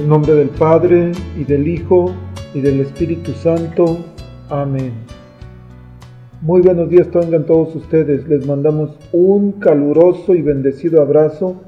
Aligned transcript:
En 0.00 0.04
el 0.04 0.12
nombre 0.12 0.34
del 0.34 0.48
Padre, 0.48 1.12
y 1.38 1.44
del 1.44 1.68
Hijo, 1.68 2.10
y 2.54 2.62
del 2.62 2.80
Espíritu 2.80 3.32
Santo. 3.32 3.98
Amén. 4.48 4.92
Muy 6.40 6.62
buenos 6.62 6.88
días 6.88 7.10
tengan 7.10 7.44
todos 7.44 7.76
ustedes. 7.76 8.26
Les 8.26 8.46
mandamos 8.46 8.96
un 9.12 9.52
caluroso 9.60 10.34
y 10.34 10.40
bendecido 10.40 11.02
abrazo 11.02 11.60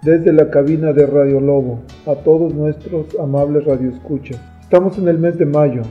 desde 0.00 0.32
la 0.32 0.48
cabina 0.48 0.94
de 0.94 1.04
Radio 1.04 1.40
Lobo 1.40 1.82
a 2.06 2.14
todos 2.14 2.54
nuestros 2.54 3.18
amables 3.20 3.66
radioescuchas. 3.66 4.40
Estamos 4.62 4.96
en 4.96 5.08
el 5.08 5.18
mes 5.18 5.36
de 5.36 5.44
mayo, 5.44 5.82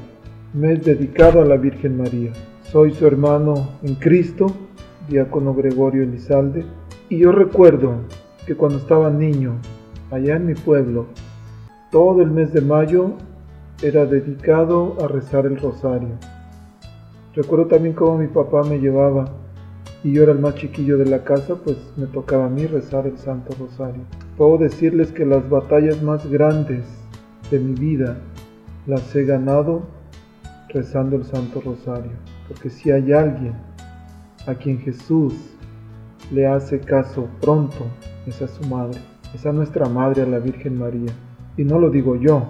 mes 0.56 0.84
dedicado 0.84 1.44
a 1.44 1.46
la 1.46 1.58
Virgen 1.58 1.96
María. 1.96 2.32
Soy 2.64 2.92
su 2.94 3.06
hermano 3.06 3.70
en 3.84 3.94
Cristo, 3.94 4.48
diácono 5.08 5.54
Gregorio 5.54 6.02
Elizalde, 6.02 6.66
y 7.08 7.20
yo 7.20 7.32
recuerdo 7.32 7.98
que 8.48 8.56
cuando 8.56 8.80
estaba 8.80 9.12
niño, 9.12 9.60
allá 10.10 10.38
en 10.38 10.48
mi 10.48 10.56
pueblo, 10.56 11.06
todo 11.94 12.24
el 12.24 12.32
mes 12.32 12.52
de 12.52 12.62
mayo 12.62 13.12
era 13.84 14.08
dedicado 14.08 14.98
a 15.00 15.08
rezar 15.08 15.46
el 15.46 15.60
rosario. 15.60 16.10
Recuerdo 17.36 17.68
también 17.68 17.94
cómo 17.94 18.18
mi 18.18 18.26
papá 18.26 18.64
me 18.64 18.80
llevaba 18.80 19.26
y 20.04 20.12
yo 20.12 20.24
era 20.24 20.32
el 20.32 20.40
más 20.40 20.56
chiquillo 20.56 20.98
de 20.98 21.06
la 21.06 21.24
casa, 21.24 21.54
pues 21.64 21.78
me 21.96 22.08
tocaba 22.08 22.48
a 22.48 22.50
mí 22.50 22.66
rezar 22.66 23.06
el 23.06 23.20
Santo 23.20 23.56
Rosario. 23.60 24.02
Puedo 24.38 24.58
decirles 24.58 25.12
que 25.12 25.24
las 25.24 25.48
batallas 25.48 26.02
más 26.02 26.28
grandes 26.28 26.84
de 27.52 27.60
mi 27.60 27.76
vida 27.76 28.18
las 28.88 29.16
he 29.16 29.24
ganado 29.24 29.84
rezando 30.70 31.16
el 31.16 31.26
Santo 31.26 31.62
Rosario, 31.62 32.14
porque 32.48 32.72
si 32.72 32.90
hay 32.90 33.14
alguien 33.14 33.54
a 34.48 34.56
quien 34.56 34.80
Jesús 34.80 35.36
le 36.32 36.48
hace 36.48 36.80
caso 36.80 37.28
pronto, 37.40 37.86
es 38.26 38.42
a 38.42 38.48
su 38.48 38.64
madre, 38.64 38.98
es 39.36 39.46
a 39.46 39.52
nuestra 39.52 39.88
madre, 39.88 40.24
a 40.24 40.26
la 40.26 40.40
Virgen 40.40 40.80
María. 40.80 41.14
Y 41.58 41.64
no 41.64 41.80
lo 41.80 41.90
digo 41.90 42.16
yo, 42.16 42.50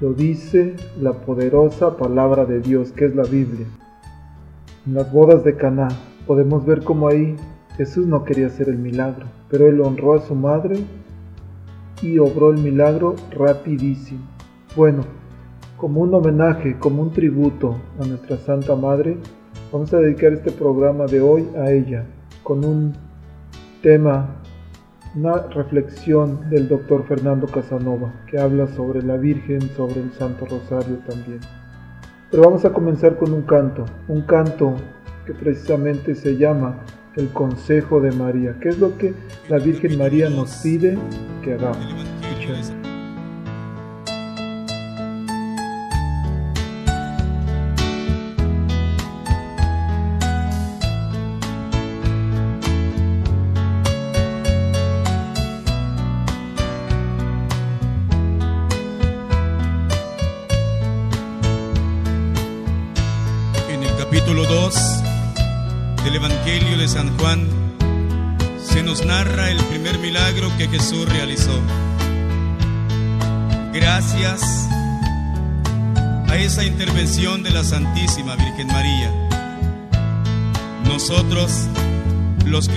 lo 0.00 0.12
dice 0.12 0.74
la 1.00 1.12
poderosa 1.12 1.96
palabra 1.96 2.44
de 2.44 2.60
Dios, 2.60 2.92
que 2.92 3.06
es 3.06 3.14
la 3.14 3.24
Biblia. 3.24 3.66
En 4.86 4.94
las 4.94 5.12
bodas 5.12 5.44
de 5.44 5.56
Caná 5.56 5.88
podemos 6.26 6.64
ver 6.64 6.82
cómo 6.82 7.08
ahí 7.08 7.36
Jesús 7.76 8.06
no 8.06 8.24
quería 8.24 8.46
hacer 8.46 8.68
el 8.68 8.78
milagro, 8.78 9.26
pero 9.50 9.68
él 9.68 9.80
honró 9.80 10.14
a 10.14 10.20
su 10.20 10.34
madre 10.34 10.76
y 12.02 12.18
obró 12.18 12.50
el 12.50 12.58
milagro 12.58 13.14
rapidísimo. 13.30 14.20
Bueno, 14.76 15.02
como 15.76 16.00
un 16.00 16.14
homenaje, 16.14 16.78
como 16.78 17.02
un 17.02 17.12
tributo 17.12 17.76
a 18.00 18.06
nuestra 18.06 18.36
Santa 18.38 18.74
Madre, 18.74 19.18
vamos 19.72 19.92
a 19.92 19.98
dedicar 19.98 20.32
este 20.32 20.50
programa 20.50 21.06
de 21.06 21.20
hoy 21.20 21.48
a 21.56 21.70
ella, 21.70 22.04
con 22.42 22.64
un 22.64 22.94
tema 23.82 24.36
una 25.14 25.36
reflexión 25.48 26.48
del 26.50 26.68
doctor 26.68 27.06
Fernando 27.06 27.46
Casanova 27.46 28.12
que 28.26 28.38
habla 28.38 28.66
sobre 28.68 29.02
la 29.02 29.16
Virgen, 29.16 29.60
sobre 29.76 30.00
el 30.00 30.12
Santo 30.12 30.44
Rosario 30.46 30.96
también. 31.06 31.40
Pero 32.30 32.44
vamos 32.44 32.64
a 32.64 32.72
comenzar 32.72 33.16
con 33.16 33.32
un 33.32 33.42
canto, 33.42 33.84
un 34.08 34.22
canto 34.22 34.74
que 35.24 35.32
precisamente 35.32 36.14
se 36.14 36.36
llama 36.36 36.78
el 37.16 37.28
Consejo 37.28 38.00
de 38.00 38.10
María, 38.12 38.56
que 38.60 38.70
es 38.70 38.78
lo 38.78 38.98
que 38.98 39.14
la 39.48 39.58
Virgen 39.58 39.96
María 39.98 40.28
nos 40.28 40.56
pide 40.56 40.98
que 41.42 41.54
hagamos. 41.54 42.04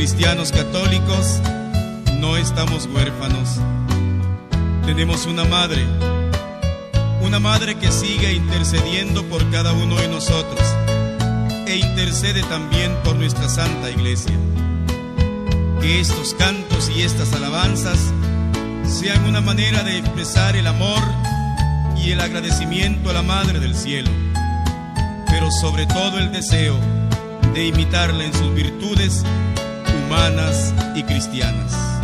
Cristianos 0.07 0.53
católicos, 0.53 1.41
no 2.21 2.37
estamos 2.37 2.85
huérfanos. 2.85 3.59
Tenemos 4.85 5.25
una 5.25 5.43
madre, 5.43 5.85
una 7.21 7.41
madre 7.41 7.75
que 7.75 7.91
sigue 7.91 8.31
intercediendo 8.31 9.25
por 9.25 9.51
cada 9.51 9.73
uno 9.73 9.97
de 9.97 10.07
nosotros 10.07 10.61
e 11.65 11.75
intercede 11.75 12.41
también 12.43 12.95
por 13.03 13.17
nuestra 13.17 13.49
Santa 13.49 13.91
Iglesia. 13.91 14.33
Que 15.81 15.99
estos 15.99 16.33
cantos 16.35 16.89
y 16.89 17.01
estas 17.01 17.33
alabanzas 17.33 17.99
sean 18.85 19.25
una 19.25 19.41
manera 19.41 19.83
de 19.83 19.97
expresar 19.97 20.55
el 20.55 20.67
amor 20.67 21.03
y 21.97 22.11
el 22.11 22.21
agradecimiento 22.21 23.09
a 23.09 23.13
la 23.13 23.23
Madre 23.23 23.59
del 23.59 23.75
Cielo, 23.75 24.09
pero 25.27 25.51
sobre 25.51 25.85
todo 25.85 26.17
el 26.17 26.31
deseo 26.31 26.79
de 27.53 27.65
imitarla 27.65 28.23
en 28.23 28.33
sus 28.33 28.53
virtudes 28.55 29.25
humanas 30.07 30.73
y 30.95 31.03
cristianas. 31.03 31.96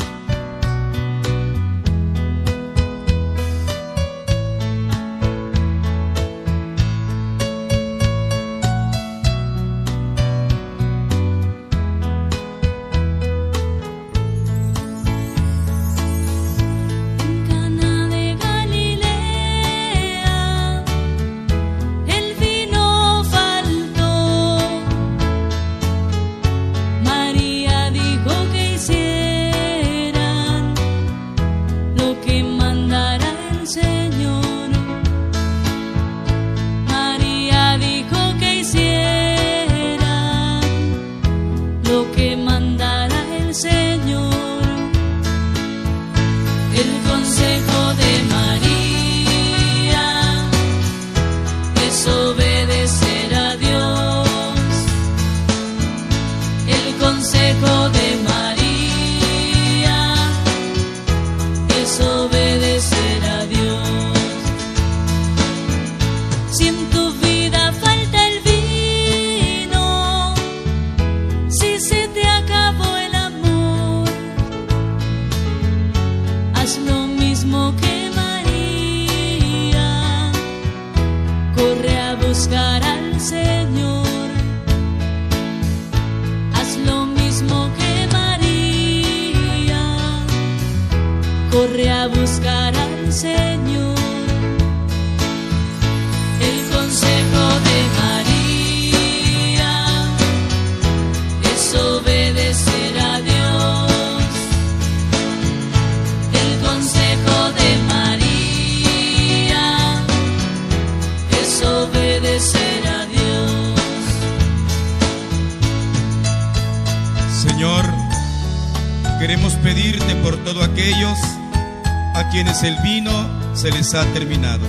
Ha 123.96 124.06
terminado, 124.14 124.66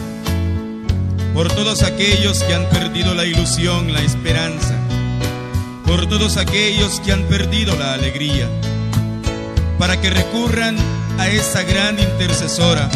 por 1.33 1.51
todos 1.53 1.83
aquellos 1.83 2.43
que 2.43 2.55
han 2.55 2.69
perdido 2.69 3.15
la 3.15 3.25
ilusión, 3.25 3.93
la 3.93 4.01
esperanza, 4.01 4.75
por 5.87 6.07
todos 6.07 6.37
aquellos 6.37 7.01
que 7.01 7.13
han 7.13 7.23
perdido 7.25 7.75
la 7.77 7.95
alegría, 7.95 8.49
para 9.79 10.01
que 10.01 10.11
recurran 10.11 10.77
a 11.19 11.29
esa 11.29 11.63
gran 11.63 11.99
intercesora, 11.99 12.91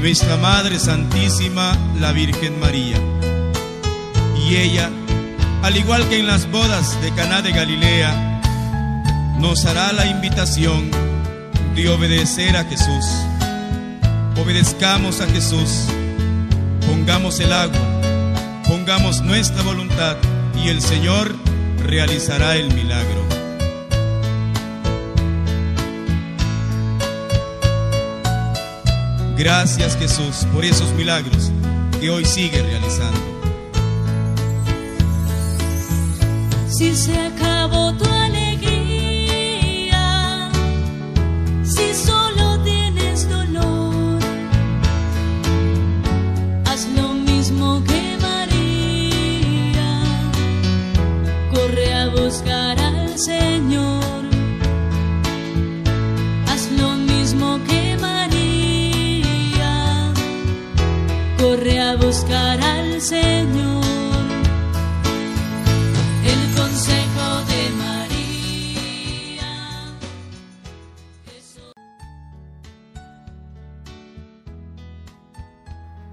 nuestra 0.00 0.36
Madre 0.38 0.78
Santísima, 0.78 1.76
la 2.00 2.12
Virgen 2.12 2.58
María. 2.58 2.96
Y 4.46 4.56
ella, 4.56 4.88
al 5.62 5.76
igual 5.76 6.08
que 6.08 6.18
en 6.18 6.26
las 6.26 6.50
bodas 6.50 7.00
de 7.02 7.12
Caná 7.12 7.42
de 7.42 7.52
Galilea, 7.52 8.40
nos 9.38 9.66
hará 9.66 9.92
la 9.92 10.06
invitación 10.06 10.90
de 11.74 11.88
obedecer 11.88 12.56
a 12.56 12.64
Jesús. 12.64 13.04
Obedezcamos 14.40 15.20
a 15.20 15.26
Jesús, 15.26 15.86
pongamos 16.86 17.40
el 17.40 17.52
agua, 17.52 18.00
pongamos 18.66 19.20
nuestra 19.22 19.62
voluntad 19.62 20.16
y 20.54 20.68
el 20.68 20.80
Señor 20.80 21.34
realizará 21.84 22.56
el 22.56 22.72
milagro. 22.72 23.26
Gracias 29.36 29.96
Jesús 29.96 30.46
por 30.52 30.64
esos 30.64 30.92
milagros 30.94 31.50
que 32.00 32.10
hoy 32.10 32.24
sigue 32.24 32.62
realizando. 32.62 33.20
Si 36.68 36.94
se 36.94 37.16
acabó 37.16 37.92
tu 37.94 38.04
alegría, 38.04 38.37
buscar 52.20 52.78
al 52.78 53.18
Señor. 53.18 54.24
Haz 56.46 56.70
lo 56.72 56.90
mismo 56.96 57.58
que 57.68 57.96
María, 58.00 59.72
corre 61.38 61.78
a 61.80 61.96
buscar 61.96 62.60
al 62.60 63.00
Señor. 63.00 63.84
El 66.32 66.42
consejo 66.56 67.26
de 67.50 67.60
María. 67.82 69.48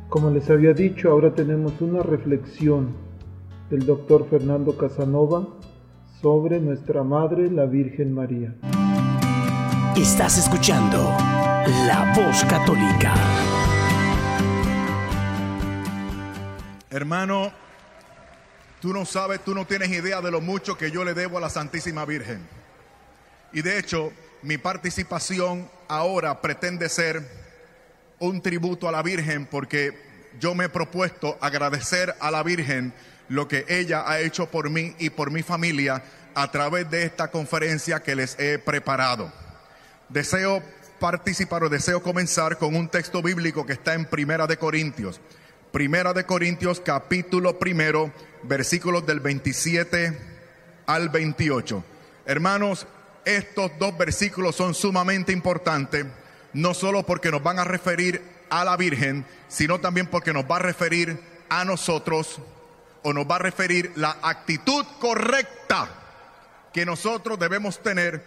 Como 0.09 0.29
les 0.29 0.49
había 0.49 0.73
dicho, 0.73 1.11
ahora 1.11 1.33
tenemos 1.33 1.81
una 1.81 2.01
reflexión 2.03 2.93
del 3.69 3.85
doctor 3.85 4.27
Fernando 4.29 4.77
Casanova 4.77 5.47
sobre 6.21 6.59
nuestra 6.59 7.03
Madre, 7.03 7.49
la 7.49 7.65
Virgen 7.65 8.13
María. 8.13 8.53
Estás 9.95 10.37
escuchando 10.37 10.97
La 11.87 12.13
Voz 12.15 12.43
Católica. 12.45 13.13
Hermano, 16.89 17.51
tú 18.81 18.93
no 18.93 19.05
sabes, 19.05 19.41
tú 19.43 19.53
no 19.53 19.65
tienes 19.65 19.89
idea 19.89 20.21
de 20.21 20.31
lo 20.31 20.41
mucho 20.41 20.77
que 20.77 20.91
yo 20.91 21.03
le 21.03 21.13
debo 21.13 21.37
a 21.37 21.41
la 21.41 21.49
Santísima 21.49 22.05
Virgen. 22.05 22.47
Y 23.51 23.61
de 23.61 23.79
hecho, 23.79 24.11
mi 24.41 24.57
participación 24.57 25.69
ahora 25.87 26.41
pretende 26.41 26.89
ser 26.89 27.21
un 28.19 28.41
tributo 28.41 28.87
a 28.87 28.91
la 28.91 29.01
Virgen 29.01 29.45
porque 29.45 29.97
yo 30.39 30.55
me 30.55 30.65
he 30.65 30.69
propuesto 30.69 31.37
agradecer 31.41 32.15
a 32.19 32.31
la 32.31 32.43
Virgen 32.43 32.93
lo 33.29 33.47
que 33.47 33.65
ella 33.67 34.03
ha 34.07 34.19
hecho 34.19 34.47
por 34.47 34.69
mí 34.69 34.95
y 34.99 35.09
por 35.09 35.31
mi 35.31 35.43
familia 35.43 36.03
a 36.33 36.51
través 36.51 36.89
de 36.89 37.03
esta 37.03 37.29
conferencia 37.29 38.01
que 38.01 38.15
les 38.15 38.37
he 38.39 38.59
preparado. 38.59 39.31
Deseo 40.09 40.61
participar 40.99 41.63
o 41.63 41.69
deseo 41.69 42.01
comenzar 42.01 42.57
con 42.57 42.75
un 42.75 42.89
texto 42.89 43.21
bíblico 43.21 43.65
que 43.65 43.73
está 43.73 43.93
en 43.93 44.05
Primera 44.05 44.47
de 44.47 44.57
Corintios. 44.57 45.19
Primera 45.71 46.13
de 46.13 46.25
Corintios 46.25 46.79
capítulo 46.79 47.59
primero, 47.59 48.11
versículos 48.43 49.05
del 49.05 49.19
27 49.19 50.17
al 50.85 51.09
28. 51.09 51.83
Hermanos, 52.25 52.87
estos 53.25 53.71
dos 53.79 53.97
versículos 53.97 54.55
son 54.55 54.73
sumamente 54.73 55.31
importantes, 55.31 56.05
no 56.53 56.73
solo 56.73 57.05
porque 57.05 57.31
nos 57.31 57.43
van 57.43 57.59
a 57.59 57.63
referir 57.63 58.21
a 58.49 58.63
la 58.63 58.77
Virgen, 58.77 59.25
sino 59.47 59.79
también 59.79 60.07
porque 60.07 60.33
nos 60.33 60.45
va 60.45 60.57
a 60.57 60.59
referir 60.59 61.19
a 61.49 61.65
nosotros 61.65 62.39
o 63.05 63.13
nos 63.13 63.29
va 63.29 63.35
a 63.35 63.39
referir 63.39 63.91
la 63.95 64.17
actitud 64.23 64.83
correcta 64.99 65.87
que 66.73 66.87
nosotros 66.87 67.37
debemos 67.37 67.77
tener. 67.83 68.23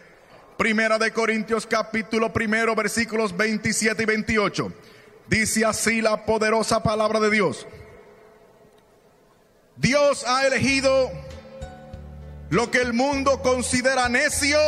Primera 0.57 0.99
de 0.99 1.13
Corintios 1.13 1.67
capítulo 1.67 2.33
primero 2.33 2.77
versículos 2.77 3.37
27 3.37 4.05
y 4.05 4.07
28. 4.07 4.73
Dice 5.27 5.65
así 5.65 6.01
la 6.01 6.25
poderosa 6.25 6.81
palabra 6.81 7.19
de 7.19 7.29
Dios. 7.29 7.67
Dios 9.75 10.25
ha 10.25 10.47
elegido 10.47 11.11
lo 12.51 12.71
que 12.71 12.81
el 12.81 12.93
mundo 12.93 13.43
considera 13.43 14.09
necio 14.09 14.59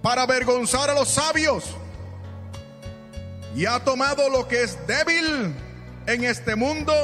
para 0.00 0.22
avergonzar 0.22 0.88
a 0.88 0.94
los 0.94 1.10
sabios 1.10 1.76
y 3.54 3.66
ha 3.66 3.84
tomado 3.84 4.30
lo 4.30 4.48
que 4.48 4.62
es 4.62 4.78
débil 4.86 5.54
en 6.06 6.24
este 6.24 6.56
mundo 6.56 6.94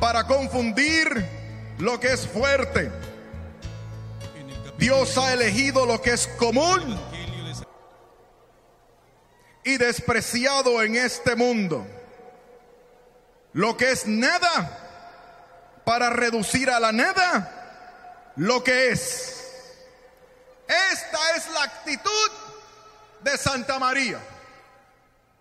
para 0.00 0.26
confundir 0.26 1.24
lo 1.78 2.00
que 2.00 2.12
es 2.12 2.26
fuerte. 2.26 2.90
Dios 4.78 5.16
ha 5.18 5.34
elegido 5.34 5.84
lo 5.84 6.00
que 6.00 6.14
es 6.14 6.26
común 6.26 6.98
y 9.62 9.76
despreciado 9.76 10.82
en 10.82 10.96
este 10.96 11.36
mundo, 11.36 11.86
lo 13.52 13.76
que 13.76 13.90
es 13.90 14.06
nada 14.06 14.88
para 15.84 16.08
reducir 16.08 16.70
a 16.70 16.80
la 16.80 16.92
nada 16.92 18.32
lo 18.36 18.64
que 18.64 18.88
es. 18.88 19.36
Esta 20.66 21.18
es 21.36 21.50
la 21.50 21.64
actitud 21.64 22.30
de 23.20 23.36
Santa 23.36 23.78
María. 23.78 24.18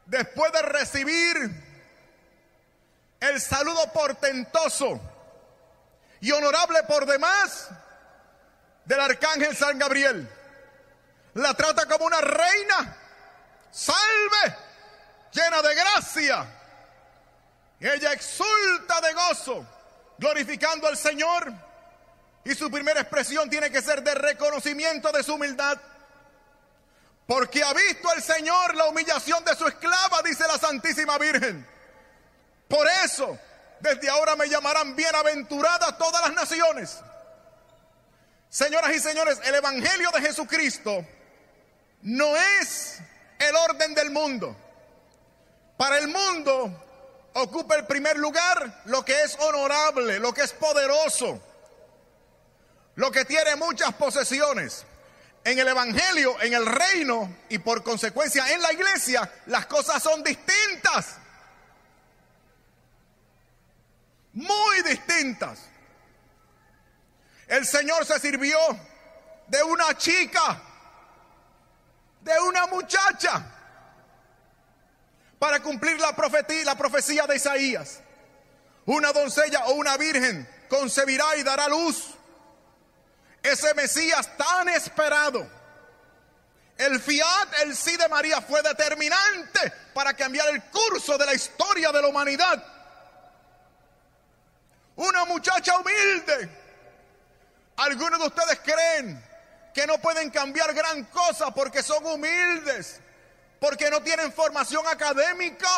Después 0.06 0.52
de 0.52 0.62
recibir 0.64 1.69
el 3.20 3.42
saludo 3.42 3.92
portentoso 3.92 5.00
y 6.22 6.32
honorable 6.32 6.84
por 6.84 7.06
demás 7.06 7.70
del 8.86 9.00
arcángel 9.00 9.56
San 9.56 9.78
Gabriel, 9.78 10.30
la 11.36 11.54
trata 11.54 11.86
como 11.86 12.06
una 12.06 12.22
reina, 12.22 12.98
salve, 13.72 14.56
llena 15.32 15.62
de 15.62 15.76
gracia. 15.76 16.56
Ella 17.80 18.12
exulta 18.12 19.00
de 19.02 19.14
gozo, 19.14 19.66
glorificando 20.18 20.88
al 20.88 20.98
Señor. 20.98 21.54
Y 22.44 22.56
su 22.56 22.72
primera 22.72 23.02
expresión 23.02 23.50
tiene 23.50 23.70
que 23.70 23.82
ser 23.82 24.02
de 24.02 24.16
reconocimiento 24.16 25.12
de 25.12 25.24
su 25.24 25.36
humildad. 25.36 25.80
Porque 27.28 27.64
ha 27.64 27.74
visto 27.74 28.12
el 28.16 28.24
Señor 28.24 28.76
la 28.76 28.86
humillación 28.86 29.46
de 29.46 29.56
su 29.56 29.68
esclava, 29.68 30.22
dice 30.24 30.48
la 30.48 30.58
Santísima 30.58 31.18
Virgen. 31.18 31.66
Por 32.70 32.88
eso, 33.04 33.38
desde 33.82 34.10
ahora 34.10 34.36
me 34.36 34.48
llamarán 34.48 34.96
bienaventurada 34.96 35.98
todas 35.98 36.22
las 36.22 36.34
naciones. 36.34 37.00
Señoras 38.48 38.96
y 38.96 39.00
señores, 39.00 39.42
el 39.44 39.56
Evangelio 39.56 40.12
de 40.12 40.22
Jesucristo 40.22 41.06
no 42.04 42.36
es 42.38 43.00
el 43.40 43.56
orden 43.56 43.96
del 43.96 44.12
mundo. 44.12 44.56
Para 45.78 45.98
el 45.98 46.10
mundo 46.10 46.86
ocupa 47.34 47.76
el 47.76 47.86
primer 47.86 48.18
lugar 48.18 48.84
lo 48.86 49.04
que 49.04 49.24
es 49.24 49.36
honorable, 49.40 50.20
lo 50.20 50.34
que 50.34 50.42
es 50.42 50.54
poderoso, 50.54 51.42
lo 52.96 53.12
que 53.12 53.26
tiene 53.26 53.56
muchas 53.56 53.94
posesiones. 53.96 54.86
En 55.44 55.58
el 55.58 55.68
Evangelio, 55.68 56.40
en 56.42 56.54
el 56.54 56.66
reino 56.66 57.36
y 57.50 57.58
por 57.60 57.82
consecuencia 57.82 58.52
en 58.52 58.62
la 58.62 58.74
iglesia, 58.74 59.32
las 59.48 59.66
cosas 59.66 60.04
son 60.04 60.22
distintas. 60.22 61.19
Muy 64.40 64.82
distintas. 64.84 65.60
El 67.46 67.66
Señor 67.66 68.06
se 68.06 68.20
sirvió 68.20 68.58
de 69.48 69.62
una 69.64 69.98
chica, 69.98 70.62
de 72.22 72.40
una 72.48 72.68
muchacha, 72.68 73.46
para 75.38 75.60
cumplir 75.62 76.00
la 76.00 76.16
profecía, 76.16 76.64
la 76.64 76.78
profecía 76.78 77.28
de 77.28 77.36
Isaías. 77.36 78.00
Una 78.86 79.12
doncella 79.12 79.66
o 79.66 79.74
una 79.74 79.98
virgen 79.98 80.48
concebirá 80.70 81.36
y 81.36 81.44
dará 81.44 81.68
luz. 81.68 82.16
Ese 83.44 83.74
Mesías 83.74 84.38
tan 84.38 84.70
esperado, 84.70 85.46
El 86.78 87.02
fiat, 87.02 87.54
el 87.64 87.76
sí 87.76 87.98
de 87.98 88.08
María 88.08 88.40
fue 88.40 88.62
determinante 88.62 89.74
para 89.94 90.14
cambiar 90.14 90.48
el 90.48 90.64
curso 90.64 91.18
de 91.18 91.26
la 91.26 91.34
historia 91.34 91.92
de 91.92 92.02
la 92.02 92.08
humanidad. 92.08 92.79
Una 95.00 95.24
muchacha 95.24 95.78
humilde. 95.80 96.50
Algunos 97.78 98.20
de 98.20 98.28
ustedes 98.28 98.60
creen 98.60 99.24
que 99.74 99.88
no 99.88 99.98
pueden 100.00 100.30
cambiar 100.30 100.74
gran 100.74 101.06
cosa 101.06 101.52
porque 101.52 101.82
son 101.82 102.06
humildes, 102.06 103.00
porque 103.62 103.90
no 103.90 104.04
tienen 104.04 104.34
formación 104.34 104.86
académica. 104.88 105.70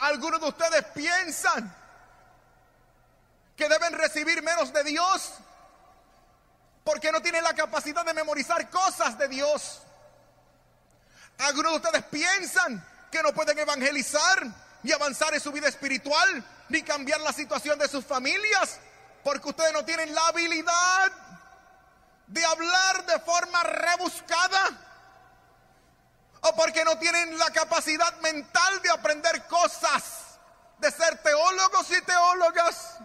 Algunos 0.00 0.38
de 0.38 0.48
ustedes 0.48 0.84
piensan 0.94 1.74
que 3.56 3.66
deben 3.70 3.94
recibir 3.94 4.42
menos 4.42 4.70
de 4.70 4.84
Dios 4.84 5.32
porque 6.84 7.10
no 7.10 7.22
tienen 7.22 7.42
la 7.42 7.54
capacidad 7.54 8.04
de 8.04 8.12
memorizar 8.12 8.68
cosas 8.68 9.16
de 9.16 9.28
Dios. 9.28 9.80
Algunos 11.38 11.72
de 11.72 11.78
ustedes 11.78 12.04
piensan 12.04 12.86
que 13.10 13.22
no 13.22 13.32
pueden 13.32 13.58
evangelizar 13.58 14.67
ni 14.88 14.94
avanzar 14.94 15.34
en 15.34 15.40
su 15.40 15.52
vida 15.52 15.68
espiritual 15.68 16.42
ni 16.70 16.82
cambiar 16.82 17.20
la 17.20 17.34
situación 17.34 17.78
de 17.78 17.86
sus 17.88 18.06
familias 18.06 18.78
porque 19.22 19.50
ustedes 19.50 19.74
no 19.74 19.84
tienen 19.84 20.14
la 20.14 20.28
habilidad 20.28 21.12
de 22.26 22.42
hablar 22.42 23.04
de 23.04 23.18
forma 23.20 23.62
rebuscada 23.64 24.70
o 26.40 26.56
porque 26.56 26.84
no 26.86 26.98
tienen 26.98 27.36
la 27.36 27.50
capacidad 27.50 28.18
mental 28.20 28.80
de 28.80 28.90
aprender 28.90 29.46
cosas, 29.46 30.38
de 30.78 30.90
ser 30.90 31.22
teólogos 31.22 31.90
y 31.90 32.00
teólogas. 32.00 32.96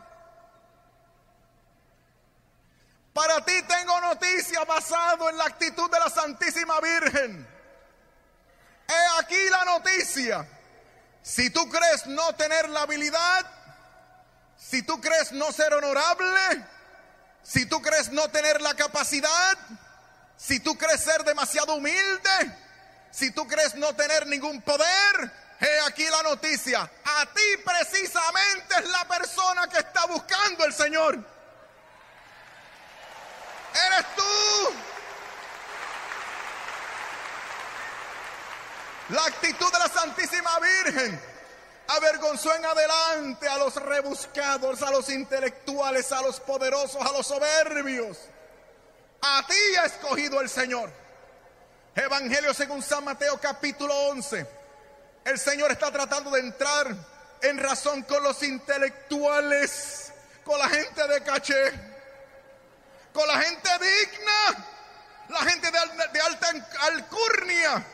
Para 3.11 3.43
ti 3.43 3.61
tengo 3.63 3.99
noticia 3.99 4.63
basado 4.63 5.29
en 5.29 5.37
la 5.37 5.45
actitud 5.45 5.91
de 5.91 5.99
la 5.99 6.09
Santísima 6.09 6.79
Virgen. 6.79 7.45
He 8.87 9.19
aquí 9.19 9.49
la 9.49 9.65
noticia. 9.65 10.47
Si 11.23 11.49
tú 11.49 11.69
crees 11.69 12.05
no 12.05 12.35
tener 12.35 12.69
la 12.69 12.81
habilidad, 12.81 13.45
si 14.57 14.83
tú 14.83 14.99
crees 14.99 15.31
no 15.31 15.51
ser 15.53 15.73
honorable, 15.73 16.65
si 17.41 17.65
tú 17.65 17.81
crees 17.81 18.11
no 18.11 18.29
tener 18.29 18.61
la 18.61 18.73
capacidad, 18.73 19.57
si 20.35 20.59
tú 20.59 20.77
crees 20.77 21.01
ser 21.01 21.23
demasiado 21.23 21.75
humilde, 21.75 22.57
si 23.09 23.31
tú 23.31 23.47
crees 23.47 23.75
no 23.75 23.95
tener 23.95 24.27
ningún 24.27 24.61
poder, 24.61 25.31
he 25.61 25.79
aquí 25.87 26.05
la 26.09 26.23
noticia. 26.23 26.81
A 26.81 27.25
ti 27.27 27.57
precisamente 27.63 28.75
es 28.79 28.89
la 28.89 29.07
persona 29.07 29.67
que 29.67 29.77
está 29.77 30.05
buscando 30.07 30.65
el 30.65 30.73
Señor. 30.73 31.15
Eres 33.73 34.15
tú. 34.15 34.92
La 39.09 39.25
actitud 39.25 39.71
de 39.71 39.79
la 39.79 39.87
Santísima 39.87 40.59
Virgen 40.59 41.19
avergonzó 41.87 42.55
en 42.55 42.65
adelante 42.65 43.47
a 43.47 43.57
los 43.57 43.75
rebuscados, 43.75 44.81
a 44.81 44.91
los 44.91 45.09
intelectuales, 45.09 46.11
a 46.11 46.21
los 46.21 46.39
poderosos, 46.39 47.01
a 47.01 47.11
los 47.11 47.27
soberbios. 47.27 48.17
A 49.21 49.45
ti 49.47 49.75
ha 49.81 49.85
escogido 49.85 50.41
el 50.41 50.49
Señor. 50.49 50.89
Evangelio 51.95 52.53
según 52.53 52.81
San 52.81 53.03
Mateo 53.03 53.39
capítulo 53.39 53.93
11. 54.07 54.47
El 55.25 55.39
Señor 55.39 55.71
está 55.71 55.91
tratando 55.91 56.31
de 56.31 56.39
entrar 56.39 56.95
en 57.41 57.57
razón 57.57 58.03
con 58.03 58.23
los 58.23 58.41
intelectuales, 58.41 60.11
con 60.43 60.57
la 60.57 60.69
gente 60.69 61.07
de 61.07 61.21
caché 61.23 61.93
con 63.13 63.27
la 63.27 63.39
gente 63.39 63.69
digna, 63.79 64.65
la 65.29 65.39
gente 65.49 65.69
de, 65.71 66.19
alta 66.19 66.47
alcurnia. 66.81 67.85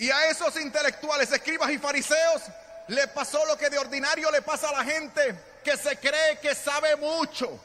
Y 0.00 0.10
a 0.10 0.30
esos 0.30 0.58
intelectuales, 0.58 1.30
escribas 1.30 1.70
y 1.70 1.76
fariseos, 1.76 2.44
le 2.88 3.06
pasó 3.08 3.44
lo 3.44 3.58
que 3.58 3.68
de 3.68 3.78
ordinario 3.78 4.30
le 4.30 4.40
pasa 4.40 4.70
a 4.70 4.72
la 4.72 4.82
gente 4.82 5.38
que 5.62 5.76
se 5.76 5.94
cree 5.98 6.38
que 6.40 6.54
sabe 6.54 6.96
mucho. 6.96 7.60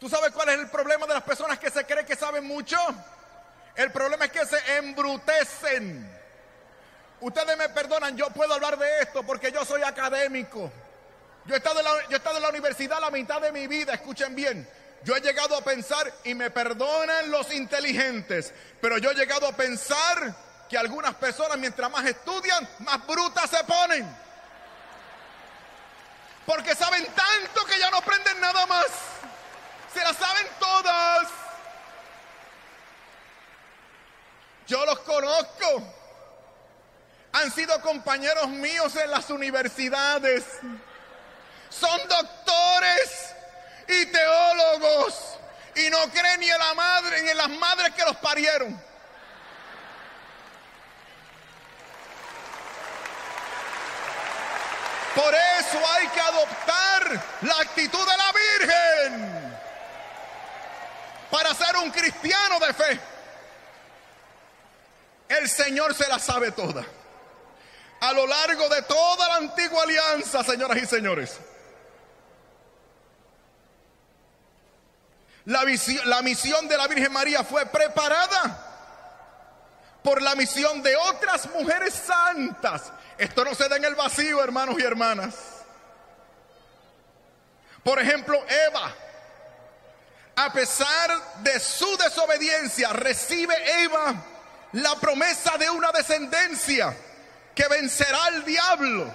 ¿Tú 0.00 0.08
sabes 0.08 0.32
cuál 0.32 0.48
es 0.48 0.58
el 0.58 0.68
problema 0.68 1.06
de 1.06 1.14
las 1.14 1.22
personas 1.22 1.60
que 1.60 1.70
se 1.70 1.86
creen 1.86 2.04
que 2.04 2.16
saben 2.16 2.44
mucho? 2.44 2.76
El 3.76 3.92
problema 3.92 4.24
es 4.24 4.32
que 4.32 4.44
se 4.44 4.58
embrutecen. 4.76 6.20
Ustedes 7.20 7.56
me 7.56 7.68
perdonan, 7.68 8.16
yo 8.16 8.30
puedo 8.30 8.52
hablar 8.52 8.76
de 8.76 9.02
esto 9.02 9.22
porque 9.22 9.52
yo 9.52 9.64
soy 9.64 9.82
académico. 9.84 10.68
Yo 11.44 11.54
he, 11.54 11.58
estado 11.58 11.78
en 11.78 11.84
la, 11.84 11.92
yo 12.08 12.16
he 12.16 12.16
estado 12.16 12.38
en 12.38 12.42
la 12.42 12.48
universidad 12.48 13.00
la 13.00 13.12
mitad 13.12 13.40
de 13.40 13.52
mi 13.52 13.68
vida, 13.68 13.94
escuchen 13.94 14.34
bien. 14.34 14.68
Yo 15.04 15.14
he 15.14 15.20
llegado 15.20 15.56
a 15.56 15.62
pensar, 15.62 16.12
y 16.24 16.34
me 16.34 16.50
perdonan 16.50 17.30
los 17.30 17.54
inteligentes, 17.54 18.52
pero 18.80 18.98
yo 18.98 19.12
he 19.12 19.14
llegado 19.14 19.46
a 19.46 19.52
pensar 19.52 20.34
que 20.72 20.78
algunas 20.78 21.14
personas 21.14 21.58
mientras 21.58 21.90
más 21.90 22.04
estudian, 22.06 22.66
más 22.80 23.06
brutas 23.06 23.48
se 23.48 23.62
ponen. 23.62 24.16
Porque 26.46 26.74
saben 26.74 27.06
tanto 27.06 27.64
que 27.66 27.78
ya 27.78 27.90
no 27.90 27.98
aprenden 27.98 28.40
nada 28.40 28.66
más. 28.66 28.86
Se 29.92 30.00
las 30.02 30.16
saben 30.16 30.46
todas. 30.58 31.28
Yo 34.66 34.84
los 34.86 34.98
conozco. 35.00 35.94
Han 37.34 37.52
sido 37.52 37.80
compañeros 37.82 38.48
míos 38.48 38.96
en 38.96 39.10
las 39.10 39.30
universidades 39.30 40.44
son 41.72 42.00
doctores 42.06 43.34
y 43.88 44.06
teólogos 44.06 45.38
y 45.74 45.88
no 45.90 45.98
creen 46.10 46.40
ni 46.40 46.50
en 46.50 46.58
la 46.58 46.74
madre 46.74 47.22
ni 47.22 47.30
en 47.30 47.36
las 47.36 47.48
madres 47.48 47.94
que 47.94 48.04
los 48.04 48.16
parieron. 48.16 48.91
Por 55.14 55.34
eso 55.34 55.78
hay 55.94 56.08
que 56.08 56.20
adoptar 56.20 57.22
la 57.42 57.58
actitud 57.60 57.98
de 57.98 58.16
la 58.16 58.32
Virgen 58.32 59.58
para 61.30 61.54
ser 61.54 61.76
un 61.76 61.90
cristiano 61.90 62.58
de 62.60 62.74
fe. 62.74 63.00
El 65.28 65.48
Señor 65.48 65.94
se 65.94 66.08
la 66.08 66.18
sabe 66.18 66.52
toda. 66.52 66.84
A 68.00 68.12
lo 68.12 68.26
largo 68.26 68.68
de 68.68 68.82
toda 68.82 69.28
la 69.28 69.36
antigua 69.36 69.82
alianza, 69.82 70.42
señoras 70.42 70.78
y 70.78 70.86
señores. 70.86 71.38
La, 75.44 75.64
la 76.04 76.22
misión 76.22 76.68
de 76.68 76.76
la 76.76 76.86
Virgen 76.86 77.12
María 77.12 77.44
fue 77.44 77.66
preparada 77.66 78.71
por 80.02 80.20
la 80.20 80.34
misión 80.34 80.82
de 80.82 80.96
otras 80.96 81.48
mujeres 81.50 81.94
santas. 81.94 82.92
Esto 83.18 83.44
no 83.44 83.54
se 83.54 83.68
da 83.68 83.76
en 83.76 83.84
el 83.84 83.94
vacío, 83.94 84.42
hermanos 84.42 84.76
y 84.78 84.82
hermanas. 84.82 85.34
Por 87.84 87.98
ejemplo, 88.00 88.44
Eva, 88.48 88.94
a 90.36 90.52
pesar 90.52 91.38
de 91.42 91.58
su 91.60 91.96
desobediencia, 91.96 92.92
recibe 92.92 93.54
Eva 93.82 94.14
la 94.72 94.94
promesa 94.96 95.56
de 95.58 95.68
una 95.70 95.92
descendencia 95.92 96.96
que 97.54 97.68
vencerá 97.68 98.24
al 98.24 98.44
diablo. 98.44 99.12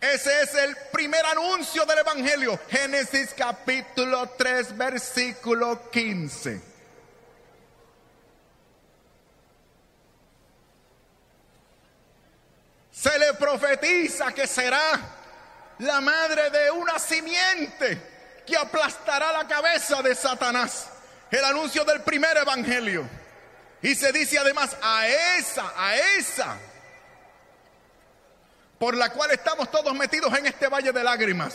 Ese 0.00 0.42
es 0.42 0.54
el 0.54 0.76
primer 0.92 1.24
anuncio 1.26 1.84
del 1.84 1.98
Evangelio. 1.98 2.58
Génesis 2.68 3.34
capítulo 3.36 4.30
3, 4.36 4.76
versículo 4.76 5.90
15. 5.90 6.71
Se 13.02 13.18
le 13.18 13.34
profetiza 13.34 14.32
que 14.32 14.46
será 14.46 15.00
la 15.78 16.00
madre 16.00 16.50
de 16.50 16.70
una 16.70 17.00
simiente 17.00 18.00
que 18.46 18.56
aplastará 18.56 19.32
la 19.32 19.48
cabeza 19.48 20.00
de 20.02 20.14
Satanás. 20.14 20.86
El 21.28 21.44
anuncio 21.44 21.84
del 21.84 22.02
primer 22.02 22.36
evangelio. 22.36 23.08
Y 23.82 23.96
se 23.96 24.12
dice 24.12 24.38
además 24.38 24.76
a 24.80 25.08
esa, 25.08 25.72
a 25.76 25.96
esa 25.96 26.56
por 28.78 28.96
la 28.96 29.10
cual 29.10 29.32
estamos 29.32 29.68
todos 29.72 29.92
metidos 29.94 30.32
en 30.38 30.46
este 30.46 30.68
valle 30.68 30.92
de 30.92 31.02
lágrimas. 31.02 31.54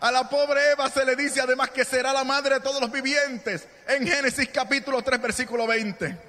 A 0.00 0.12
la 0.12 0.30
pobre 0.30 0.70
Eva 0.70 0.88
se 0.88 1.04
le 1.04 1.14
dice 1.14 1.42
además 1.42 1.70
que 1.70 1.84
será 1.84 2.14
la 2.14 2.24
madre 2.24 2.54
de 2.54 2.60
todos 2.60 2.80
los 2.80 2.90
vivientes 2.90 3.68
en 3.86 4.06
Génesis 4.06 4.48
capítulo 4.48 5.02
3 5.02 5.20
versículo 5.20 5.66
20. 5.66 6.25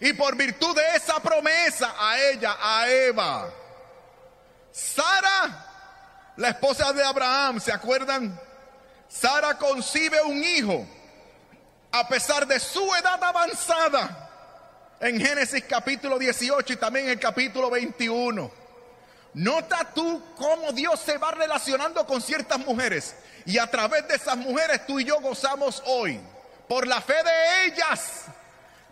Y 0.00 0.12
por 0.12 0.36
virtud 0.36 0.76
de 0.76 0.96
esa 0.96 1.20
promesa 1.20 1.94
a 1.98 2.20
ella, 2.20 2.56
a 2.60 2.88
Eva, 2.88 3.50
Sara, 4.70 5.66
la 6.36 6.50
esposa 6.50 6.92
de 6.92 7.02
Abraham, 7.02 7.60
¿se 7.60 7.72
acuerdan? 7.72 8.38
Sara 9.08 9.58
concibe 9.58 10.20
un 10.22 10.42
hijo 10.42 10.86
a 11.90 12.06
pesar 12.06 12.46
de 12.46 12.60
su 12.60 12.94
edad 12.94 13.22
avanzada 13.22 14.28
en 15.00 15.20
Génesis 15.20 15.64
capítulo 15.68 16.18
18 16.18 16.72
y 16.72 16.76
también 16.76 17.06
en 17.06 17.12
el 17.12 17.18
capítulo 17.18 17.70
21. 17.70 18.50
Nota 19.34 19.90
tú 19.94 20.22
cómo 20.36 20.72
Dios 20.72 21.00
se 21.00 21.18
va 21.18 21.30
relacionando 21.30 22.06
con 22.06 22.20
ciertas 22.20 22.58
mujeres. 22.58 23.14
Y 23.46 23.58
a 23.58 23.66
través 23.66 24.06
de 24.08 24.16
esas 24.16 24.36
mujeres 24.36 24.86
tú 24.86 24.98
y 25.00 25.04
yo 25.04 25.20
gozamos 25.20 25.82
hoy. 25.86 26.20
Por 26.68 26.86
la 26.86 27.00
fe 27.00 27.14
de 27.14 27.66
ellas. 27.66 28.24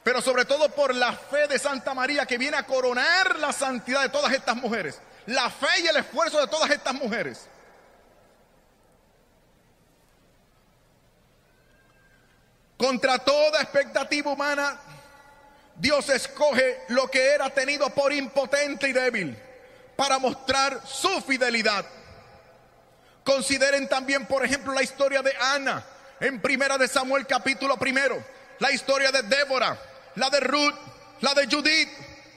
Pero 0.07 0.23
sobre 0.23 0.45
todo 0.45 0.69
por 0.69 0.95
la 0.95 1.15
fe 1.15 1.49
de 1.49 1.59
Santa 1.59 1.93
María 1.93 2.27
que 2.27 2.39
viene 2.39 2.57
a 2.57 2.63
coronar 2.63 3.41
la 3.41 3.53
santidad 3.53 4.03
de 4.03 4.09
todas 4.09 4.33
estas 4.33 4.55
mujeres. 4.55 5.01
La 5.27 5.51
fe 5.51 5.81
y 5.83 5.89
el 5.89 5.97
esfuerzo 5.97 6.41
de 6.41 6.47
todas 6.47 6.71
estas 6.71 6.95
mujeres. 6.95 7.49
Contra 12.77 13.19
toda 13.19 13.61
expectativa 13.61 14.31
humana, 14.31 14.79
Dios 15.75 16.09
escoge 16.11 16.83
lo 16.87 17.11
que 17.11 17.31
era 17.31 17.51
tenido 17.51 17.91
por 17.91 18.13
impotente 18.13 18.89
y 18.89 18.93
débil 18.93 19.37
para 19.97 20.21
mostrar 20.21 20.83
su 20.87 21.21
fidelidad. 21.23 21.85
Consideren 23.25 23.89
también, 23.89 24.25
por 24.27 24.45
ejemplo, 24.45 24.73
la 24.73 24.85
historia 24.85 25.21
de 25.21 25.35
Ana 25.41 25.85
en 26.21 26.41
Primera 26.41 26.79
de 26.79 26.87
Samuel 26.87 27.27
capítulo 27.27 27.77
primero, 27.77 28.25
la 28.61 28.71
historia 28.71 29.11
de 29.11 29.23
Débora, 29.23 29.77
la 30.17 30.31
de 30.31 30.41
Ruth, 30.41 30.75
la 31.21 31.35
de 31.35 31.47
Judith, 31.47 31.89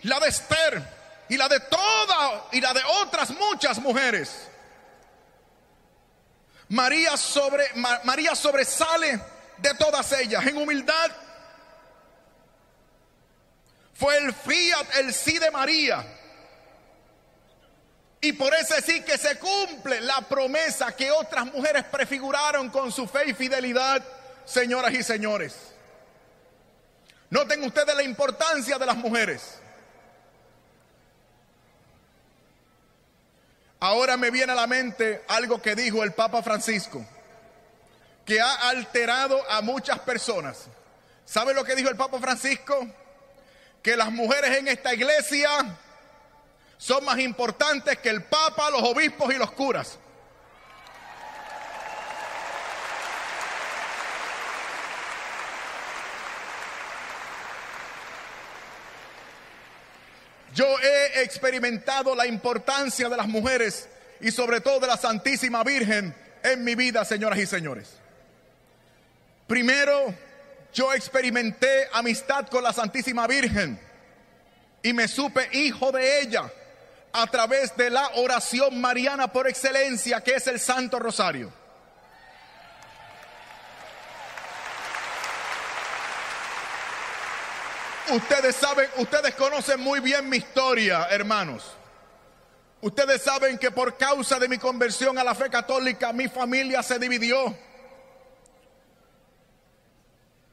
la 0.04 0.20
de 0.20 0.30
Esther 0.30 0.82
y 1.28 1.38
la 1.38 1.48
de 1.48 1.60
toda 1.62 2.48
y 2.52 2.62
la 2.62 2.74
de 2.74 2.82
otras 3.02 3.32
muchas 3.32 3.80
mujeres. 3.80 4.48
María 6.70 7.14
María 8.04 8.36
sobresale 8.36 9.20
de 9.58 9.74
todas 9.74 10.12
ellas 10.14 10.46
en 10.46 10.58
humildad. 10.58 11.12
Fue 13.94 14.18
el 14.18 14.34
fiat, 14.34 14.86
el 15.00 15.14
sí 15.14 15.38
de 15.40 15.52
María. 15.52 16.06
Y 18.22 18.34
por 18.34 18.54
ese 18.54 18.82
sí 18.82 19.02
que 19.02 19.18
se 19.18 19.38
cumple 19.40 20.02
la 20.02 20.22
promesa 20.22 20.96
que 20.96 21.12
otras 21.12 21.46
mujeres 21.46 21.86
prefiguraron 21.86 22.70
con 22.70 22.92
su 22.92 23.08
fe 23.08 23.30
y 23.30 23.34
fidelidad, 23.34 24.04
señoras 24.46 24.94
y 24.94 25.04
señores. 25.04 25.69
Noten 27.30 27.64
ustedes 27.64 27.96
la 27.96 28.04
importancia 28.04 28.78
de 28.78 28.86
las 28.86 28.98
mujeres. 28.98 29.60
Ahora 33.80 34.18
me 34.18 34.30
viene 34.30 34.52
a 34.52 34.56
la 34.56 34.68
mente 34.68 35.24
algo 35.28 35.62
que 35.62 35.76
dijo 35.76 36.04
el 36.04 36.14
Papa 36.14 36.42
Francisco 36.44 37.06
que 38.30 38.40
ha 38.40 38.70
alterado 38.70 39.42
a 39.50 39.62
muchas 39.62 39.98
personas. 40.00 40.68
¿Sabe 41.26 41.52
lo 41.52 41.64
que 41.64 41.76
dijo 41.76 41.90
el 41.90 41.96
Papa 41.96 42.20
Francisco? 42.20 42.88
Que 43.82 43.98
las 43.98 44.12
mujeres 44.12 44.56
en 44.56 44.68
esta 44.68 44.94
iglesia 44.94 45.50
son 46.78 47.06
más 47.06 47.18
importantes 47.18 47.98
que 47.98 48.10
el 48.10 48.24
Papa, 48.24 48.70
los 48.70 48.84
obispos 48.84 49.34
y 49.34 49.38
los 49.38 49.52
curas. 49.52 49.98
Yo 60.60 60.78
he 60.78 61.24
experimentado 61.24 62.14
la 62.14 62.28
importancia 62.28 63.08
de 63.08 63.16
las 63.16 63.30
mujeres 63.30 63.88
y 64.20 64.30
sobre 64.30 64.60
todo 64.60 64.82
de 64.82 64.88
la 64.88 64.98
Santísima 64.98 65.64
Virgen 65.64 66.14
en 66.44 66.66
mi 66.66 66.76
vida, 66.76 67.06
señoras 67.06 67.40
y 67.40 67.46
señores. 67.46 67.88
Primero, 69.48 70.14
yo 70.74 70.94
experimenté 70.94 71.88
amistad 71.94 72.50
con 72.50 72.62
la 72.62 72.74
Santísima 72.74 73.26
Virgen 73.26 73.80
y 74.84 74.92
me 74.92 75.08
supe 75.08 75.48
hijo 75.54 75.94
de 75.94 76.20
ella 76.20 76.52
a 77.14 77.26
través 77.28 77.74
de 77.78 77.90
la 77.90 78.10
oración 78.16 78.82
mariana 78.82 79.32
por 79.32 79.48
excelencia 79.48 80.20
que 80.20 80.34
es 80.34 80.48
el 80.48 80.60
Santo 80.60 81.00
Rosario. 81.00 81.54
Ustedes 88.12 88.56
saben, 88.56 88.90
ustedes 88.98 89.36
conocen 89.36 89.80
muy 89.80 90.00
bien 90.00 90.28
mi 90.30 90.38
historia, 90.38 91.08
hermanos. 91.10 91.64
Ustedes 92.82 93.22
saben 93.22 93.58
que 93.58 93.72
por 93.72 93.98
causa 93.98 94.40
de 94.40 94.48
mi 94.48 94.58
conversión 94.58 95.18
a 95.18 95.24
la 95.24 95.36
fe 95.36 95.50
católica, 95.50 96.14
mi 96.14 96.28
familia 96.28 96.82
se 96.82 96.98
dividió. 96.98 97.56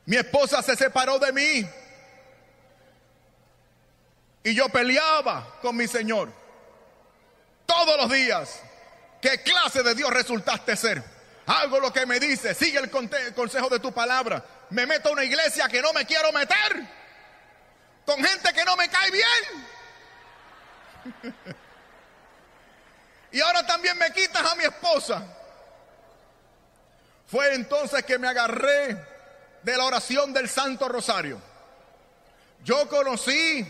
Mi 0.07 0.17
esposa 0.17 0.63
se 0.63 0.77
separó 0.77 1.19
de 1.19 1.33
mí. 1.33 1.69
Y 4.45 4.55
yo 4.55 4.69
peleaba 4.69 5.59
con 5.63 5.77
mi 5.77 5.87
Señor. 5.87 6.33
Todos 7.65 7.97
los 7.97 8.11
días. 8.11 8.61
¿Qué 9.21 9.43
clase 9.43 9.83
de 9.83 9.95
Dios 9.95 10.11
resultaste 10.11 10.77
ser? 10.77 11.03
Hago 11.47 11.81
lo 11.81 11.93
que 11.93 12.07
me 12.07 12.19
dice, 12.21 12.55
sigue 12.55 12.79
el, 12.79 12.91
consejo 12.91 13.69
de 13.69 13.79
tu 13.79 13.93
palabra. 13.93 14.45
Me 14.71 14.87
meto 14.87 15.09
a 15.09 15.13
una 15.13 15.25
iglesia 15.25 15.69
que 15.69 15.81
no 15.81 15.93
me 15.93 16.05
quiero 16.05 16.33
meter. 16.33 17.06
Con 18.07 18.25
gente 18.25 18.53
que 18.53 18.65
no 18.65 18.77
me 18.77 18.89
cae 18.89 19.11
bien. 19.11 19.67
y 23.33 23.41
ahora 23.41 23.67
también 23.67 23.99
me 23.99 24.13
quitas 24.13 24.51
a 24.51 24.55
mi 24.55 24.65
esposa. 24.65 25.23
Fue 27.27 27.55
entonces 27.55 28.05
que 28.05 28.19
me 28.19 28.29
agarré 28.29 28.97
de 29.63 29.77
la 29.77 29.85
oración 29.85 30.33
del 30.33 30.49
Santo 30.49 30.89
Rosario. 30.89 31.43
Yo 32.63 32.89
conocí 32.89 33.67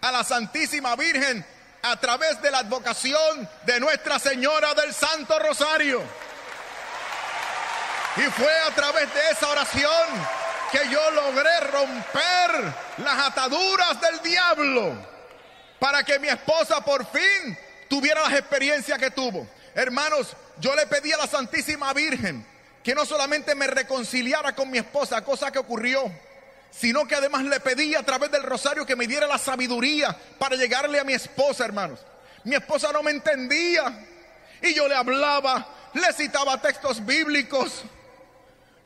a 0.00 0.12
la 0.12 0.22
Santísima 0.22 0.94
Virgen 0.94 1.44
a 1.82 1.98
través 1.98 2.40
de 2.40 2.52
la 2.52 2.58
advocación 2.58 3.48
de 3.64 3.80
Nuestra 3.80 4.20
Señora 4.20 4.74
del 4.74 4.94
Santo 4.94 5.36
Rosario. 5.40 6.00
Y 8.16 8.22
fue 8.30 8.58
a 8.60 8.70
través 8.74 9.12
de 9.12 9.30
esa 9.30 9.48
oración 9.48 10.41
que 10.72 10.88
yo 10.88 11.10
logré 11.10 11.60
romper 11.70 12.74
las 12.98 13.28
ataduras 13.28 14.00
del 14.00 14.22
diablo 14.22 14.94
para 15.78 16.02
que 16.02 16.18
mi 16.18 16.28
esposa 16.28 16.82
por 16.82 17.06
fin 17.06 17.58
tuviera 17.88 18.22
las 18.22 18.32
experiencias 18.32 18.98
que 18.98 19.10
tuvo. 19.10 19.46
Hermanos, 19.74 20.34
yo 20.58 20.74
le 20.74 20.86
pedí 20.86 21.12
a 21.12 21.18
la 21.18 21.26
Santísima 21.26 21.92
Virgen 21.92 22.46
que 22.82 22.94
no 22.94 23.04
solamente 23.04 23.54
me 23.54 23.66
reconciliara 23.66 24.54
con 24.54 24.70
mi 24.70 24.78
esposa, 24.78 25.22
cosa 25.22 25.52
que 25.52 25.58
ocurrió, 25.58 26.10
sino 26.70 27.06
que 27.06 27.16
además 27.16 27.44
le 27.44 27.60
pedí 27.60 27.94
a 27.94 28.02
través 28.02 28.30
del 28.30 28.42
rosario 28.42 28.86
que 28.86 28.96
me 28.96 29.06
diera 29.06 29.26
la 29.26 29.38
sabiduría 29.38 30.16
para 30.38 30.56
llegarle 30.56 30.98
a 30.98 31.04
mi 31.04 31.12
esposa, 31.12 31.66
hermanos. 31.66 32.00
Mi 32.44 32.54
esposa 32.54 32.90
no 32.92 33.02
me 33.02 33.10
entendía 33.10 33.92
y 34.62 34.74
yo 34.74 34.88
le 34.88 34.94
hablaba, 34.94 35.68
le 35.92 36.12
citaba 36.14 36.60
textos 36.60 37.04
bíblicos, 37.04 37.82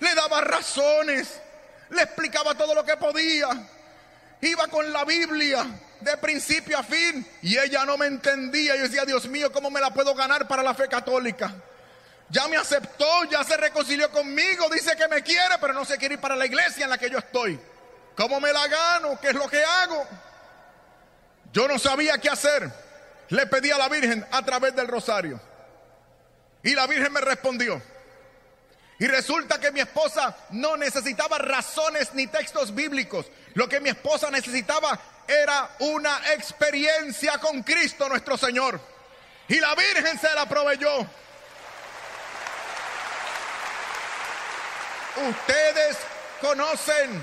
le 0.00 0.14
daba 0.14 0.40
razones, 0.40 1.40
le 1.90 2.02
explicaba 2.02 2.54
todo 2.54 2.74
lo 2.74 2.84
que 2.84 2.96
podía. 2.96 3.48
Iba 4.40 4.68
con 4.68 4.92
la 4.92 5.04
Biblia 5.04 5.66
de 6.00 6.16
principio 6.18 6.78
a 6.78 6.82
fin 6.82 7.26
y 7.42 7.58
ella 7.58 7.84
no 7.84 7.96
me 7.96 8.06
entendía. 8.06 8.76
Yo 8.76 8.82
decía, 8.82 9.04
Dios 9.04 9.26
mío, 9.26 9.50
¿cómo 9.52 9.70
me 9.70 9.80
la 9.80 9.90
puedo 9.90 10.14
ganar 10.14 10.46
para 10.46 10.62
la 10.62 10.74
fe 10.74 10.88
católica? 10.88 11.54
Ya 12.28 12.48
me 12.48 12.56
aceptó, 12.56 13.24
ya 13.30 13.44
se 13.44 13.56
reconcilió 13.56 14.10
conmigo, 14.10 14.68
dice 14.72 14.96
que 14.96 15.06
me 15.08 15.22
quiere, 15.22 15.56
pero 15.60 15.72
no 15.72 15.84
se 15.84 15.96
quiere 15.96 16.14
ir 16.14 16.20
para 16.20 16.34
la 16.34 16.44
iglesia 16.44 16.84
en 16.84 16.90
la 16.90 16.98
que 16.98 17.08
yo 17.08 17.18
estoy. 17.18 17.58
¿Cómo 18.16 18.40
me 18.40 18.52
la 18.52 18.66
gano? 18.66 19.18
¿Qué 19.20 19.28
es 19.28 19.34
lo 19.34 19.48
que 19.48 19.62
hago? 19.62 20.06
Yo 21.52 21.68
no 21.68 21.78
sabía 21.78 22.18
qué 22.18 22.28
hacer. 22.28 22.70
Le 23.28 23.46
pedí 23.46 23.70
a 23.70 23.78
la 23.78 23.88
Virgen 23.88 24.26
a 24.30 24.42
través 24.44 24.74
del 24.74 24.88
rosario. 24.88 25.40
Y 26.62 26.74
la 26.74 26.86
Virgen 26.86 27.12
me 27.12 27.20
respondió. 27.20 27.80
Y 28.98 29.06
resulta 29.06 29.60
que 29.60 29.72
mi 29.72 29.80
esposa 29.80 30.36
no 30.50 30.76
necesitaba 30.76 31.38
razones 31.38 32.14
ni 32.14 32.26
textos 32.26 32.74
bíblicos. 32.74 33.26
Lo 33.54 33.68
que 33.68 33.80
mi 33.80 33.90
esposa 33.90 34.30
necesitaba 34.30 34.98
era 35.28 35.70
una 35.80 36.32
experiencia 36.32 37.38
con 37.38 37.62
Cristo 37.62 38.08
nuestro 38.08 38.38
Señor. 38.38 38.80
Y 39.48 39.60
la 39.60 39.74
Virgen 39.74 40.18
se 40.18 40.32
la 40.34 40.46
proveyó. 40.46 41.06
Ustedes 45.28 45.96
conocen 46.40 47.22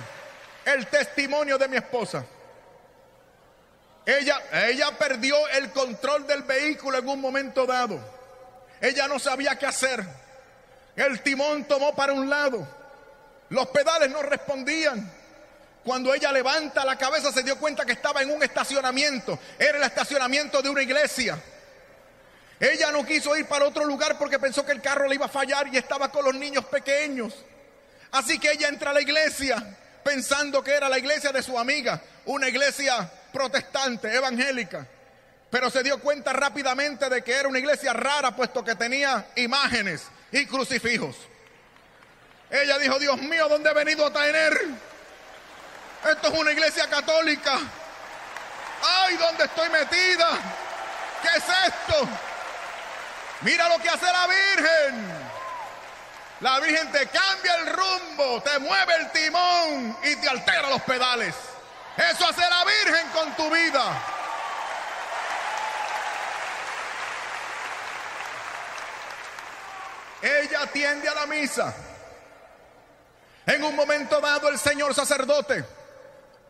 el 0.66 0.88
testimonio 0.88 1.58
de 1.58 1.68
mi 1.68 1.78
esposa. 1.78 2.26
Ella, 4.06 4.42
ella 4.68 4.92
perdió 4.98 5.48
el 5.50 5.72
control 5.72 6.28
del 6.28 6.44
vehículo 6.44 7.00
en 7.00 7.08
un 7.08 7.22
momento 7.22 7.66
dado. 7.66 8.00
Ella 8.82 9.08
no 9.08 9.18
sabía 9.18 9.58
qué 9.58 9.66
hacer. 9.66 10.06
El 10.96 11.22
timón 11.22 11.66
tomó 11.66 11.96
para 11.96 12.14
un 12.14 12.30
lado. 12.30 12.68
Los 13.50 13.68
pedales 13.68 14.10
no 14.10 14.22
respondían. 14.22 15.12
Cuando 15.84 16.14
ella 16.14 16.32
levanta 16.32 16.86
la 16.86 16.98
cabeza 16.98 17.32
se 17.32 17.44
dio 17.44 17.58
cuenta 17.58 17.86
que 17.86 17.92
estaba 17.94 18.22
en 18.22 18.32
un 18.32 18.42
estacionamiento. 18.42 19.38
Era 19.60 19.78
el 19.78 19.84
estacionamiento 19.84 20.62
de 20.62 20.70
una 20.70 20.82
iglesia. 20.82 21.42
Ella 22.60 22.92
no 22.92 23.06
quiso 23.06 23.36
ir 23.36 23.46
para 23.46 23.66
otro 23.66 23.84
lugar 23.84 24.18
porque 24.18 24.40
pensó 24.40 24.66
que 24.66 24.72
el 24.72 24.82
carro 24.82 25.08
le 25.08 25.16
iba 25.16 25.26
a 25.26 25.30
fallar 25.30 25.68
y 25.68 25.78
estaba 25.78 26.10
con 26.10 26.24
los 26.24 26.36
niños 26.36 26.64
pequeños. 26.66 27.34
Así 28.12 28.40
que 28.40 28.52
ella 28.52 28.70
entra 28.70 28.92
a 28.92 28.94
la 28.94 29.02
iglesia 29.02 29.78
pensando 30.04 30.64
que 30.64 30.72
era 30.72 30.88
la 30.88 31.00
iglesia 31.00 31.32
de 31.32 31.42
su 31.42 31.58
amiga, 31.58 32.02
una 32.26 32.48
iglesia 32.48 33.10
protestante, 33.34 34.14
evangélica. 34.14 34.86
pero 35.50 35.70
se 35.70 35.84
dio 35.84 36.00
cuenta 36.00 36.34
rápidamente 36.34 37.10
de 37.10 37.24
que 37.24 37.34
era 37.34 37.48
una 37.48 37.60
iglesia 37.60 37.94
rara 37.94 38.36
puesto 38.36 38.64
que 38.64 38.76
tenía 38.76 39.28
imágenes 39.36 40.04
y 40.34 40.46
crucifijos. 40.48 41.16
Ella 42.50 42.78
dijo, 42.80 43.00
Dios 43.00 43.18
mío, 43.20 43.48
¿dónde 43.48 43.70
he 43.70 43.74
venido 43.74 44.06
a 44.06 44.12
tener? 44.12 44.54
Esto 46.10 46.28
es 46.28 46.34
una 46.34 46.52
iglesia 46.52 46.88
católica. 46.90 47.60
¡Ay, 48.84 49.16
dónde 49.16 49.46
estoy 49.46 49.70
metida! 49.70 50.30
¿Qué 51.22 51.38
es 51.38 51.44
esto? 51.68 52.08
Mira 53.42 53.70
lo 53.70 53.80
que 53.82 53.90
hace 53.90 54.06
la 54.06 54.28
Virgen. 54.28 55.24
La 56.42 56.60
Virgen 56.60 56.92
te 56.92 57.08
cambia 57.08 57.56
el 57.56 57.68
rumbo, 57.68 58.42
te 58.42 58.60
mueve 58.60 58.96
el 58.96 59.12
timón 59.12 59.98
y 60.04 60.16
te 60.18 60.28
altera 60.28 60.70
los 60.70 60.82
pedales. 60.82 61.36
Eso 61.96 62.28
hace 62.28 62.42
la 62.42 62.66
Virgen 62.66 63.08
con 63.10 63.36
tu 63.36 63.50
vida. 63.50 63.84
Ella 70.24 70.62
atiende 70.62 71.10
a 71.10 71.14
la 71.16 71.26
misa. 71.26 71.74
En 73.46 73.62
un 73.62 73.76
momento 73.76 74.22
dado 74.22 74.48
el 74.48 74.58
señor 74.58 74.96
sacerdote 74.96 75.66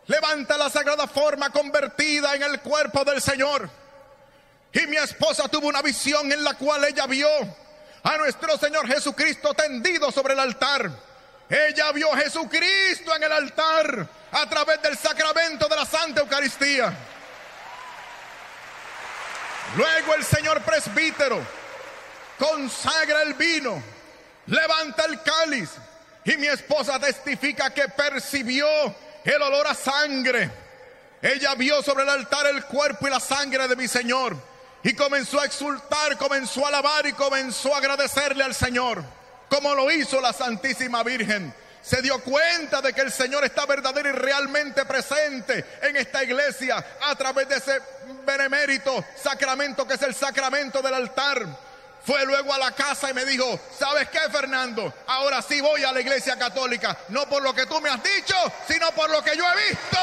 levanta 0.06 0.58
la 0.60 0.70
sagrada 0.70 1.08
forma 1.08 1.50
convertida 1.50 2.36
en 2.36 2.44
el 2.44 2.60
cuerpo 2.60 3.04
del 3.04 3.20
Señor. 3.20 3.68
Y 4.72 4.86
mi 4.86 4.98
esposa 4.98 5.48
tuvo 5.48 5.70
una 5.70 5.82
visión 5.82 6.32
en 6.32 6.44
la 6.44 6.54
cual 6.54 6.84
ella 6.86 7.08
vio 7.08 7.30
a 8.04 8.18
nuestro 8.18 8.60
Señor 8.60 8.88
Jesucristo 8.88 9.56
tendido 9.56 10.12
sobre 10.12 10.34
el 10.34 10.40
altar. 10.40 10.92
Ella 11.50 11.92
vio 11.94 12.14
a 12.14 12.18
Jesucristo 12.18 13.16
en 13.16 13.24
el 13.24 13.32
altar 13.32 14.08
a 14.32 14.50
través 14.50 14.84
del 14.84 14.96
sacramento 15.00 15.68
de 15.68 15.76
la 15.76 15.86
Santa 15.86 16.22
Eucaristía. 16.22 16.94
Luego 19.76 20.14
el 20.14 20.24
Señor 20.24 20.62
presbítero 20.62 21.63
consagra 22.44 23.22
el 23.22 23.36
vino, 23.36 23.82
levanta 24.48 25.06
el 25.06 25.22
cáliz 25.22 25.70
y 26.26 26.36
mi 26.38 26.48
esposa 26.48 27.00
testifica 27.00 27.74
que 27.74 27.88
percibió 27.88 28.68
el 29.24 29.42
olor 29.42 29.68
a 29.68 29.74
sangre. 29.74 30.52
Ella 31.22 31.56
vio 31.56 31.82
sobre 31.82 32.04
el 32.04 32.10
altar 32.10 32.48
el 32.48 32.66
cuerpo 32.66 33.08
y 33.08 33.12
la 33.12 33.22
sangre 33.22 33.68
de 33.68 33.78
mi 33.78 33.88
Señor 33.88 34.36
y 34.84 34.94
comenzó 34.94 35.40
a 35.40 35.46
exultar, 35.46 36.18
comenzó 36.18 36.66
a 36.66 36.68
alabar 36.68 37.08
y 37.08 37.14
comenzó 37.14 37.74
a 37.74 37.78
agradecerle 37.78 38.44
al 38.44 38.54
Señor, 38.54 39.02
como 39.48 39.74
lo 39.74 39.90
hizo 39.90 40.20
la 40.20 40.34
Santísima 40.34 41.02
Virgen. 41.04 41.54
Se 41.82 42.02
dio 42.02 42.22
cuenta 42.22 42.82
de 42.82 42.94
que 42.94 43.02
el 43.02 43.12
Señor 43.12 43.46
está 43.46 43.66
verdadero 43.66 44.10
y 44.10 44.14
realmente 44.14 44.86
presente 44.86 45.66
en 45.82 45.96
esta 45.96 46.24
iglesia 46.24 46.84
a 47.02 47.16
través 47.16 47.48
de 47.48 47.56
ese 47.56 47.82
benemérito 48.26 49.06
sacramento 49.16 49.88
que 49.88 49.94
es 49.94 50.02
el 50.02 50.16
sacramento 50.16 50.82
del 50.82 50.94
altar. 50.94 51.73
Fue 52.06 52.26
luego 52.26 52.54
a 52.54 52.58
la 52.58 52.72
casa 52.72 53.10
y 53.10 53.14
me 53.14 53.24
dijo, 53.24 53.58
¿sabes 53.80 54.10
qué, 54.10 54.20
Fernando? 54.30 54.94
Ahora 55.08 55.42
sí 55.42 55.62
voy 55.62 55.84
a 55.86 55.92
la 55.94 56.02
iglesia 56.02 56.38
católica, 56.38 56.98
no 57.10 57.28
por 57.30 57.42
lo 57.42 57.54
que 57.54 57.66
tú 57.66 57.80
me 57.80 57.90
has 57.90 58.04
dicho, 58.04 58.36
sino 58.68 58.92
por 58.92 59.10
lo 59.10 59.24
que 59.24 59.38
yo 59.38 59.46
he 59.46 59.70
visto. 59.70 59.98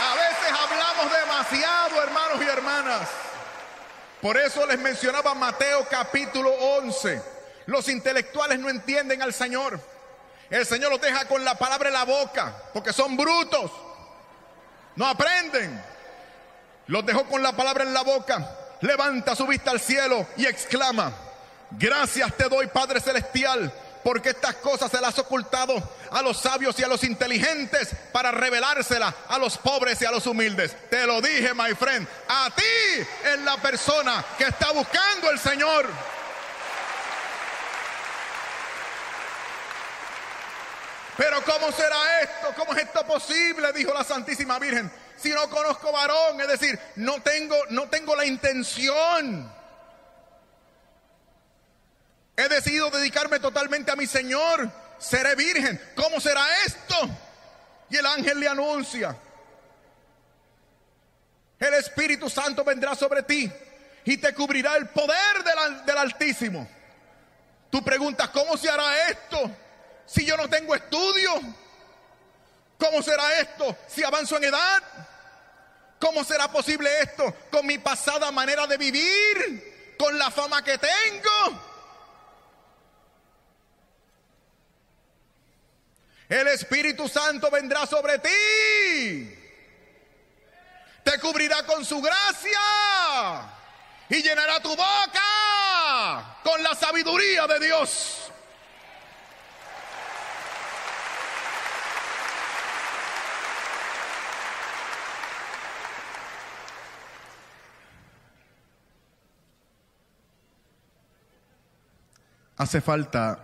A 0.00 0.14
veces 0.14 0.60
hablamos 0.60 1.12
demasiado, 1.12 2.02
hermanos 2.04 2.40
y 2.40 2.48
hermanas. 2.48 3.08
Por 4.22 4.36
eso 4.36 4.64
les 4.66 4.78
mencionaba 4.78 5.34
Mateo 5.34 5.88
capítulo 5.90 6.50
11. 6.50 7.20
Los 7.66 7.88
intelectuales 7.88 8.60
no 8.60 8.68
entienden 8.68 9.22
al 9.22 9.34
Señor. 9.34 9.80
El 10.50 10.64
Señor 10.64 10.92
los 10.92 11.00
deja 11.00 11.26
con 11.26 11.44
la 11.44 11.56
palabra 11.56 11.88
en 11.88 11.94
la 11.94 12.04
boca, 12.04 12.54
porque 12.72 12.92
son 12.92 13.16
brutos. 13.16 13.72
No 14.94 15.06
aprenden. 15.06 15.97
Los 16.88 17.06
dejó 17.06 17.24
con 17.24 17.42
la 17.42 17.52
palabra 17.52 17.84
en 17.84 17.94
la 17.94 18.02
boca. 18.02 18.50
Levanta 18.80 19.36
su 19.36 19.46
vista 19.46 19.70
al 19.70 19.80
cielo 19.80 20.26
y 20.36 20.46
exclama, 20.46 21.12
gracias 21.72 22.32
te 22.36 22.48
doy 22.48 22.68
Padre 22.68 23.00
Celestial 23.00 23.72
porque 24.04 24.30
estas 24.30 24.54
cosas 24.56 24.90
se 24.90 25.00
las 25.00 25.10
has 25.10 25.18
ocultado 25.18 25.82
a 26.10 26.22
los 26.22 26.40
sabios 26.40 26.78
y 26.78 26.84
a 26.84 26.88
los 26.88 27.04
inteligentes 27.04 27.90
para 28.12 28.30
revelárselas 28.30 29.12
a 29.28 29.38
los 29.38 29.58
pobres 29.58 30.00
y 30.00 30.06
a 30.06 30.10
los 30.10 30.26
humildes. 30.26 30.74
Te 30.88 31.06
lo 31.06 31.20
dije, 31.20 31.52
my 31.54 31.74
friend, 31.74 32.06
a 32.28 32.48
ti 32.50 33.06
es 33.24 33.38
la 33.40 33.56
persona 33.58 34.24
que 34.38 34.44
está 34.44 34.70
buscando 34.70 35.30
el 35.30 35.38
Señor. 35.38 35.86
Pero 41.16 41.42
¿cómo 41.42 41.72
será 41.72 42.20
esto? 42.22 42.54
¿Cómo 42.56 42.72
es 42.74 42.84
esto 42.84 43.04
posible? 43.04 43.72
Dijo 43.72 43.92
la 43.92 44.04
Santísima 44.04 44.58
Virgen. 44.60 44.90
Si 45.18 45.30
no 45.30 45.48
conozco 45.50 45.92
varón, 45.92 46.40
es 46.40 46.48
decir, 46.48 46.78
no 46.96 47.20
tengo, 47.22 47.56
no 47.70 47.88
tengo 47.88 48.14
la 48.14 48.24
intención 48.24 49.52
He 52.38 52.48
decidido 52.48 52.88
dedicarme 52.88 53.40
totalmente 53.40 53.90
a 53.90 53.96
mi 53.96 54.06
Señor. 54.06 54.70
Seré 54.96 55.34
virgen. 55.34 55.80
¿Cómo 55.96 56.20
será 56.20 56.46
esto? 56.64 56.94
Y 57.90 57.96
el 57.96 58.06
ángel 58.06 58.38
le 58.38 58.46
anuncia. 58.46 59.16
El 61.58 61.74
Espíritu 61.74 62.30
Santo 62.30 62.62
vendrá 62.62 62.94
sobre 62.94 63.24
ti 63.24 63.50
y 64.04 64.18
te 64.18 64.32
cubrirá 64.34 64.76
el 64.76 64.88
poder 64.90 65.42
del, 65.42 65.84
del 65.84 65.98
Altísimo. 65.98 66.68
Tú 67.70 67.82
preguntas, 67.82 68.28
¿cómo 68.28 68.56
se 68.56 68.70
hará 68.70 69.08
esto 69.08 69.50
si 70.06 70.24
yo 70.24 70.36
no 70.36 70.48
tengo 70.48 70.76
estudio? 70.76 71.32
¿Cómo 72.78 73.02
será 73.02 73.40
esto 73.40 73.76
si 73.88 74.04
avanzo 74.04 74.36
en 74.36 74.44
edad? 74.44 74.82
¿Cómo 75.98 76.22
será 76.22 76.50
posible 76.50 76.88
esto 77.00 77.34
con 77.50 77.66
mi 77.66 77.78
pasada 77.78 78.30
manera 78.30 78.66
de 78.66 78.76
vivir? 78.76 79.96
¿Con 79.98 80.16
la 80.16 80.30
fama 80.30 80.62
que 80.62 80.78
tengo? 80.78 81.68
El 86.28 86.46
Espíritu 86.48 87.08
Santo 87.08 87.50
vendrá 87.50 87.84
sobre 87.86 88.18
ti. 88.20 89.34
Te 91.02 91.18
cubrirá 91.18 91.64
con 91.64 91.84
su 91.84 92.00
gracia 92.00 92.60
y 94.08 94.22
llenará 94.22 94.60
tu 94.60 94.70
boca 94.70 96.38
con 96.44 96.62
la 96.62 96.74
sabiduría 96.76 97.46
de 97.46 97.58
Dios. 97.58 98.27
Hace 112.58 112.80
falta 112.80 113.38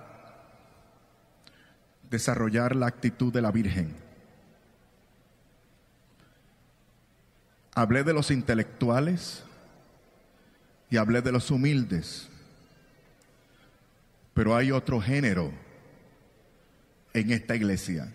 desarrollar 2.10 2.74
la 2.74 2.88
actitud 2.88 3.32
de 3.32 3.40
la 3.40 3.52
Virgen. 3.52 3.94
Hablé 7.76 8.02
de 8.02 8.12
los 8.12 8.32
intelectuales 8.32 9.44
y 10.90 10.96
hablé 10.96 11.22
de 11.22 11.30
los 11.30 11.52
humildes, 11.52 12.28
pero 14.32 14.56
hay 14.56 14.72
otro 14.72 15.00
género 15.00 15.52
en 17.12 17.30
esta 17.30 17.54
iglesia 17.54 18.12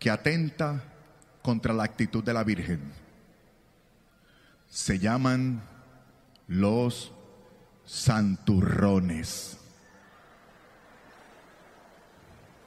que 0.00 0.10
atenta 0.10 0.82
contra 1.42 1.72
la 1.72 1.84
actitud 1.84 2.24
de 2.24 2.34
la 2.34 2.42
Virgen. 2.42 2.80
Se 4.68 4.98
llaman 4.98 5.62
los 6.48 7.12
santurrones. 7.88 9.56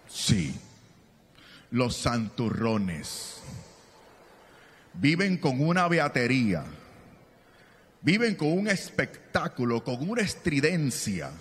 Sí, 0.09 0.59
los 1.69 1.95
santurrones. 1.95 3.37
Viven 4.93 5.37
con 5.37 5.65
una 5.65 5.87
beatería, 5.87 6.65
viven 8.01 8.35
con 8.35 8.51
un 8.51 8.67
espectáculo, 8.67 9.83
con 9.83 10.09
una 10.09 10.21
estridencia, 10.21 11.31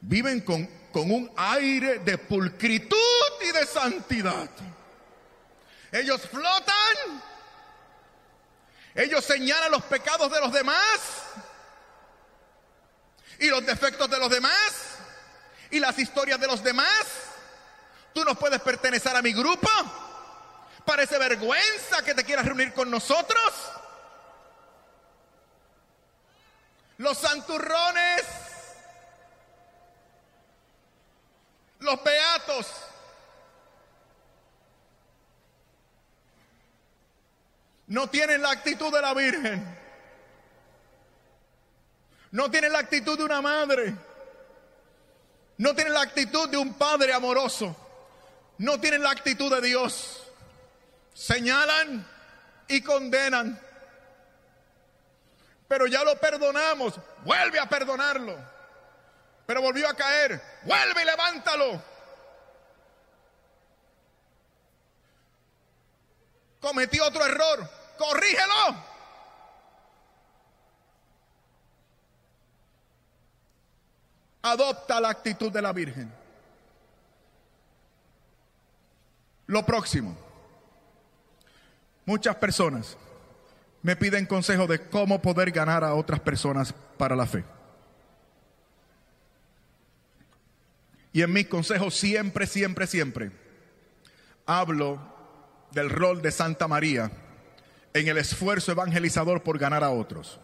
viven 0.00 0.40
con, 0.40 0.66
con 0.92 1.10
un 1.10 1.30
aire 1.36 1.98
de 1.98 2.16
pulcritud 2.16 2.96
y 3.42 3.52
de 3.52 3.66
santidad. 3.66 4.48
Ellos 5.90 6.22
flotan, 6.22 7.22
ellos 8.94 9.22
señalan 9.22 9.72
los 9.72 9.82
pecados 9.82 10.32
de 10.32 10.40
los 10.40 10.52
demás 10.54 11.22
y 13.42 13.48
los 13.48 13.66
defectos 13.66 14.08
de 14.08 14.18
los 14.18 14.30
demás 14.30 14.72
y 15.68 15.80
las 15.80 15.98
historias 15.98 16.38
de 16.38 16.46
los 16.46 16.62
demás. 16.62 17.04
Tú 18.14 18.24
no 18.24 18.36
puedes 18.36 18.60
pertenecer 18.60 19.16
a 19.16 19.20
mi 19.20 19.32
grupo. 19.32 19.68
Parece 20.84 21.18
vergüenza 21.18 22.04
que 22.04 22.14
te 22.14 22.24
quieras 22.24 22.46
reunir 22.46 22.72
con 22.72 22.88
nosotros. 22.88 23.52
Los 26.98 27.18
santurrones, 27.18 28.22
los 31.80 32.04
beatos. 32.04 32.66
No 37.88 38.08
tienen 38.08 38.40
la 38.40 38.52
actitud 38.52 38.92
de 38.92 39.00
la 39.00 39.14
Virgen. 39.14 39.81
No 42.32 42.50
tienen 42.50 42.72
la 42.72 42.80
actitud 42.80 43.16
de 43.16 43.24
una 43.24 43.40
madre. 43.40 43.94
No 45.58 45.74
tienen 45.74 45.92
la 45.92 46.00
actitud 46.00 46.48
de 46.48 46.56
un 46.56 46.74
padre 46.74 47.12
amoroso. 47.12 47.76
No 48.58 48.80
tienen 48.80 49.02
la 49.02 49.10
actitud 49.10 49.54
de 49.54 49.60
Dios. 49.60 50.22
Señalan 51.12 52.06
y 52.68 52.82
condenan. 52.82 53.60
Pero 55.68 55.86
ya 55.86 56.02
lo 56.04 56.16
perdonamos. 56.16 56.94
Vuelve 57.22 57.58
a 57.58 57.68
perdonarlo. 57.68 58.38
Pero 59.46 59.60
volvió 59.60 59.86
a 59.88 59.94
caer. 59.94 60.40
Vuelve 60.62 61.02
y 61.02 61.04
levántalo. 61.04 61.82
Cometió 66.60 67.04
otro 67.04 67.26
error. 67.26 67.68
Corrígelo. 67.98 68.91
Adopta 74.42 75.00
la 75.00 75.10
actitud 75.10 75.50
de 75.52 75.62
la 75.62 75.72
Virgen. 75.72 76.12
Lo 79.46 79.64
próximo. 79.64 80.16
Muchas 82.04 82.34
personas 82.36 82.96
me 83.82 83.96
piden 83.96 84.26
consejo 84.26 84.66
de 84.66 84.88
cómo 84.88 85.22
poder 85.22 85.50
ganar 85.50 85.84
a 85.84 85.94
otras 85.94 86.20
personas 86.20 86.72
para 86.96 87.14
la 87.14 87.26
fe. 87.26 87.44
Y 91.12 91.22
en 91.22 91.32
mis 91.32 91.46
consejos 91.46 91.94
siempre, 91.94 92.46
siempre, 92.46 92.86
siempre 92.86 93.30
hablo 94.46 95.00
del 95.70 95.90
rol 95.90 96.22
de 96.22 96.30
Santa 96.30 96.68
María 96.68 97.10
en 97.94 98.08
el 98.08 98.18
esfuerzo 98.18 98.72
evangelizador 98.72 99.42
por 99.42 99.58
ganar 99.58 99.84
a 99.84 99.90
otros. 99.90 100.40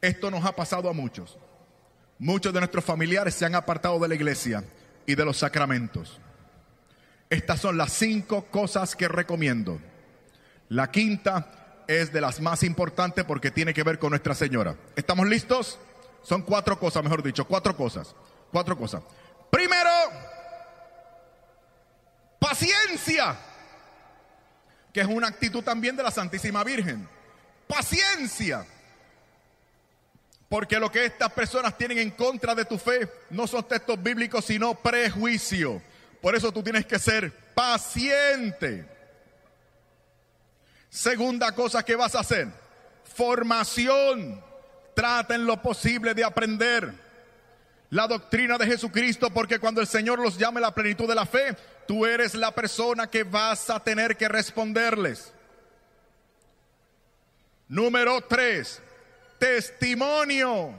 Esto 0.00 0.30
nos 0.30 0.44
ha 0.44 0.54
pasado 0.54 0.88
a 0.88 0.92
muchos. 0.92 1.36
Muchos 2.18 2.52
de 2.52 2.60
nuestros 2.60 2.84
familiares 2.84 3.34
se 3.34 3.44
han 3.44 3.54
apartado 3.54 3.98
de 4.00 4.08
la 4.08 4.14
iglesia 4.14 4.64
y 5.06 5.14
de 5.14 5.24
los 5.24 5.38
sacramentos. 5.38 6.20
Estas 7.30 7.60
son 7.60 7.76
las 7.76 7.92
cinco 7.92 8.46
cosas 8.46 8.96
que 8.96 9.06
recomiendo. 9.06 9.78
La 10.68 10.90
quinta 10.90 11.84
es 11.86 12.12
de 12.12 12.20
las 12.20 12.40
más 12.40 12.62
importantes 12.62 13.24
porque 13.24 13.50
tiene 13.50 13.72
que 13.72 13.82
ver 13.82 13.98
con 13.98 14.10
Nuestra 14.10 14.34
Señora. 14.34 14.76
¿Estamos 14.96 15.28
listos? 15.28 15.78
Son 16.22 16.42
cuatro 16.42 16.78
cosas, 16.78 17.02
mejor 17.02 17.22
dicho, 17.22 17.46
cuatro 17.46 17.76
cosas. 17.76 18.14
Cuatro 18.50 18.76
cosas. 18.76 19.02
Primero, 19.50 19.90
paciencia, 22.38 23.36
que 24.92 25.00
es 25.00 25.06
una 25.06 25.28
actitud 25.28 25.62
también 25.62 25.96
de 25.96 26.02
la 26.02 26.10
Santísima 26.10 26.64
Virgen. 26.64 27.08
Paciencia. 27.66 28.66
Porque 30.48 30.80
lo 30.80 30.90
que 30.90 31.04
estas 31.04 31.30
personas 31.32 31.76
tienen 31.76 31.98
en 31.98 32.10
contra 32.10 32.54
de 32.54 32.64
tu 32.64 32.78
fe 32.78 33.08
no 33.30 33.46
son 33.46 33.68
textos 33.68 34.02
bíblicos, 34.02 34.44
sino 34.44 34.74
prejuicio. 34.74 35.82
Por 36.22 36.34
eso 36.34 36.50
tú 36.52 36.62
tienes 36.62 36.86
que 36.86 36.98
ser 36.98 37.32
paciente. 37.54 38.86
Segunda 40.88 41.52
cosa 41.52 41.84
que 41.84 41.96
vas 41.96 42.14
a 42.14 42.20
hacer, 42.20 42.48
formación. 43.14 44.42
Traten 44.94 45.46
lo 45.46 45.62
posible 45.62 46.14
de 46.14 46.24
aprender 46.24 46.92
la 47.90 48.06
doctrina 48.06 48.58
de 48.58 48.66
Jesucristo, 48.66 49.30
porque 49.30 49.58
cuando 49.58 49.80
el 49.80 49.86
Señor 49.86 50.18
los 50.18 50.36
llame 50.36 50.58
a 50.58 50.62
la 50.62 50.74
plenitud 50.74 51.08
de 51.08 51.14
la 51.14 51.26
fe, 51.26 51.56
tú 51.86 52.04
eres 52.04 52.34
la 52.34 52.54
persona 52.54 53.08
que 53.08 53.22
vas 53.22 53.70
a 53.70 53.80
tener 53.80 54.16
que 54.16 54.28
responderles. 54.28 55.32
Número 57.68 58.20
tres, 58.22 58.82
testimonio. 59.38 60.74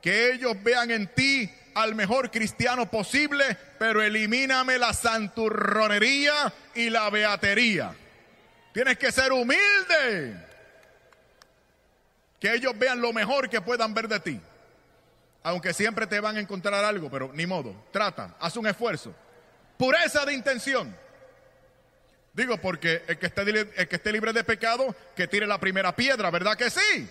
Que 0.00 0.32
ellos 0.32 0.54
vean 0.62 0.90
en 0.90 1.06
ti 1.08 1.50
al 1.74 1.94
mejor 1.94 2.30
cristiano 2.30 2.90
posible, 2.90 3.56
pero 3.78 4.02
elimíname 4.02 4.78
la 4.78 4.92
santurronería 4.92 6.52
y 6.74 6.90
la 6.90 7.10
beatería. 7.10 7.94
Tienes 8.72 8.98
que 8.98 9.12
ser 9.12 9.32
humilde. 9.32 10.36
Que 12.40 12.54
ellos 12.54 12.76
vean 12.76 13.00
lo 13.00 13.12
mejor 13.12 13.48
que 13.48 13.60
puedan 13.60 13.94
ver 13.94 14.08
de 14.08 14.20
ti. 14.20 14.40
Aunque 15.42 15.72
siempre 15.72 16.06
te 16.06 16.20
van 16.20 16.36
a 16.36 16.40
encontrar 16.40 16.84
algo, 16.84 17.10
pero 17.10 17.30
ni 17.34 17.46
modo. 17.46 17.74
Trata, 17.92 18.34
haz 18.40 18.56
un 18.56 18.66
esfuerzo. 18.66 19.14
Pureza 19.76 20.24
de 20.24 20.34
intención. 20.34 20.94
Digo, 22.32 22.58
porque 22.58 23.02
el 23.06 23.18
que, 23.18 23.26
esté, 23.26 23.42
el 23.42 23.88
que 23.88 23.96
esté 23.96 24.12
libre 24.12 24.32
de 24.32 24.42
pecado, 24.42 24.94
que 25.14 25.28
tire 25.28 25.46
la 25.46 25.58
primera 25.58 25.94
piedra, 25.94 26.30
¿verdad 26.30 26.56
que 26.56 26.68
sí? 26.68 27.08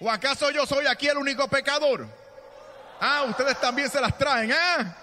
¿O 0.00 0.10
acaso 0.10 0.50
yo 0.50 0.66
soy 0.66 0.86
aquí 0.86 1.08
el 1.08 1.18
único 1.18 1.48
pecador? 1.48 2.06
Ah, 3.00 3.24
ustedes 3.28 3.60
también 3.60 3.90
se 3.90 4.00
las 4.00 4.16
traen, 4.16 4.50
¿eh? 4.50 4.94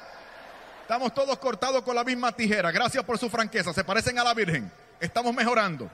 Estamos 0.81 1.13
todos 1.13 1.37
cortados 1.37 1.83
con 1.83 1.95
la 1.95 2.03
misma 2.03 2.31
tijera. 2.31 2.71
Gracias 2.71 3.03
por 3.03 3.17
su 3.17 3.29
franqueza. 3.29 3.73
Se 3.73 3.83
parecen 3.83 4.19
a 4.19 4.23
la 4.23 4.33
Virgen. 4.33 4.71
Estamos 4.99 5.33
mejorando. 5.33 5.89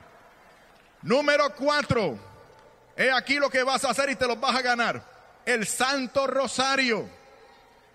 Número 1.04 1.54
cuatro. 1.54 2.18
He 2.96 3.12
aquí 3.12 3.36
lo 3.36 3.50
que 3.50 3.62
vas 3.62 3.86
a 3.86 3.92
hacer 3.92 4.10
y 4.10 4.16
te 4.16 4.26
lo 4.26 4.36
vas 4.38 4.56
a 4.56 4.62
ganar. 4.62 5.04
El 5.46 5.68
Santo 5.68 6.26
Rosario. 6.26 7.08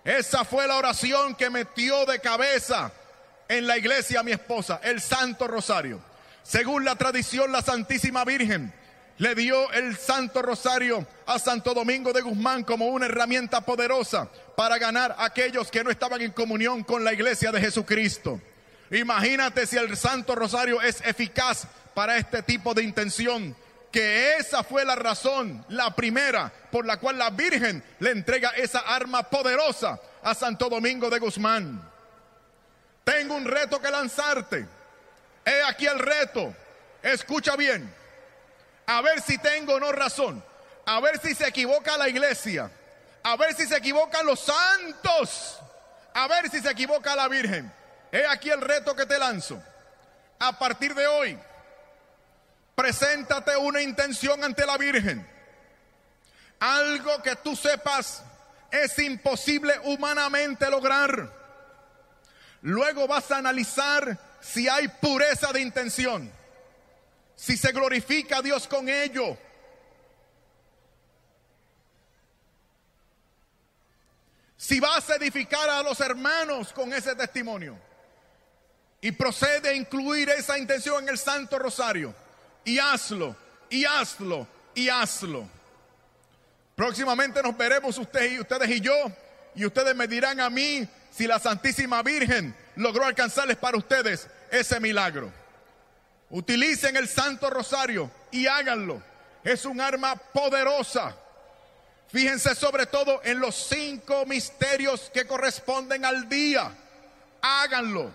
Esa 0.05 0.45
fue 0.45 0.67
la 0.67 0.77
oración 0.77 1.35
que 1.35 1.49
metió 1.49 2.05
de 2.05 2.19
cabeza 2.19 2.91
en 3.47 3.67
la 3.67 3.77
iglesia 3.77 4.21
a 4.21 4.23
mi 4.23 4.31
esposa. 4.31 4.79
El 4.83 5.01
Santo 5.01 5.47
Rosario. 5.47 5.99
Según 6.43 6.85
la 6.85 6.95
tradición, 6.95 7.51
la 7.51 7.61
Santísima 7.61 8.23
Virgen 8.23 8.73
le 9.17 9.35
dio 9.35 9.71
el 9.71 9.95
Santo 9.97 10.41
Rosario 10.41 11.05
a 11.25 11.37
Santo 11.37 11.73
Domingo 11.73 12.11
de 12.13 12.21
Guzmán 12.21 12.63
como 12.63 12.87
una 12.87 13.05
herramienta 13.05 13.61
poderosa 13.61 14.27
para 14.55 14.77
ganar 14.77 15.15
a 15.17 15.25
aquellos 15.25 15.69
que 15.69 15.83
no 15.83 15.91
estaban 15.91 16.21
en 16.21 16.31
comunión 16.31 16.83
con 16.83 17.03
la 17.03 17.13
iglesia 17.13 17.51
de 17.51 17.61
Jesucristo. 17.61 18.41
Imagínate 18.91 19.65
si 19.65 19.77
el 19.77 19.95
Santo 19.97 20.35
Rosario 20.35 20.81
es 20.81 21.01
eficaz 21.01 21.67
para 21.93 22.17
este 22.17 22.41
tipo 22.41 22.73
de 22.73 22.83
intención, 22.83 23.55
que 23.91 24.37
esa 24.37 24.63
fue 24.63 24.83
la 24.83 24.95
razón, 24.95 25.63
la 25.69 25.95
primera, 25.95 26.51
por 26.71 26.85
la 26.85 26.97
cual 26.97 27.17
la 27.17 27.29
Virgen 27.29 27.83
le 27.99 28.11
entrega 28.11 28.49
esa 28.49 28.79
arma 28.79 29.23
poderosa 29.23 29.99
a 30.23 30.33
Santo 30.33 30.69
Domingo 30.69 31.09
de 31.09 31.19
Guzmán. 31.19 31.81
Tengo 33.03 33.35
un 33.35 33.45
reto 33.45 33.79
que 33.79 33.91
lanzarte. 33.91 34.67
He 35.45 35.61
aquí 35.67 35.85
el 35.85 35.99
reto. 35.99 36.53
Escucha 37.03 37.55
bien 37.55 38.02
a 38.85 39.01
ver 39.01 39.21
si 39.21 39.37
tengo 39.37 39.75
o 39.75 39.79
no 39.79 39.91
razón, 39.91 40.43
a 40.85 40.99
ver 40.99 41.19
si 41.19 41.33
se 41.35 41.47
equivoca 41.47 41.97
la 41.97 42.09
iglesia, 42.09 42.69
a 43.23 43.35
ver 43.37 43.55
si 43.55 43.65
se 43.65 43.77
equivocan 43.77 44.25
los 44.25 44.39
santos, 44.39 45.59
a 46.13 46.27
ver 46.27 46.49
si 46.49 46.59
se 46.61 46.69
equivoca 46.69 47.15
la 47.15 47.27
Virgen. 47.27 47.71
He 48.11 48.25
aquí 48.25 48.49
el 48.49 48.61
reto 48.61 48.95
que 48.95 49.05
te 49.05 49.17
lanzo. 49.17 49.61
A 50.39 50.57
partir 50.59 50.93
de 50.93 51.07
hoy, 51.07 51.39
preséntate 52.75 53.55
una 53.57 53.81
intención 53.81 54.43
ante 54.43 54.65
la 54.65 54.77
Virgen. 54.77 55.27
Algo 56.59 57.21
que 57.23 57.35
tú 57.37 57.55
sepas 57.55 58.23
es 58.71 58.97
imposible 58.99 59.79
humanamente 59.83 60.69
lograr. 60.69 61.31
Luego 62.61 63.07
vas 63.07 63.29
a 63.31 63.37
analizar 63.37 64.17
si 64.41 64.67
hay 64.67 64.87
pureza 64.87 65.51
de 65.51 65.61
intención 65.61 66.31
si 67.43 67.57
se 67.57 67.73
glorifica 67.73 68.37
a 68.37 68.41
Dios 68.41 68.65
con 68.69 68.87
ello. 68.87 69.37
Si 74.55 74.79
vas 74.79 75.09
a 75.09 75.17
edificar 75.17 75.69
a 75.69 75.83
los 75.83 75.99
hermanos 75.99 76.71
con 76.71 76.93
ese 76.93 77.13
testimonio 77.15 77.77
y 79.01 79.11
procede 79.11 79.71
a 79.71 79.73
incluir 79.73 80.29
esa 80.29 80.57
intención 80.57 81.03
en 81.03 81.09
el 81.09 81.17
Santo 81.17 81.59
Rosario 81.59 82.15
y 82.63 82.79
hazlo, 82.79 83.35
y 83.69 83.83
hazlo, 83.83 84.47
y 84.73 84.87
hazlo. 84.87 85.45
Próximamente 86.77 87.43
nos 87.43 87.57
veremos 87.57 87.97
ustedes 87.97 88.31
y 88.31 88.39
ustedes 88.39 88.69
y 88.69 88.79
yo 88.79 88.95
y 89.53 89.65
ustedes 89.65 89.93
me 89.93 90.07
dirán 90.07 90.39
a 90.39 90.49
mí 90.49 90.87
si 91.11 91.27
la 91.27 91.39
Santísima 91.39 92.01
Virgen 92.03 92.55
logró 92.77 93.03
alcanzarles 93.03 93.57
para 93.57 93.77
ustedes 93.77 94.29
ese 94.49 94.79
milagro. 94.79 95.42
Utilicen 96.33 96.97
el 96.97 97.07
Santo 97.07 97.47
Rosario 97.51 98.09
y 98.31 98.47
háganlo. 98.47 99.03
Es 99.43 99.65
un 99.65 99.79
arma 99.79 100.15
poderosa. 100.15 101.15
Fíjense 102.07 102.55
sobre 102.55 102.87
todo 102.87 103.21
en 103.23 103.39
los 103.39 103.53
cinco 103.53 104.25
misterios 104.25 105.11
que 105.13 105.27
corresponden 105.27 106.05
al 106.05 106.27
día. 106.27 106.75
Háganlo. 107.39 108.11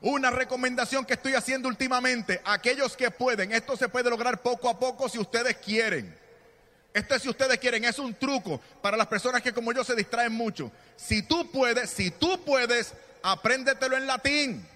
Una 0.00 0.30
recomendación 0.30 1.04
que 1.04 1.14
estoy 1.14 1.34
haciendo 1.34 1.68
últimamente, 1.68 2.40
aquellos 2.44 2.96
que 2.96 3.12
pueden, 3.12 3.52
esto 3.52 3.76
se 3.76 3.88
puede 3.88 4.10
lograr 4.10 4.42
poco 4.42 4.68
a 4.68 4.76
poco 4.76 5.08
si 5.08 5.20
ustedes 5.20 5.58
quieren. 5.58 6.18
Esto 6.92 7.14
es 7.14 7.22
si 7.22 7.28
ustedes 7.28 7.58
quieren, 7.58 7.84
es 7.84 8.00
un 8.00 8.16
truco 8.16 8.60
para 8.82 8.96
las 8.96 9.06
personas 9.06 9.42
que 9.42 9.52
como 9.52 9.72
yo 9.72 9.84
se 9.84 9.94
distraen 9.94 10.32
mucho. 10.32 10.72
Si 10.96 11.22
tú 11.22 11.48
puedes, 11.52 11.88
si 11.88 12.10
tú 12.10 12.44
puedes, 12.44 12.94
apréndetelo 13.22 13.96
en 13.96 14.08
latín. 14.08 14.68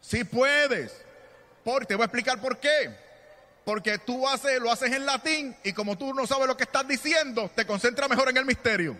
Si 0.00 0.24
puedes. 0.24 1.11
Por, 1.64 1.86
te 1.86 1.94
voy 1.94 2.02
a 2.02 2.06
explicar 2.06 2.40
por 2.40 2.58
qué. 2.58 2.96
Porque 3.64 3.98
tú 3.98 4.24
lo 4.60 4.72
haces 4.72 4.92
en 4.92 5.06
latín 5.06 5.56
y 5.62 5.72
como 5.72 5.96
tú 5.96 6.12
no 6.12 6.26
sabes 6.26 6.48
lo 6.48 6.56
que 6.56 6.64
estás 6.64 6.86
diciendo, 6.86 7.50
te 7.54 7.64
concentras 7.64 8.10
mejor 8.10 8.28
en 8.30 8.36
el 8.36 8.44
misterio. 8.44 8.96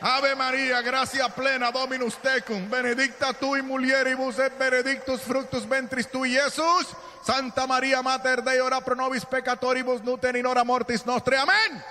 Ave 0.00 0.36
María, 0.36 0.80
gracia 0.80 1.28
plena, 1.28 1.72
Dominus 1.72 2.18
tecum, 2.18 2.70
benedicta 2.70 3.32
tu 3.32 3.56
in 3.56 3.66
mulieribus 3.66 4.38
et 4.38 4.56
benedictus 4.56 5.22
fructus 5.22 5.68
ventris 5.68 6.08
tui, 6.08 6.34
Jesús. 6.34 6.86
Santa 7.24 7.66
María, 7.66 8.00
Mater 8.00 8.44
Dei, 8.44 8.60
ora 8.60 8.80
pro 8.80 8.94
nobis 8.94 9.24
peccatoribus, 9.24 10.04
nuten 10.04 10.36
in 10.36 10.46
hora 10.46 10.62
mortis 10.62 11.04
nostre. 11.04 11.36
Amén. 11.36 11.82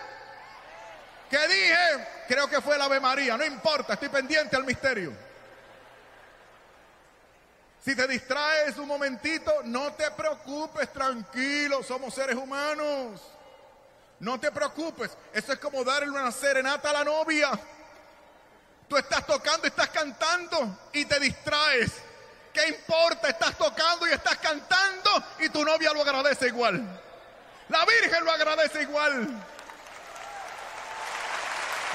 ¿Qué 1.30 1.48
dije? 1.50 2.08
Creo 2.30 2.48
que 2.48 2.62
fue 2.62 2.76
el 2.76 2.82
Ave 2.82 3.02
María, 3.02 3.36
no 3.36 3.46
importa, 3.46 3.94
estoy 3.94 4.08
pendiente 4.08 4.56
al 4.56 4.64
misterio. 4.64 5.27
Si 7.88 7.96
te 7.96 8.06
distraes 8.06 8.78
un 8.80 8.86
momentito, 8.90 9.62
no 9.64 9.94
te 9.94 10.12
preocupes, 10.12 10.92
tranquilo, 10.92 11.82
somos 11.82 12.14
seres 12.14 12.36
humanos. 12.36 13.22
No 14.20 14.38
te 14.38 14.52
preocupes, 14.52 15.12
eso 15.32 15.54
es 15.54 15.60
como 15.60 15.86
darle 15.86 16.10
una 16.10 16.30
serenata 16.34 16.90
a 16.90 16.94
la 16.94 17.06
novia. 17.06 17.50
Tú 18.90 18.98
estás 18.98 19.26
tocando, 19.26 19.68
estás 19.68 19.88
cantando 19.88 20.78
y 20.92 21.06
te 21.06 21.18
distraes. 21.18 21.94
¿Qué 22.52 22.68
importa? 22.68 23.30
Estás 23.30 23.58
tocando 23.58 24.06
y 24.06 24.12
estás 24.12 24.36
cantando 24.40 25.24
y 25.40 25.48
tu 25.48 25.64
novia 25.64 25.94
lo 25.94 26.02
agradece 26.02 26.48
igual. 26.48 26.84
La 27.70 27.86
Virgen 27.86 28.26
lo 28.26 28.32
agradece 28.34 28.82
igual. 28.82 29.28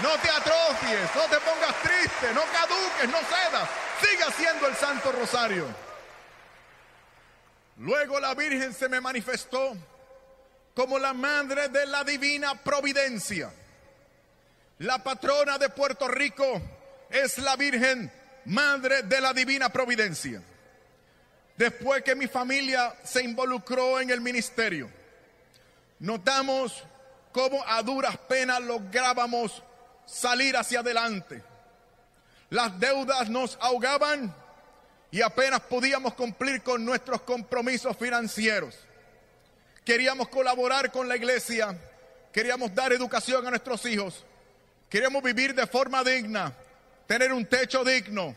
No 0.02 0.18
te 0.22 0.30
atrofies, 0.30 1.14
no 1.14 1.22
te 1.24 1.38
pongas 1.40 1.74
triste, 1.82 2.32
no 2.32 2.44
caduques, 2.50 3.10
no 3.10 3.18
cedas. 3.18 3.68
Sigue 4.02 4.24
haciendo 4.24 4.66
el 4.66 4.74
Santo 4.74 5.12
Rosario. 5.12 5.66
Luego 7.78 8.20
la 8.20 8.34
Virgen 8.34 8.74
se 8.74 8.88
me 8.88 9.00
manifestó 9.00 9.76
como 10.74 10.98
la 10.98 11.12
madre 11.12 11.68
de 11.68 11.86
la 11.86 12.04
divina 12.04 12.54
providencia. 12.54 13.52
La 14.78 15.02
patrona 15.02 15.58
de 15.58 15.68
Puerto 15.68 16.08
Rico 16.08 16.60
es 17.10 17.38
la 17.38 17.56
Virgen 17.56 18.10
Madre 18.46 19.02
de 19.02 19.20
la 19.20 19.32
Divina 19.32 19.68
Providencia. 19.68 20.42
Después 21.56 22.02
que 22.02 22.16
mi 22.16 22.26
familia 22.26 22.94
se 23.04 23.22
involucró 23.22 24.00
en 24.00 24.10
el 24.10 24.20
ministerio, 24.20 24.90
notamos 26.00 26.82
cómo 27.30 27.64
a 27.66 27.82
duras 27.82 28.16
penas 28.16 28.60
lográbamos 28.60 29.62
salir 30.06 30.56
hacia 30.56 30.80
adelante. 30.80 31.42
Las 32.52 32.78
deudas 32.78 33.30
nos 33.30 33.56
ahogaban 33.62 34.30
y 35.10 35.22
apenas 35.22 35.60
podíamos 35.60 36.12
cumplir 36.12 36.62
con 36.62 36.84
nuestros 36.84 37.22
compromisos 37.22 37.96
financieros. 37.96 38.78
Queríamos 39.86 40.28
colaborar 40.28 40.92
con 40.92 41.08
la 41.08 41.16
iglesia, 41.16 41.74
queríamos 42.30 42.74
dar 42.74 42.92
educación 42.92 43.46
a 43.46 43.48
nuestros 43.48 43.86
hijos, 43.86 44.26
queríamos 44.90 45.22
vivir 45.22 45.54
de 45.54 45.66
forma 45.66 46.04
digna, 46.04 46.52
tener 47.06 47.32
un 47.32 47.46
techo 47.46 47.82
digno, 47.84 48.36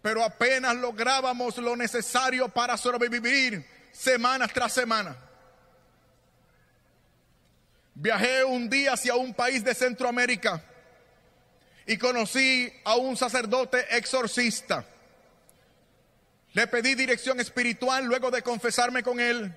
pero 0.00 0.22
apenas 0.22 0.76
lográbamos 0.76 1.58
lo 1.58 1.74
necesario 1.74 2.48
para 2.48 2.76
sobrevivir 2.76 3.66
semana 3.90 4.46
tras 4.46 4.72
semana. 4.72 5.16
Viajé 7.92 8.44
un 8.44 8.70
día 8.70 8.92
hacia 8.92 9.16
un 9.16 9.34
país 9.34 9.64
de 9.64 9.74
Centroamérica 9.74 10.62
y 11.90 11.98
conocí 11.98 12.72
a 12.84 12.94
un 12.94 13.16
sacerdote 13.16 13.84
exorcista. 13.96 14.84
Le 16.52 16.68
pedí 16.68 16.94
dirección 16.94 17.40
espiritual 17.40 18.04
luego 18.04 18.30
de 18.30 18.42
confesarme 18.42 19.02
con 19.02 19.18
él 19.18 19.52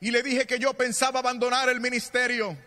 y 0.00 0.10
le 0.10 0.24
dije 0.24 0.44
que 0.48 0.58
yo 0.58 0.74
pensaba 0.74 1.20
abandonar 1.20 1.68
el 1.68 1.78
ministerio. 1.78 2.58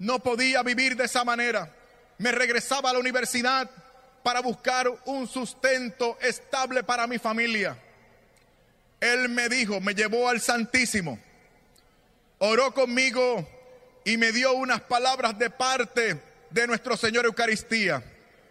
No 0.00 0.18
podía 0.18 0.64
vivir 0.64 0.96
de 0.96 1.04
esa 1.04 1.22
manera. 1.22 1.72
Me 2.18 2.32
regresaba 2.32 2.90
a 2.90 2.94
la 2.94 2.98
universidad 2.98 3.70
para 4.24 4.40
buscar 4.40 4.92
un 5.04 5.28
sustento 5.28 6.18
estable 6.20 6.82
para 6.82 7.06
mi 7.06 7.18
familia. 7.18 7.78
Él 8.98 9.28
me 9.28 9.48
dijo, 9.48 9.80
me 9.80 9.94
llevó 9.94 10.28
al 10.28 10.40
Santísimo, 10.40 11.20
oró 12.38 12.74
conmigo 12.74 13.48
y 14.04 14.16
me 14.16 14.32
dio 14.32 14.54
unas 14.54 14.80
palabras 14.80 15.38
de 15.38 15.50
parte 15.50 16.27
de 16.50 16.66
nuestro 16.66 16.96
Señor 16.96 17.26
Eucaristía. 17.26 18.02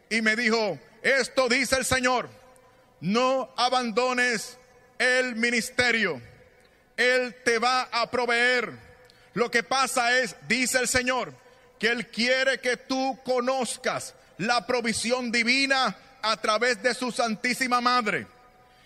Y 0.09 0.21
me 0.21 0.35
dijo, 0.35 0.79
esto 1.01 1.49
dice 1.49 1.75
el 1.75 1.85
Señor, 1.85 2.29
no 3.01 3.53
abandones 3.57 4.57
el 4.97 5.35
ministerio, 5.35 6.21
Él 6.95 7.35
te 7.43 7.59
va 7.59 7.83
a 7.91 8.09
proveer. 8.09 8.71
Lo 9.33 9.51
que 9.51 9.63
pasa 9.63 10.17
es, 10.19 10.35
dice 10.47 10.79
el 10.79 10.87
Señor, 10.87 11.33
que 11.77 11.89
Él 11.89 12.07
quiere 12.07 12.59
que 12.59 12.77
tú 12.77 13.19
conozcas 13.23 14.15
la 14.37 14.65
provisión 14.65 15.31
divina 15.31 15.95
a 16.21 16.37
través 16.37 16.81
de 16.81 16.93
su 16.93 17.11
Santísima 17.11 17.81
Madre. 17.81 18.27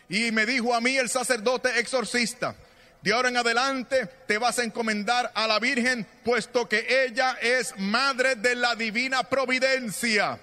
Y 0.10 0.32
me 0.32 0.45
dijo 0.45 0.74
a 0.74 0.82
mí 0.82 0.97
el 0.97 1.10
sacerdote 1.10 1.80
exorcista, 1.80 2.56
de 3.02 3.14
ahora 3.14 3.30
en 3.30 3.38
adelante 3.38 4.06
te 4.28 4.38
vas 4.38 4.60
a 4.60 4.64
encomendar 4.64 5.32
a 5.34 5.48
la 5.48 5.60
Virgen, 5.60 6.06
puesto 6.24 6.70
que 6.70 7.06
ella 7.06 7.38
es 7.42 7.74
madre 7.78 8.36
de 8.36 8.56
la 8.56 8.76
divina 8.76 9.24
providencia. 9.24 10.40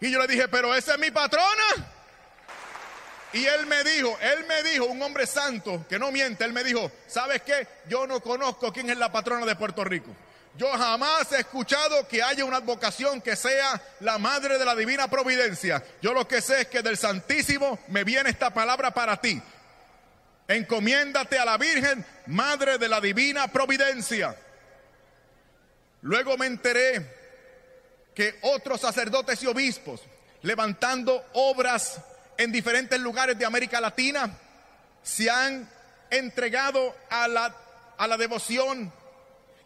Y 0.00 0.10
yo 0.10 0.18
le 0.18 0.26
dije, 0.26 0.48
pero 0.48 0.74
esa 0.74 0.94
es 0.94 0.98
mi 0.98 1.10
patrona. 1.10 1.90
Y 3.32 3.44
él 3.44 3.66
me 3.66 3.84
dijo, 3.84 4.18
él 4.20 4.44
me 4.48 4.62
dijo, 4.62 4.86
un 4.86 5.00
hombre 5.02 5.26
santo 5.26 5.84
que 5.88 5.98
no 5.98 6.10
miente, 6.10 6.44
él 6.44 6.52
me 6.52 6.64
dijo, 6.64 6.90
¿sabes 7.06 7.42
qué? 7.42 7.68
Yo 7.88 8.06
no 8.06 8.20
conozco 8.20 8.72
quién 8.72 8.90
es 8.90 8.96
la 8.96 9.12
patrona 9.12 9.46
de 9.46 9.54
Puerto 9.54 9.84
Rico. 9.84 10.10
Yo 10.56 10.68
jamás 10.72 11.30
he 11.32 11.40
escuchado 11.40 12.08
que 12.08 12.22
haya 12.22 12.44
una 12.44 12.56
advocación 12.56 13.20
que 13.20 13.36
sea 13.36 13.80
la 14.00 14.18
madre 14.18 14.58
de 14.58 14.64
la 14.64 14.74
divina 14.74 15.08
providencia. 15.08 15.82
Yo 16.02 16.12
lo 16.12 16.26
que 16.26 16.40
sé 16.40 16.62
es 16.62 16.66
que 16.66 16.82
del 16.82 16.96
Santísimo 16.96 17.78
me 17.88 18.02
viene 18.02 18.30
esta 18.30 18.50
palabra 18.50 18.90
para 18.90 19.16
ti. 19.20 19.40
Encomiéndate 20.50 21.38
a 21.38 21.44
la 21.44 21.56
Virgen, 21.56 22.04
madre 22.26 22.76
de 22.76 22.88
la 22.88 23.00
divina 23.00 23.46
providencia. 23.52 24.34
Luego 26.02 26.36
me 26.36 26.46
enteré 26.46 27.06
que 28.12 28.36
otros 28.42 28.80
sacerdotes 28.80 29.40
y 29.44 29.46
obispos, 29.46 30.02
levantando 30.42 31.24
obras 31.34 32.00
en 32.36 32.50
diferentes 32.50 32.98
lugares 32.98 33.38
de 33.38 33.44
América 33.44 33.80
Latina, 33.80 34.36
se 35.04 35.30
han 35.30 35.70
entregado 36.10 36.96
a 37.08 37.28
la, 37.28 37.54
a 37.96 38.08
la 38.08 38.16
devoción 38.16 38.92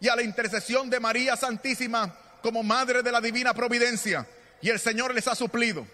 y 0.01 0.09
a 0.09 0.16
la 0.16 0.23
intercesión 0.23 0.90
de 0.90 1.01
María 1.01 1.35
Santísima 1.35 2.14
como 2.42 2.62
Madre 2.62 3.03
de 3.03 3.11
la 3.11 3.23
Divina 3.23 3.55
Providencia. 3.55 4.27
Y 4.61 4.68
el 4.68 4.79
Señor 4.79 5.14
les 5.14 5.29
ha 5.29 5.35
suplido. 5.35 5.87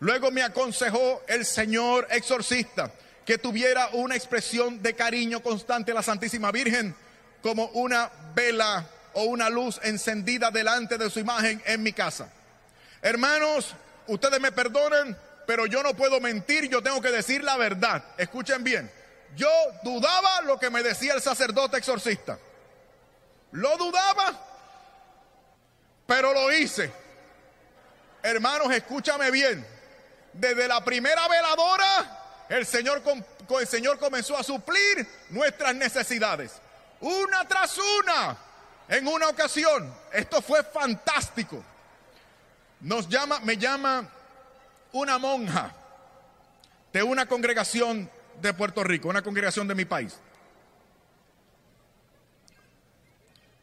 Luego 0.00 0.32
me 0.32 0.42
aconsejó 0.42 1.22
el 1.28 1.46
Señor 1.46 2.08
exorcista 2.10 2.90
que 3.24 3.38
tuviera 3.38 3.88
una 3.92 4.16
expresión 4.16 4.82
de 4.82 4.94
cariño 4.94 5.42
constante 5.42 5.92
a 5.92 5.94
la 5.94 6.02
Santísima 6.02 6.50
Virgen 6.50 6.94
como 7.42 7.66
una 7.66 8.10
vela 8.34 8.86
o 9.14 9.24
una 9.24 9.50
luz 9.50 9.80
encendida 9.82 10.50
delante 10.50 10.98
de 10.98 11.10
su 11.10 11.20
imagen 11.20 11.62
en 11.66 11.82
mi 11.82 11.92
casa. 11.92 12.30
Hermanos, 13.02 13.74
ustedes 14.06 14.40
me 14.40 14.52
perdonen, 14.52 15.16
pero 15.46 15.66
yo 15.66 15.82
no 15.82 15.94
puedo 15.94 16.20
mentir, 16.20 16.68
yo 16.68 16.82
tengo 16.82 17.00
que 17.00 17.10
decir 17.10 17.42
la 17.42 17.56
verdad. 17.56 18.04
Escuchen 18.18 18.62
bien, 18.62 18.90
yo 19.36 19.50
dudaba 19.82 20.42
lo 20.42 20.58
que 20.58 20.70
me 20.70 20.82
decía 20.82 21.14
el 21.14 21.22
sacerdote 21.22 21.78
exorcista. 21.78 22.38
Lo 23.52 23.76
dudaba, 23.76 24.38
pero 26.06 26.32
lo 26.32 26.52
hice. 26.52 26.92
Hermanos, 28.22 28.72
escúchame 28.72 29.30
bien. 29.30 29.66
Desde 30.32 30.68
la 30.68 30.84
primera 30.84 31.26
veladora, 31.26 32.19
el 32.50 32.66
Señor, 32.66 33.00
el 33.60 33.66
Señor 33.66 33.98
comenzó 33.98 34.36
a 34.36 34.42
suplir 34.42 35.06
nuestras 35.30 35.74
necesidades. 35.74 36.52
Una 37.00 37.46
tras 37.46 37.78
una. 37.78 38.36
En 38.88 39.06
una 39.06 39.28
ocasión, 39.28 39.94
esto 40.12 40.42
fue 40.42 40.64
fantástico. 40.64 41.62
Nos 42.80 43.08
llama, 43.08 43.38
me 43.40 43.56
llama 43.56 44.10
una 44.92 45.16
monja 45.16 45.72
de 46.92 47.04
una 47.04 47.26
congregación 47.26 48.10
de 48.42 48.52
Puerto 48.52 48.82
Rico, 48.82 49.08
una 49.08 49.22
congregación 49.22 49.68
de 49.68 49.76
mi 49.76 49.84
país. 49.84 50.16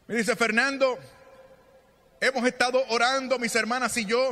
Me 0.07 0.15
dice, 0.15 0.33
Fernando, 0.37 0.97
hemos 2.21 2.47
estado 2.47 2.81
orando, 2.87 3.37
mis 3.37 3.53
hermanas 3.53 3.97
y 3.97 4.05
yo, 4.05 4.31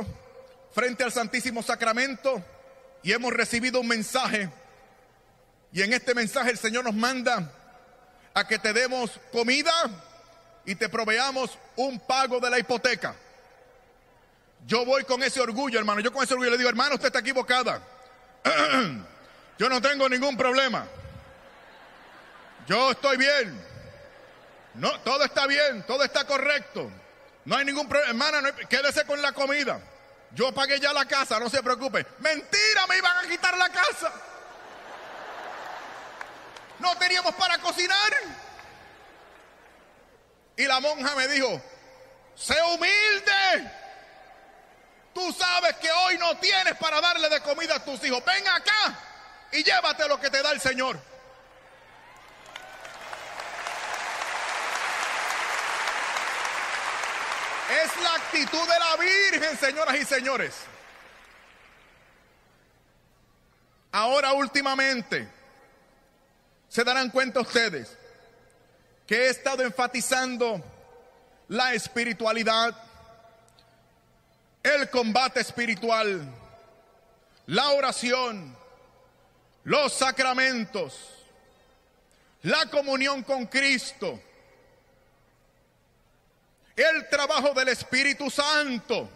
frente 0.72 1.04
al 1.04 1.12
Santísimo 1.12 1.62
Sacramento 1.62 2.42
y 3.02 3.12
hemos 3.12 3.32
recibido 3.32 3.80
un 3.80 3.88
mensaje. 3.88 4.50
Y 5.72 5.82
en 5.82 5.92
este 5.92 6.14
mensaje 6.14 6.50
el 6.50 6.58
Señor 6.58 6.84
nos 6.84 6.94
manda 6.94 7.50
a 8.34 8.46
que 8.46 8.58
te 8.58 8.72
demos 8.72 9.20
comida 9.32 9.72
y 10.64 10.74
te 10.74 10.88
proveamos 10.88 11.58
un 11.76 11.98
pago 12.00 12.40
de 12.40 12.50
la 12.50 12.58
hipoteca. 12.58 13.14
Yo 14.66 14.84
voy 14.84 15.04
con 15.04 15.22
ese 15.22 15.40
orgullo, 15.40 15.78
hermano. 15.78 16.00
Yo 16.00 16.12
con 16.12 16.24
ese 16.24 16.34
orgullo 16.34 16.50
le 16.50 16.58
digo, 16.58 16.68
hermano, 16.68 16.94
usted 16.94 17.06
está 17.06 17.20
equivocada. 17.20 17.80
Yo 19.58 19.68
no 19.68 19.80
tengo 19.80 20.08
ningún 20.08 20.36
problema. 20.36 20.86
Yo 22.66 22.90
estoy 22.90 23.16
bien. 23.16 23.58
No, 24.74 25.00
todo 25.00 25.24
está 25.24 25.46
bien, 25.46 25.84
todo 25.86 26.02
está 26.04 26.26
correcto. 26.26 26.90
No 27.44 27.56
hay 27.56 27.64
ningún 27.64 27.88
problema. 27.88 28.10
Hermana, 28.10 28.40
no 28.40 28.48
hay- 28.48 28.66
quédese 28.66 29.04
con 29.06 29.22
la 29.22 29.32
comida. 29.32 29.80
Yo 30.32 30.52
pagué 30.52 30.78
ya 30.80 30.92
la 30.92 31.06
casa, 31.06 31.38
no 31.38 31.48
se 31.48 31.62
preocupe. 31.62 32.06
Mentira, 32.18 32.86
me 32.88 32.98
iban 32.98 33.16
a 33.16 33.28
quitar 33.28 33.56
la 33.56 33.68
casa. 33.68 34.12
No 36.78 36.96
teníamos 36.96 37.34
para 37.34 37.58
cocinar. 37.58 38.12
Y 40.56 40.64
la 40.64 40.80
monja 40.80 41.14
me 41.14 41.28
dijo, 41.28 41.60
sé 42.34 42.56
humilde. 42.62 43.72
Tú 45.14 45.32
sabes 45.32 45.76
que 45.76 45.90
hoy 45.90 46.18
no 46.18 46.36
tienes 46.38 46.76
para 46.76 47.00
darle 47.00 47.28
de 47.28 47.40
comida 47.40 47.76
a 47.76 47.84
tus 47.84 48.04
hijos. 48.04 48.22
Ven 48.24 48.46
acá 48.48 48.98
y 49.52 49.64
llévate 49.64 50.06
lo 50.08 50.20
que 50.20 50.28
te 50.28 50.42
da 50.42 50.50
el 50.52 50.60
Señor. 50.60 50.98
Es 57.86 58.02
la 58.02 58.14
actitud 58.14 58.68
de 58.68 58.78
la 58.78 58.96
Virgen, 58.96 59.58
señoras 59.58 59.96
y 59.96 60.04
señores. 60.04 60.54
Ahora 63.92 64.32
últimamente, 64.32 65.28
se 66.68 66.82
darán 66.82 67.10
cuenta 67.10 67.40
ustedes 67.40 67.96
que 69.06 69.14
he 69.14 69.28
estado 69.28 69.62
enfatizando 69.62 70.60
la 71.48 71.74
espiritualidad, 71.74 72.74
el 74.64 74.90
combate 74.90 75.40
espiritual, 75.40 76.28
la 77.46 77.70
oración, 77.70 78.56
los 79.62 79.92
sacramentos, 79.92 81.24
la 82.42 82.66
comunión 82.66 83.22
con 83.22 83.46
Cristo, 83.46 84.20
el 86.76 87.08
trabajo 87.08 87.54
del 87.54 87.68
Espíritu 87.68 88.30
Santo. 88.30 89.08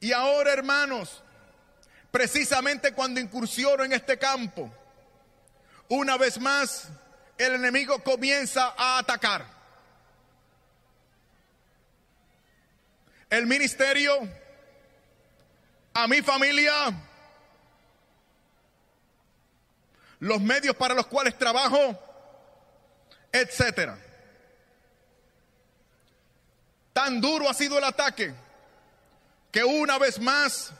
Y 0.00 0.12
ahora, 0.12 0.52
hermanos, 0.52 1.22
precisamente 2.12 2.92
cuando 2.92 3.18
incursiono 3.18 3.82
en 3.84 3.92
este 3.92 4.16
campo, 4.16 4.70
una 5.88 6.16
vez 6.16 6.38
más 6.40 6.88
el 7.36 7.54
enemigo 7.54 8.02
comienza 8.02 8.74
a 8.76 8.98
atacar. 8.98 9.44
El 13.30 13.46
ministerio, 13.46 14.16
a 15.92 16.06
mi 16.06 16.22
familia, 16.22 16.94
los 20.20 20.40
medios 20.40 20.74
para 20.76 20.94
los 20.94 21.06
cuales 21.06 21.36
trabajo, 21.36 21.98
etcétera. 23.32 23.98
Tan 26.98 27.20
duro 27.20 27.48
ha 27.48 27.54
sido 27.54 27.78
el 27.78 27.84
ataque 27.84 28.34
que 29.52 29.62
una 29.62 29.98
vez 29.98 30.18
más 30.18 30.72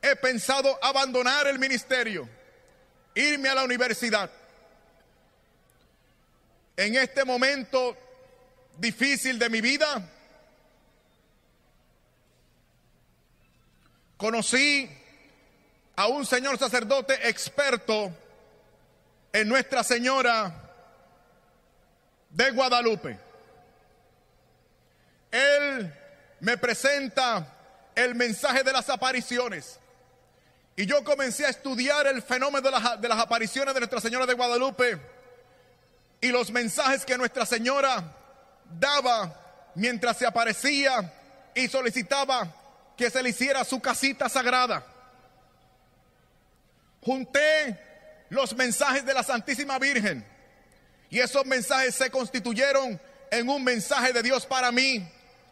he 0.00 0.14
pensado 0.14 0.78
abandonar 0.80 1.48
el 1.48 1.58
ministerio, 1.58 2.28
irme 3.12 3.48
a 3.48 3.56
la 3.56 3.64
universidad. 3.64 4.30
En 6.76 6.94
este 6.94 7.24
momento 7.24 7.96
difícil 8.76 9.36
de 9.36 9.50
mi 9.50 9.60
vida, 9.60 10.08
conocí 14.16 14.88
a 15.96 16.06
un 16.06 16.24
señor 16.24 16.56
sacerdote 16.56 17.28
experto 17.28 18.12
en 19.32 19.48
Nuestra 19.48 19.82
Señora 19.82 20.54
de 22.30 22.50
Guadalupe. 22.52 23.27
Él 25.30 25.92
me 26.40 26.56
presenta 26.56 27.54
el 27.94 28.14
mensaje 28.14 28.62
de 28.62 28.72
las 28.72 28.88
apariciones. 28.88 29.78
Y 30.76 30.86
yo 30.86 31.02
comencé 31.02 31.44
a 31.44 31.48
estudiar 31.48 32.06
el 32.06 32.22
fenómeno 32.22 32.70
de 32.70 32.70
las, 32.70 33.00
de 33.00 33.08
las 33.08 33.18
apariciones 33.18 33.74
de 33.74 33.80
Nuestra 33.80 34.00
Señora 34.00 34.26
de 34.26 34.34
Guadalupe 34.34 34.98
y 36.20 36.28
los 36.28 36.50
mensajes 36.50 37.04
que 37.04 37.18
Nuestra 37.18 37.44
Señora 37.44 38.14
daba 38.78 39.70
mientras 39.74 40.16
se 40.16 40.26
aparecía 40.26 41.12
y 41.54 41.68
solicitaba 41.68 42.54
que 42.96 43.10
se 43.10 43.22
le 43.22 43.30
hiciera 43.30 43.64
su 43.64 43.80
casita 43.80 44.28
sagrada. 44.28 44.84
Junté 47.02 47.78
los 48.28 48.54
mensajes 48.54 49.04
de 49.04 49.14
la 49.14 49.22
Santísima 49.22 49.78
Virgen 49.78 50.24
y 51.10 51.18
esos 51.18 51.44
mensajes 51.46 51.94
se 51.94 52.10
constituyeron 52.10 53.00
en 53.30 53.48
un 53.48 53.64
mensaje 53.64 54.12
de 54.12 54.22
Dios 54.22 54.46
para 54.46 54.70
mí 54.70 55.08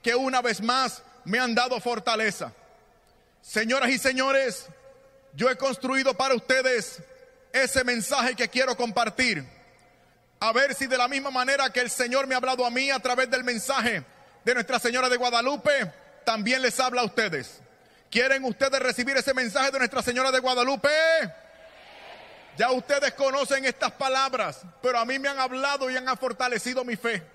que 0.07 0.15
una 0.15 0.41
vez 0.41 0.63
más 0.63 1.03
me 1.25 1.41
han 1.41 1.53
dado 1.53 1.81
fortaleza. 1.81 2.53
Señoras 3.43 3.91
y 3.91 3.99
señores, 3.99 4.67
yo 5.35 5.51
he 5.51 5.57
construido 5.57 6.15
para 6.15 6.37
ustedes 6.37 7.03
ese 7.53 7.83
mensaje 7.83 8.37
que 8.37 8.49
quiero 8.49 8.77
compartir. 8.77 9.45
A 10.39 10.53
ver 10.53 10.77
si 10.77 10.87
de 10.87 10.97
la 10.97 11.09
misma 11.09 11.33
manera 11.33 11.71
que 11.71 11.81
el 11.81 11.91
Señor 11.91 12.29
me 12.29 12.37
ha 12.37 12.39
hablado 12.39 12.65
a 12.65 12.71
mí 12.71 12.89
a 12.89 13.01
través 13.01 13.29
del 13.29 13.43
mensaje 13.43 14.05
de 14.45 14.55
Nuestra 14.55 14.79
Señora 14.79 15.09
de 15.09 15.17
Guadalupe, 15.17 15.93
también 16.25 16.63
les 16.63 16.79
habla 16.79 17.01
a 17.01 17.07
ustedes. 17.07 17.59
¿Quieren 18.09 18.45
ustedes 18.45 18.79
recibir 18.79 19.17
ese 19.17 19.35
mensaje 19.35 19.73
de 19.73 19.79
Nuestra 19.79 20.03
Señora 20.03 20.31
de 20.31 20.39
Guadalupe? 20.39 20.89
Ya 22.57 22.71
ustedes 22.71 23.13
conocen 23.15 23.65
estas 23.65 23.91
palabras, 23.91 24.61
pero 24.81 25.01
a 25.01 25.05
mí 25.05 25.19
me 25.19 25.29
han 25.29 25.41
hablado 25.41 25.91
y 25.91 25.97
han 25.97 26.17
fortalecido 26.17 26.85
mi 26.85 26.95
fe. 26.95 27.35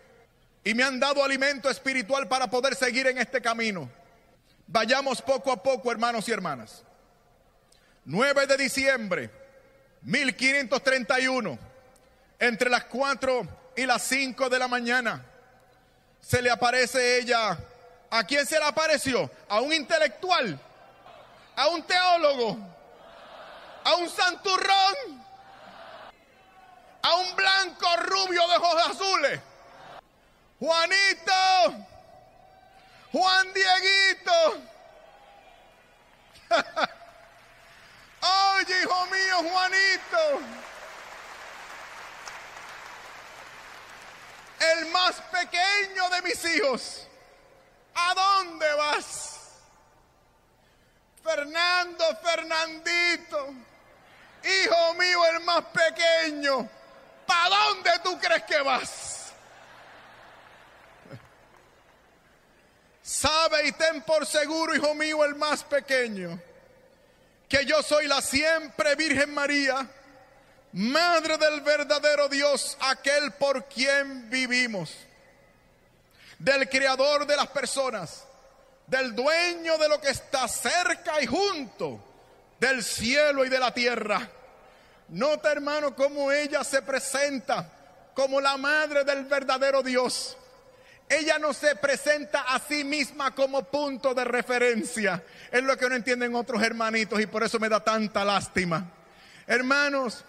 Y 0.64 0.74
me 0.74 0.84
han 0.84 1.00
dado 1.00 1.24
alimento 1.24 1.70
espiritual 1.70 2.28
para 2.28 2.48
poder 2.48 2.76
seguir 2.76 3.08
en 3.08 3.18
este 3.18 3.42
camino. 3.42 3.90
Vayamos 4.68 5.22
poco 5.22 5.52
a 5.52 5.62
poco, 5.62 5.92
hermanos 5.92 6.28
y 6.30 6.32
hermanas. 6.32 6.84
9 8.06 8.48
de 8.48 8.58
diciembre, 8.58 9.30
1531, 10.02 11.58
entre 12.40 12.70
las 12.70 12.86
4 12.86 13.48
y 13.76 13.86
las 13.86 14.04
5 14.04 14.50
de 14.50 14.60
la 14.60 14.68
mañana, 14.68 15.26
se 16.20 16.42
le 16.42 16.50
aparece 16.50 17.20
ella. 17.20 17.58
¿A 18.10 18.24
quién 18.26 18.46
se 18.46 18.60
le 18.60 18.66
apareció? 18.66 19.32
A 19.50 19.62
un 19.62 19.74
intelectual, 19.74 20.60
a 21.56 21.68
un 21.68 21.84
teólogo, 21.84 22.58
a 23.84 23.96
un 23.96 24.10
santurrón, 24.10 25.26
a 27.02 27.16
un 27.16 27.36
blanco 27.36 27.88
rubio 27.98 28.48
de 28.48 28.56
ojos 28.58 28.88
azules. 28.90 29.40
Juanito, 30.62 31.34
Juan 33.12 33.52
Dieguito. 33.52 34.62
Oye, 38.22 38.82
hijo 38.84 39.06
mío, 39.08 39.38
Juanito. 39.50 40.42
El 44.60 44.86
más 44.92 45.20
pequeño 45.32 46.10
de 46.12 46.22
mis 46.22 46.46
hijos. 46.46 47.08
¿A 47.96 48.14
dónde 48.14 48.72
vas? 48.76 49.40
Fernando, 51.24 52.06
Fernandito. 52.22 53.48
Hijo 54.44 54.94
mío, 54.94 55.26
el 55.26 55.40
más 55.44 55.64
pequeño. 55.66 56.70
¿Para 57.26 57.50
dónde 57.50 57.92
tú 58.04 58.20
crees 58.20 58.44
que 58.44 58.62
vas? 58.62 59.11
Sabe 63.12 63.68
y 63.68 63.74
ten 63.74 64.04
por 64.04 64.26
seguro, 64.26 64.74
hijo 64.74 64.96
mío, 64.96 65.26
el 65.26 65.36
más 65.36 65.66
pequeño, 65.66 66.42
que 67.50 67.66
yo 67.66 67.84
soy 67.84 68.08
la 68.08 68.22
siempre 68.22 68.96
Virgen 68.96 69.34
María, 69.34 69.86
Madre 70.72 71.38
del 71.38 71.60
verdadero 71.60 72.30
Dios, 72.30 72.78
aquel 72.80 73.34
por 73.34 73.66
quien 73.66 74.30
vivimos, 74.30 74.96
del 76.40 76.70
Creador 76.70 77.28
de 77.28 77.36
las 77.36 77.48
personas, 77.48 78.24
del 78.88 79.14
dueño 79.14 79.78
de 79.78 79.90
lo 79.90 80.00
que 80.00 80.12
está 80.12 80.48
cerca 80.48 81.22
y 81.22 81.28
junto, 81.28 82.02
del 82.62 82.82
cielo 82.82 83.44
y 83.44 83.50
de 83.50 83.60
la 83.60 83.74
tierra. 83.74 84.26
Nota, 85.10 85.52
hermano, 85.52 85.94
cómo 85.98 86.32
ella 86.32 86.64
se 86.64 86.82
presenta 86.82 87.70
como 88.14 88.40
la 88.40 88.56
Madre 88.56 89.04
del 89.04 89.26
verdadero 89.26 89.84
Dios. 89.84 90.38
Ella 91.12 91.38
no 91.38 91.52
se 91.52 91.76
presenta 91.76 92.44
a 92.44 92.58
sí 92.58 92.86
misma 92.86 93.36
como 93.36 93.64
punto 93.64 94.14
de 94.14 94.24
referencia. 94.24 95.22
Es 95.52 95.62
lo 95.62 95.76
que 95.76 95.90
no 95.90 95.96
entienden 95.96 96.34
otros 96.36 96.64
hermanitos 96.64 97.20
y 97.20 97.26
por 97.26 97.44
eso 97.44 97.60
me 97.60 97.68
da 97.68 97.84
tanta 97.84 98.24
lástima. 98.24 98.90
Hermanos, 99.46 100.24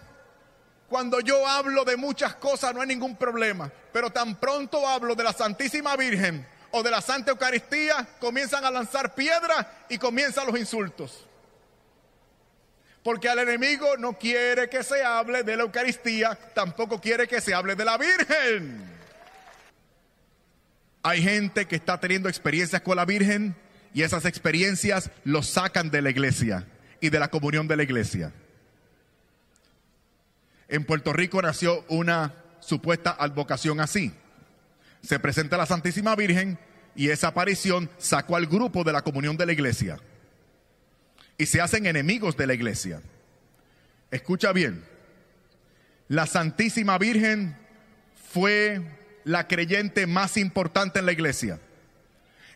cuando 0.89 1.21
yo 1.21 1.47
hablo 1.47 1.85
de 1.85 1.95
muchas 1.95 2.35
cosas 2.35 2.75
no 2.75 2.81
hay 2.81 2.87
ningún 2.87 3.15
problema, 3.15 3.71
pero 3.93 4.09
tan 4.09 4.35
pronto 4.35 4.85
hablo 4.85 5.15
de 5.15 5.23
la 5.23 5.31
Santísima 5.31 5.95
Virgen 5.95 6.45
o 6.71 6.83
de 6.83 6.91
la 6.91 6.99
Santa 6.99 7.31
Eucaristía, 7.31 8.05
comienzan 8.19 8.65
a 8.65 8.71
lanzar 8.71 9.15
piedras 9.15 9.65
y 9.87 9.97
comienzan 9.97 10.47
los 10.47 10.59
insultos. 10.59 11.25
Porque 13.03 13.29
al 13.29 13.39
enemigo 13.39 13.95
no 13.95 14.19
quiere 14.19 14.67
que 14.67 14.83
se 14.83 15.01
hable 15.01 15.43
de 15.43 15.55
la 15.55 15.63
Eucaristía, 15.63 16.37
tampoco 16.53 16.99
quiere 16.99 17.25
que 17.25 17.39
se 17.39 17.53
hable 17.53 17.75
de 17.75 17.85
la 17.85 17.97
Virgen. 17.97 18.92
Hay 21.03 21.21
gente 21.21 21.65
que 21.65 21.75
está 21.75 21.99
teniendo 21.99 22.29
experiencias 22.29 22.81
con 22.81 22.95
la 22.95 23.05
Virgen 23.05 23.55
y 23.93 24.03
esas 24.03 24.25
experiencias 24.25 25.11
los 25.25 25.47
sacan 25.47 25.91
de 25.91 26.01
la 26.01 26.09
iglesia 26.09 26.65
y 27.01 27.09
de 27.09 27.19
la 27.19 27.27
comunión 27.27 27.67
de 27.67 27.75
la 27.75 27.83
iglesia. 27.83 28.31
En 30.69 30.85
Puerto 30.85 31.11
Rico 31.11 31.41
nació 31.41 31.83
una 31.89 32.33
supuesta 32.61 33.15
advocación 33.19 33.81
así. 33.81 34.13
Se 35.03 35.19
presenta 35.19 35.57
la 35.57 35.65
Santísima 35.65 36.15
Virgen 36.15 36.57
y 36.95 37.09
esa 37.09 37.27
aparición 37.27 37.89
sacó 37.97 38.37
al 38.37 38.47
grupo 38.47 38.85
de 38.85 38.93
la 38.93 39.01
comunión 39.01 39.35
de 39.35 39.45
la 39.45 39.51
iglesia. 39.51 39.99
Y 41.37 41.47
se 41.47 41.59
hacen 41.59 41.85
enemigos 41.85 42.37
de 42.37 42.47
la 42.47 42.53
iglesia. 42.53 43.01
Escucha 44.09 44.53
bien, 44.53 44.85
la 46.07 46.27
Santísima 46.27 46.97
Virgen 46.97 47.57
fue 48.31 48.81
la 49.23 49.47
creyente 49.47 50.07
más 50.07 50.37
importante 50.37 50.99
en 50.99 51.05
la 51.05 51.11
iglesia. 51.11 51.59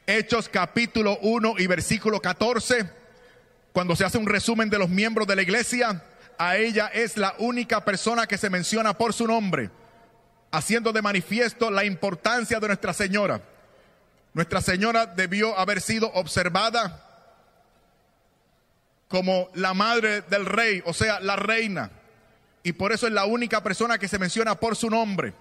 Hechos 0.06 0.50
capítulo 0.50 1.18
1 1.22 1.56
y 1.58 1.68
versículo 1.68 2.22
14, 2.22 2.90
cuando 3.74 3.96
se 3.96 4.06
hace 4.06 4.18
un 4.18 4.26
resumen 4.26 4.70
de 4.70 4.80
los 4.80 4.90
miembros 4.90 5.28
de 5.28 5.36
la 5.36 5.42
iglesia, 5.42 6.04
a 6.38 6.58
ella 6.58 6.88
es 6.88 7.18
la 7.18 7.36
única 7.40 7.84
persona 7.84 8.28
que 8.28 8.38
se 8.38 8.50
menciona 8.50 8.98
por 8.98 9.14
su 9.14 9.28
nombre, 9.28 9.70
haciendo 10.52 10.94
de 10.94 11.02
manifiesto 11.02 11.70
la 11.72 11.84
importancia 11.84 12.60
de 12.60 12.68
Nuestra 12.68 12.94
Señora. 12.94 13.42
Nuestra 14.34 14.62
Señora 14.62 15.06
debió 15.06 15.58
haber 15.58 15.82
sido 15.82 16.12
observada 16.14 17.04
como 19.08 19.50
la 19.56 19.74
madre 19.74 20.22
del 20.22 20.46
rey, 20.46 20.82
o 20.86 20.94
sea, 20.94 21.20
la 21.20 21.36
reina. 21.36 21.92
Y 22.64 22.74
por 22.74 22.92
eso 22.92 23.08
es 23.08 23.14
la 23.14 23.26
única 23.26 23.64
persona 23.64 23.98
que 23.98 24.08
se 24.08 24.20
menciona 24.20 24.56
por 24.56 24.76
su 24.76 24.90
nombre 24.90 25.34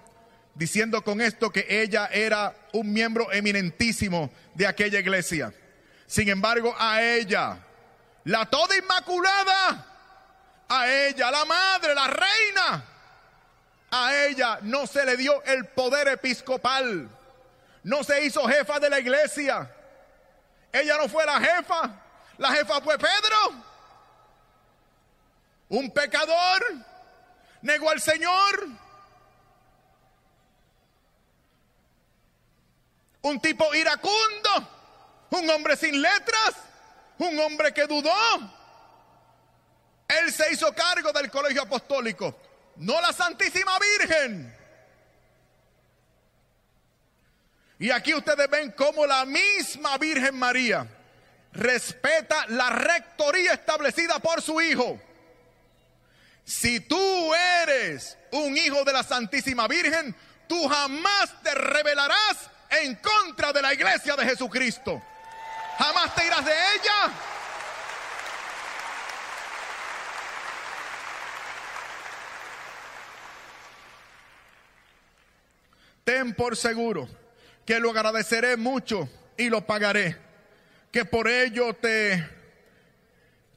diciendo 0.57 1.03
con 1.03 1.21
esto 1.21 1.51
que 1.51 1.65
ella 1.69 2.09
era 2.11 2.55
un 2.73 2.91
miembro 2.91 3.31
eminentísimo 3.31 4.31
de 4.55 4.65
aquella 4.65 4.99
iglesia. 4.99 5.53
Sin 6.07 6.27
embargo, 6.29 6.75
a 6.77 7.01
ella, 7.01 7.59
la 8.23 8.45
toda 8.47 8.75
inmaculada, 8.75 9.85
a 10.67 10.91
ella, 10.91 11.29
la 11.29 11.45
madre, 11.45 11.93
la 11.93 12.07
reina, 12.07 12.83
a 13.91 14.15
ella 14.25 14.59
no 14.63 14.87
se 14.87 15.05
le 15.05 15.15
dio 15.15 15.43
el 15.43 15.65
poder 15.67 16.07
episcopal, 16.07 17.07
no 17.83 18.03
se 18.03 18.25
hizo 18.25 18.47
jefa 18.47 18.79
de 18.79 18.89
la 18.89 18.99
iglesia. 18.99 19.71
Ella 20.73 20.97
no 20.97 21.07
fue 21.07 21.25
la 21.25 21.39
jefa, 21.39 22.01
la 22.37 22.51
jefa 22.51 22.81
fue 22.81 22.97
Pedro, 22.97 23.63
un 25.69 25.91
pecador, 25.91 26.63
negó 27.61 27.91
al 27.91 28.01
Señor 28.01 28.86
un 33.27 33.39
tipo 33.39 33.73
iracundo, 33.75 35.27
un 35.31 35.49
hombre 35.49 35.75
sin 35.75 36.01
letras, 36.01 36.55
un 37.17 37.37
hombre 37.39 37.73
que 37.73 37.85
dudó. 37.85 38.13
Él 40.07 40.31
se 40.31 40.51
hizo 40.51 40.73
cargo 40.73 41.11
del 41.11 41.29
colegio 41.29 41.63
apostólico, 41.63 42.35
no 42.77 42.99
la 43.01 43.11
Santísima 43.11 43.77
Virgen. 43.79 44.55
Y 47.79 47.91
aquí 47.91 48.13
ustedes 48.13 48.49
ven 48.49 48.71
cómo 48.71 49.05
la 49.05 49.25
misma 49.25 49.97
Virgen 49.97 50.35
María 50.35 50.87
respeta 51.51 52.45
la 52.47 52.69
rectoría 52.69 53.53
establecida 53.53 54.19
por 54.19 54.41
su 54.41 54.59
hijo. 54.61 54.99
Si 56.43 56.79
tú 56.79 57.33
eres 57.35 58.17
un 58.31 58.57
hijo 58.57 58.83
de 58.85 58.93
la 58.93 59.03
Santísima 59.03 59.67
Virgen, 59.67 60.15
tú 60.47 60.67
jamás 60.67 61.43
te 61.43 61.53
rebelarás 61.53 62.49
en 62.69 62.95
contra 62.95 63.51
de 63.53 63.61
la 63.61 63.73
iglesia 63.73 64.15
de 64.15 64.25
Jesucristo. 64.25 65.01
Jamás 65.77 66.15
te 66.15 66.25
irás 66.25 66.45
de 66.45 66.51
ella. 66.51 67.11
Ten 76.03 76.33
por 76.33 76.55
seguro 76.55 77.07
que 77.65 77.79
lo 77.79 77.91
agradeceré 77.91 78.55
mucho 78.55 79.09
y 79.35 79.49
lo 79.49 79.67
pagaré, 79.67 80.15
que 80.89 81.03
por 81.03 81.27
ello 81.27 81.73
te, 81.73 82.25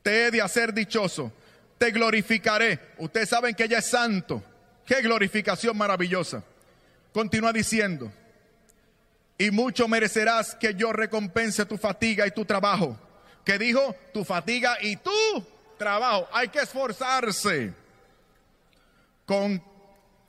te 0.03 0.27
he 0.27 0.31
de 0.33 0.43
hacer 0.43 0.75
dichoso, 0.75 1.33
te 1.79 1.93
glorificaré. 1.93 2.81
Ustedes 2.99 3.29
saben 3.29 3.55
que 3.55 3.65
ella 3.65 3.79
es 3.79 3.87
santo. 3.87 4.43
Qué 4.85 5.01
glorificación 5.01 5.79
maravillosa. 5.79 6.43
Continúa 7.13 7.53
diciendo, 7.53 8.13
y 9.41 9.51
mucho 9.51 9.89
merecerás 9.89 10.55
que 10.55 10.75
yo 10.75 10.93
recompense 10.93 11.65
tu 11.65 11.79
fatiga 11.79 12.27
y 12.27 12.31
tu 12.31 12.45
trabajo. 12.45 12.95
Que 13.43 13.59
dijo, 13.59 13.97
tu 14.13 14.23
fatiga 14.23 14.77
y 14.83 14.97
tu 14.97 15.11
trabajo. 15.79 16.29
Hay 16.31 16.49
que 16.49 16.59
esforzarse 16.59 17.73
con, 19.25 19.65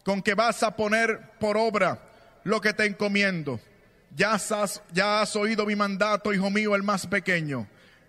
con 0.05 0.21
que 0.21 0.33
vas 0.33 0.63
a 0.63 0.77
poner 0.77 1.31
por 1.41 1.57
obra 1.57 1.99
lo 2.45 2.61
que 2.61 2.71
te 2.71 2.85
encomiendo. 2.85 3.59
Ya 4.15 4.35
has, 4.35 4.81
ya 4.93 5.19
has 5.19 5.35
oído 5.35 5.65
mi 5.65 5.75
mandato, 5.75 6.33
hijo 6.33 6.49
mío, 6.49 6.73
el 6.73 6.83
más 6.83 7.05
pequeño. 7.05 7.67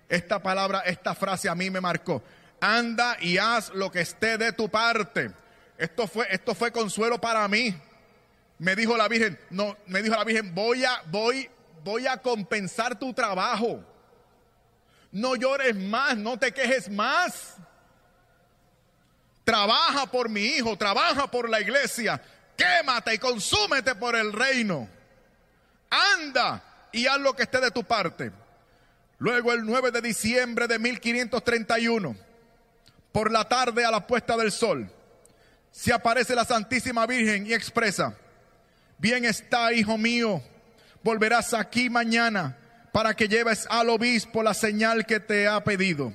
Esta 0.09 0.40
palabra, 0.40 0.82
esta 0.86 1.16
frase 1.16 1.48
a 1.48 1.57
mí 1.57 1.68
me 1.68 1.80
marcó. 1.80 2.22
Anda 2.61 3.16
y 3.20 3.38
haz 3.38 3.70
lo 3.74 3.90
que 3.90 4.03
esté 4.03 4.38
de 4.38 4.53
tu 4.53 4.68
parte. 4.68 5.32
Esto 5.78 6.07
fue, 6.07 6.28
esto 6.30 6.55
fue 6.55 6.70
consuelo 6.70 7.20
para 7.20 7.48
mí 7.48 7.74
me 8.63 8.77
dijo 8.77 8.97
la 8.97 9.09
Virgen, 9.09 9.37
no, 9.51 9.77
me 9.89 10.03
dijo 10.03 10.15
la 10.15 10.23
Virgen, 10.23 10.55
voy 10.55 10.85
a, 10.85 11.03
voy, 11.07 11.51
voy 11.83 12.07
a 12.07 12.19
compensar 12.19 12.97
tu 12.97 13.13
trabajo. 13.13 13.85
No 15.11 15.35
llores 15.35 15.75
más, 15.75 16.17
no 16.17 16.39
te 16.39 16.53
quejes 16.53 16.89
más. 16.89 17.57
Trabaja 19.43 20.07
por 20.07 20.29
mi 20.29 20.43
hijo, 20.43 20.79
trabaja 20.79 21.29
por 21.29 21.51
la 21.51 21.61
iglesia, 21.61 22.23
quémate 22.57 23.15
y 23.15 23.19
consúmete 23.19 23.97
por 23.97 24.15
el 24.15 24.33
reino. 24.33 24.89
Anda 25.91 26.63
y 26.93 27.09
haz 27.09 27.19
lo 27.19 27.35
que 27.35 27.43
esté 27.43 27.59
de 27.59 27.73
tu 27.73 27.83
parte. 27.83 28.31
Luego 29.19 29.53
el 29.53 29.67
9 29.67 29.91
de 29.91 30.03
diciembre 30.03 30.69
de 30.69 30.79
1531, 30.79 32.15
por 33.11 33.33
la 33.33 33.43
tarde 33.43 33.85
a 33.85 33.91
la 33.91 34.07
puesta 34.07 34.37
del 34.37 34.53
sol, 34.53 34.89
se 35.73 35.93
aparece 35.93 36.37
la 36.37 36.45
Santísima 36.45 37.09
Virgen 37.09 37.45
y 37.45 37.55
expresa, 37.55 38.17
Bien 39.03 39.24
está, 39.24 39.72
hijo 39.72 39.98
mío, 39.98 40.40
volverás 41.03 41.55
aquí 41.55 41.90
mañana 41.90 42.57
para 42.92 43.14
que 43.14 43.26
lleves 43.26 43.66
al 43.68 43.88
obispo 43.88 44.44
la 44.44 44.55
señal 44.55 45.05
que 45.05 45.18
te 45.18 45.48
ha 45.48 45.64
pedido. 45.64 46.12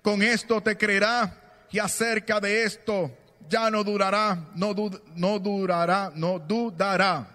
Con 0.00 0.22
esto 0.22 0.60
te 0.60 0.76
creerá 0.76 1.34
y 1.72 1.80
acerca 1.80 2.38
de 2.38 2.62
esto 2.62 3.10
ya 3.48 3.68
no 3.68 3.82
durará, 3.82 4.38
no, 4.54 4.76
no 5.16 5.40
durará, 5.40 6.12
no 6.14 6.38
dudará, 6.38 7.26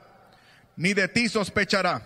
ni 0.77 0.93
de 0.93 1.09
ti 1.09 1.27
sospechará. 1.27 2.01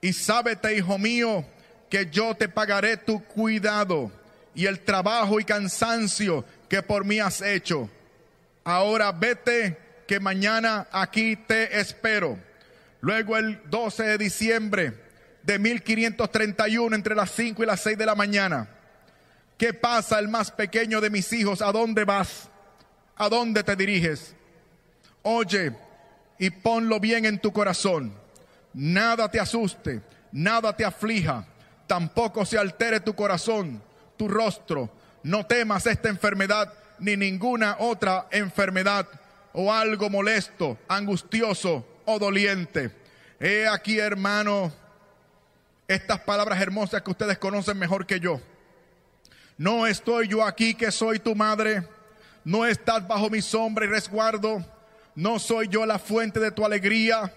Y 0.00 0.14
sábete, 0.14 0.78
hijo 0.78 0.96
mío, 0.96 1.44
que 1.90 2.08
yo 2.10 2.34
te 2.34 2.48
pagaré 2.48 2.96
tu 2.96 3.22
cuidado 3.22 4.10
y 4.54 4.64
el 4.64 4.80
trabajo 4.80 5.38
y 5.38 5.44
cansancio 5.44 6.42
que 6.70 6.82
por 6.82 7.04
mí 7.04 7.20
has 7.20 7.42
hecho. 7.42 7.90
Ahora 8.64 9.12
vete 9.12 9.85
que 10.06 10.20
mañana 10.20 10.86
aquí 10.92 11.36
te 11.36 11.78
espero. 11.80 12.38
Luego 13.00 13.36
el 13.36 13.60
12 13.68 14.02
de 14.04 14.18
diciembre 14.18 14.94
de 15.42 15.58
1531 15.58 16.96
entre 16.96 17.14
las 17.14 17.30
5 17.30 17.62
y 17.62 17.66
las 17.66 17.80
6 17.80 17.98
de 17.98 18.06
la 18.06 18.14
mañana. 18.14 18.68
¿Qué 19.58 19.72
pasa 19.72 20.18
el 20.18 20.28
más 20.28 20.50
pequeño 20.50 21.00
de 21.00 21.10
mis 21.10 21.32
hijos? 21.32 21.62
¿A 21.62 21.72
dónde 21.72 22.04
vas? 22.04 22.48
¿A 23.16 23.28
dónde 23.28 23.62
te 23.62 23.76
diriges? 23.76 24.34
Oye 25.22 25.72
y 26.38 26.50
ponlo 26.50 27.00
bien 27.00 27.24
en 27.24 27.38
tu 27.38 27.52
corazón. 27.52 28.12
Nada 28.74 29.30
te 29.30 29.40
asuste, 29.40 30.02
nada 30.32 30.76
te 30.76 30.84
aflija, 30.84 31.46
tampoco 31.86 32.44
se 32.44 32.58
altere 32.58 33.00
tu 33.00 33.14
corazón, 33.14 33.82
tu 34.16 34.28
rostro. 34.28 34.90
No 35.22 35.46
temas 35.46 35.86
esta 35.86 36.08
enfermedad 36.08 36.72
ni 36.98 37.16
ninguna 37.16 37.76
otra 37.78 38.26
enfermedad 38.30 39.06
o 39.58 39.72
algo 39.72 40.10
molesto, 40.10 40.78
angustioso 40.86 41.84
o 42.04 42.18
doliente. 42.18 42.90
He 43.40 43.66
aquí, 43.66 43.98
hermano, 43.98 44.70
estas 45.88 46.20
palabras 46.20 46.60
hermosas 46.60 47.00
que 47.00 47.10
ustedes 47.10 47.38
conocen 47.38 47.78
mejor 47.78 48.04
que 48.04 48.20
yo. 48.20 48.38
No 49.56 49.86
estoy 49.86 50.28
yo 50.28 50.44
aquí 50.44 50.74
que 50.74 50.92
soy 50.92 51.20
tu 51.20 51.34
madre, 51.34 51.88
no 52.44 52.66
estás 52.66 53.08
bajo 53.08 53.30
mi 53.30 53.40
sombra 53.40 53.86
y 53.86 53.88
resguardo, 53.88 54.62
no 55.14 55.38
soy 55.38 55.68
yo 55.68 55.86
la 55.86 55.98
fuente 55.98 56.38
de 56.38 56.50
tu 56.50 56.62
alegría, 56.62 57.32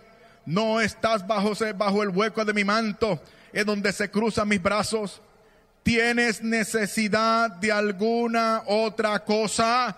no 0.45 0.81
estás 0.81 1.25
bajo, 1.25 1.53
bajo 1.77 2.03
el 2.03 2.09
hueco 2.09 2.43
de 2.43 2.53
mi 2.53 2.65
manto, 2.65 3.21
en 3.53 3.65
donde 3.65 3.93
se 3.93 4.11
cruzan 4.11 4.49
mis 4.49 4.61
brazos. 4.61 5.21
¿Tienes 5.83 6.43
necesidad 6.43 7.49
de 7.49 7.71
alguna 7.71 8.63
otra 8.65 9.23
cosa? 9.23 9.95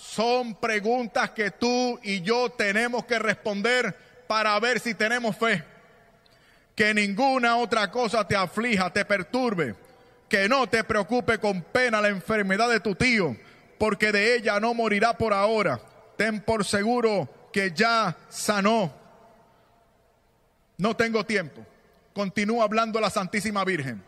Son 0.00 0.54
preguntas 0.54 1.30
que 1.32 1.50
tú 1.50 2.00
y 2.02 2.22
yo 2.22 2.48
tenemos 2.48 3.04
que 3.04 3.18
responder 3.18 3.94
para 4.26 4.58
ver 4.58 4.80
si 4.80 4.94
tenemos 4.94 5.36
fe. 5.36 5.62
Que 6.74 6.94
ninguna 6.94 7.58
otra 7.58 7.90
cosa 7.90 8.26
te 8.26 8.34
aflija, 8.34 8.90
te 8.90 9.04
perturbe. 9.04 9.74
Que 10.26 10.48
no 10.48 10.66
te 10.66 10.84
preocupe 10.84 11.36
con 11.36 11.60
pena 11.60 12.00
la 12.00 12.08
enfermedad 12.08 12.70
de 12.70 12.80
tu 12.80 12.94
tío, 12.94 13.36
porque 13.78 14.10
de 14.10 14.36
ella 14.36 14.58
no 14.58 14.72
morirá 14.72 15.18
por 15.18 15.34
ahora. 15.34 15.78
Ten 16.16 16.40
por 16.40 16.64
seguro 16.64 17.28
que 17.52 17.72
ya 17.72 18.16
sanó. 18.30 18.94
No 20.78 20.96
tengo 20.96 21.26
tiempo. 21.26 21.60
Continúa 22.14 22.64
hablando 22.64 23.00
la 23.00 23.10
Santísima 23.10 23.66
Virgen. 23.66 24.02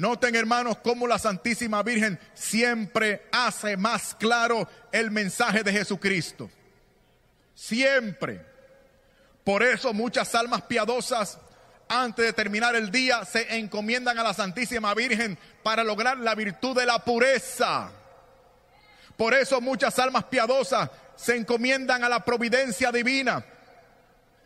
Noten 0.00 0.34
hermanos 0.34 0.78
cómo 0.82 1.06
la 1.06 1.18
Santísima 1.18 1.82
Virgen 1.82 2.18
siempre 2.32 3.28
hace 3.30 3.76
más 3.76 4.14
claro 4.14 4.66
el 4.92 5.10
mensaje 5.10 5.62
de 5.62 5.72
Jesucristo. 5.72 6.50
Siempre. 7.54 8.40
Por 9.44 9.62
eso 9.62 9.92
muchas 9.92 10.34
almas 10.34 10.62
piadosas 10.62 11.36
antes 11.86 12.24
de 12.24 12.32
terminar 12.32 12.74
el 12.76 12.90
día 12.90 13.26
se 13.26 13.58
encomiendan 13.58 14.18
a 14.18 14.22
la 14.22 14.32
Santísima 14.32 14.94
Virgen 14.94 15.36
para 15.62 15.84
lograr 15.84 16.16
la 16.16 16.34
virtud 16.34 16.74
de 16.74 16.86
la 16.86 17.04
pureza. 17.04 17.90
Por 19.18 19.34
eso 19.34 19.60
muchas 19.60 19.98
almas 19.98 20.24
piadosas 20.24 20.88
se 21.14 21.36
encomiendan 21.36 22.04
a 22.04 22.08
la 22.08 22.24
providencia 22.24 22.90
divina, 22.90 23.44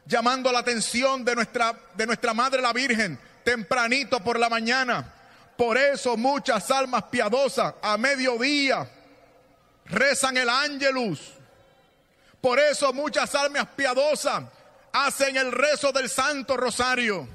llamando 0.04 0.50
la 0.50 0.58
atención 0.58 1.24
de 1.24 1.36
nuestra, 1.36 1.78
de 1.94 2.06
nuestra 2.06 2.34
Madre 2.34 2.60
la 2.60 2.72
Virgen 2.72 3.16
tempranito 3.44 4.18
por 4.18 4.40
la 4.40 4.48
mañana. 4.48 5.12
Por 5.56 5.78
eso 5.78 6.16
muchas 6.16 6.70
almas 6.70 7.04
piadosas 7.04 7.74
a 7.80 7.96
mediodía 7.96 8.88
rezan 9.86 10.36
el 10.36 10.48
ángelus. 10.48 11.34
Por 12.40 12.58
eso 12.58 12.92
muchas 12.92 13.34
almas 13.34 13.66
piadosas 13.76 14.44
hacen 14.92 15.36
el 15.36 15.52
rezo 15.52 15.92
del 15.92 16.08
Santo 16.08 16.56
Rosario. 16.56 17.28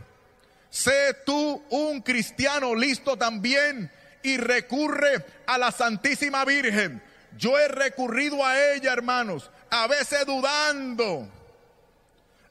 Sé 0.70 1.16
tú 1.26 1.64
un 1.70 2.02
cristiano 2.02 2.76
listo 2.76 3.18
también 3.18 3.92
y 4.22 4.38
recurre 4.38 5.26
a 5.48 5.58
la 5.58 5.72
Santísima 5.72 6.46
Virgen 6.46 7.02
yo 7.38 7.58
he 7.58 7.68
recurrido 7.68 8.46
a 8.46 8.74
ella, 8.74 8.94
hermanos, 8.94 9.50
a 9.70 9.88
veces 9.88 10.26
dudando, 10.26 11.28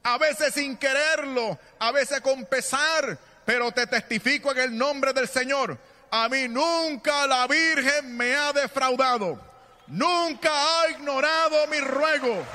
a 0.03 0.17
veces 0.17 0.53
sin 0.53 0.77
quererlo, 0.77 1.59
a 1.77 1.91
veces 1.91 2.21
con 2.21 2.45
pesar, 2.45 3.17
pero 3.49 3.71
te 3.71 3.87
testifico 3.87 4.51
en 4.51 4.59
el 4.59 4.77
nombre 4.77 5.11
del 5.11 5.27
Señor. 5.27 5.75
A 6.11 6.29
mí 6.29 6.47
nunca 6.47 7.25
la 7.25 7.47
Virgen 7.47 8.15
me 8.15 8.35
ha 8.35 8.53
defraudado, 8.53 9.41
nunca 9.87 10.51
ha 10.51 10.91
ignorado 10.91 11.65
mi 11.65 11.79
ruego. 11.79 12.45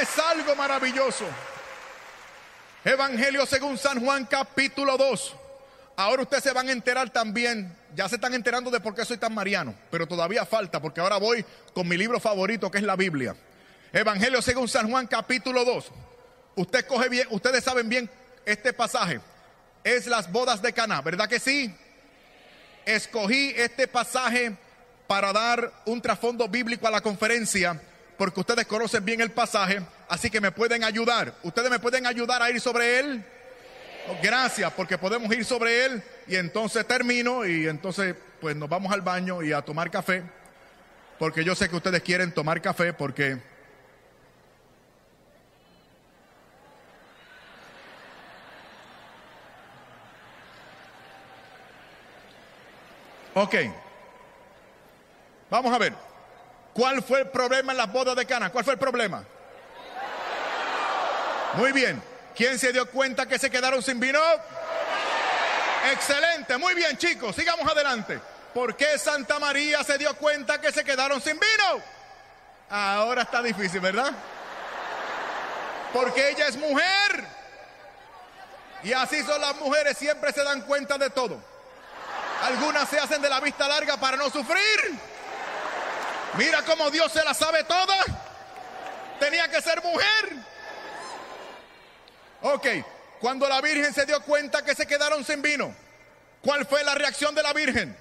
Es 0.00 0.18
algo 0.18 0.56
maravilloso. 0.56 1.26
Evangelio 2.82 3.44
según 3.44 3.76
San 3.76 4.02
Juan 4.02 4.24
capítulo 4.24 4.96
2. 4.96 5.36
Ahora 5.96 6.22
ustedes 6.22 6.44
se 6.44 6.52
van 6.52 6.70
a 6.70 6.72
enterar 6.72 7.10
también, 7.10 7.76
ya 7.94 8.08
se 8.08 8.14
están 8.14 8.32
enterando 8.32 8.70
de 8.70 8.80
por 8.80 8.94
qué 8.94 9.04
soy 9.04 9.18
tan 9.18 9.34
mariano, 9.34 9.74
pero 9.90 10.06
todavía 10.06 10.46
falta 10.46 10.80
porque 10.80 11.02
ahora 11.02 11.18
voy 11.18 11.44
con 11.74 11.86
mi 11.86 11.98
libro 11.98 12.18
favorito 12.18 12.70
que 12.70 12.78
es 12.78 12.84
la 12.84 12.96
Biblia. 12.96 13.36
Evangelio 13.92 14.40
según 14.40 14.68
San 14.68 14.90
Juan 14.90 15.06
capítulo 15.06 15.66
2. 15.66 15.92
Usted 16.54 16.84
bien, 17.10 17.26
ustedes 17.30 17.64
saben 17.64 17.88
bien 17.88 18.10
este 18.44 18.72
pasaje. 18.72 19.20
Es 19.84 20.06
las 20.06 20.30
bodas 20.30 20.62
de 20.62 20.72
Caná, 20.72 21.00
¿verdad 21.00 21.28
que 21.28 21.40
sí? 21.40 21.74
Escogí 22.84 23.52
este 23.56 23.88
pasaje 23.88 24.56
para 25.06 25.32
dar 25.32 25.72
un 25.86 26.00
trasfondo 26.00 26.48
bíblico 26.48 26.86
a 26.86 26.90
la 26.90 27.00
conferencia 27.00 27.80
porque 28.16 28.40
ustedes 28.40 28.66
conocen 28.66 29.04
bien 29.04 29.20
el 29.20 29.30
pasaje, 29.30 29.82
así 30.08 30.30
que 30.30 30.40
me 30.40 30.52
pueden 30.52 30.84
ayudar. 30.84 31.34
¿Ustedes 31.42 31.70
me 31.70 31.80
pueden 31.80 32.06
ayudar 32.06 32.42
a 32.42 32.50
ir 32.50 32.60
sobre 32.60 33.00
él? 33.00 33.24
Gracias, 34.22 34.72
porque 34.74 34.98
podemos 34.98 35.34
ir 35.34 35.44
sobre 35.44 35.84
él 35.84 36.02
y 36.26 36.36
entonces 36.36 36.86
termino 36.86 37.44
y 37.44 37.66
entonces 37.66 38.14
pues 38.40 38.54
nos 38.54 38.68
vamos 38.68 38.92
al 38.92 39.00
baño 39.00 39.42
y 39.42 39.52
a 39.52 39.62
tomar 39.62 39.90
café, 39.90 40.22
porque 41.18 41.44
yo 41.44 41.54
sé 41.54 41.68
que 41.68 41.76
ustedes 41.76 42.02
quieren 42.02 42.32
tomar 42.32 42.60
café 42.60 42.92
porque... 42.92 43.51
Ok, 53.34 53.54
vamos 55.48 55.72
a 55.72 55.78
ver, 55.78 55.94
¿cuál 56.74 57.02
fue 57.02 57.20
el 57.20 57.28
problema 57.30 57.72
en 57.72 57.78
las 57.78 57.90
bodas 57.92 58.14
de 58.14 58.26
Cana? 58.26 58.50
¿Cuál 58.50 58.64
fue 58.64 58.74
el 58.74 58.78
problema? 58.78 59.24
Muy 61.54 61.72
bien, 61.72 62.02
¿Quién 62.34 62.58
se 62.58 62.72
dio 62.72 62.88
cuenta 62.90 63.26
que 63.26 63.38
se 63.38 63.50
quedaron 63.50 63.82
sin 63.82 64.00
vino? 64.00 64.20
Excelente, 65.92 66.56
muy 66.56 66.74
bien 66.74 66.96
chicos, 66.96 67.34
sigamos 67.36 67.70
adelante. 67.70 68.20
¿Por 68.54 68.76
qué 68.76 68.98
Santa 68.98 69.38
María 69.38 69.82
se 69.82 69.98
dio 69.98 70.14
cuenta 70.16 70.60
que 70.60 70.72
se 70.72 70.84
quedaron 70.84 71.20
sin 71.20 71.38
vino? 71.38 71.82
Ahora 72.70 73.22
está 73.22 73.42
difícil, 73.42 73.80
¿verdad? 73.80 74.12
Porque 75.92 76.30
ella 76.30 76.46
es 76.46 76.56
mujer. 76.56 77.26
Y 78.82 78.92
así 78.92 79.22
son 79.22 79.40
las 79.40 79.56
mujeres, 79.56 79.96
siempre 79.98 80.32
se 80.32 80.42
dan 80.42 80.62
cuenta 80.62 80.96
de 80.98 81.10
todo. 81.10 81.42
Algunas 82.42 82.88
se 82.88 82.98
hacen 82.98 83.22
de 83.22 83.30
la 83.30 83.40
vista 83.40 83.68
larga 83.68 83.96
para 83.96 84.16
no 84.16 84.28
sufrir. 84.28 84.98
Mira 86.34 86.62
cómo 86.62 86.90
Dios 86.90 87.12
se 87.12 87.22
la 87.22 87.34
sabe 87.34 87.62
toda. 87.64 87.96
Tenía 89.20 89.48
que 89.48 89.62
ser 89.62 89.80
mujer. 89.82 90.36
Ok, 92.42 92.66
cuando 93.20 93.48
la 93.48 93.60
Virgen 93.60 93.94
se 93.94 94.04
dio 94.06 94.20
cuenta 94.22 94.64
que 94.64 94.74
se 94.74 94.86
quedaron 94.86 95.24
sin 95.24 95.40
vino, 95.40 95.72
¿cuál 96.42 96.66
fue 96.66 96.82
la 96.82 96.96
reacción 96.96 97.32
de 97.34 97.42
la 97.44 97.52
Virgen? 97.52 97.96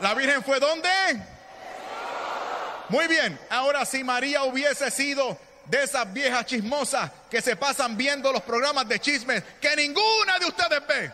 ¿La 0.00 0.12
Virgen 0.12 0.44
fue 0.44 0.60
dónde? 0.60 0.90
Muy 2.90 3.06
bien, 3.06 3.40
ahora 3.48 3.86
si 3.86 4.04
María 4.04 4.42
hubiese 4.42 4.90
sido 4.90 5.38
de 5.66 5.82
esas 5.82 6.12
viejas 6.12 6.46
chismosas 6.46 7.10
que 7.30 7.40
se 7.40 7.56
pasan 7.56 7.96
viendo 7.96 8.32
los 8.32 8.42
programas 8.42 8.88
de 8.88 8.98
chismes 8.98 9.42
que 9.60 9.74
ninguna 9.76 10.38
de 10.38 10.46
ustedes 10.46 10.86
ve, 10.86 11.10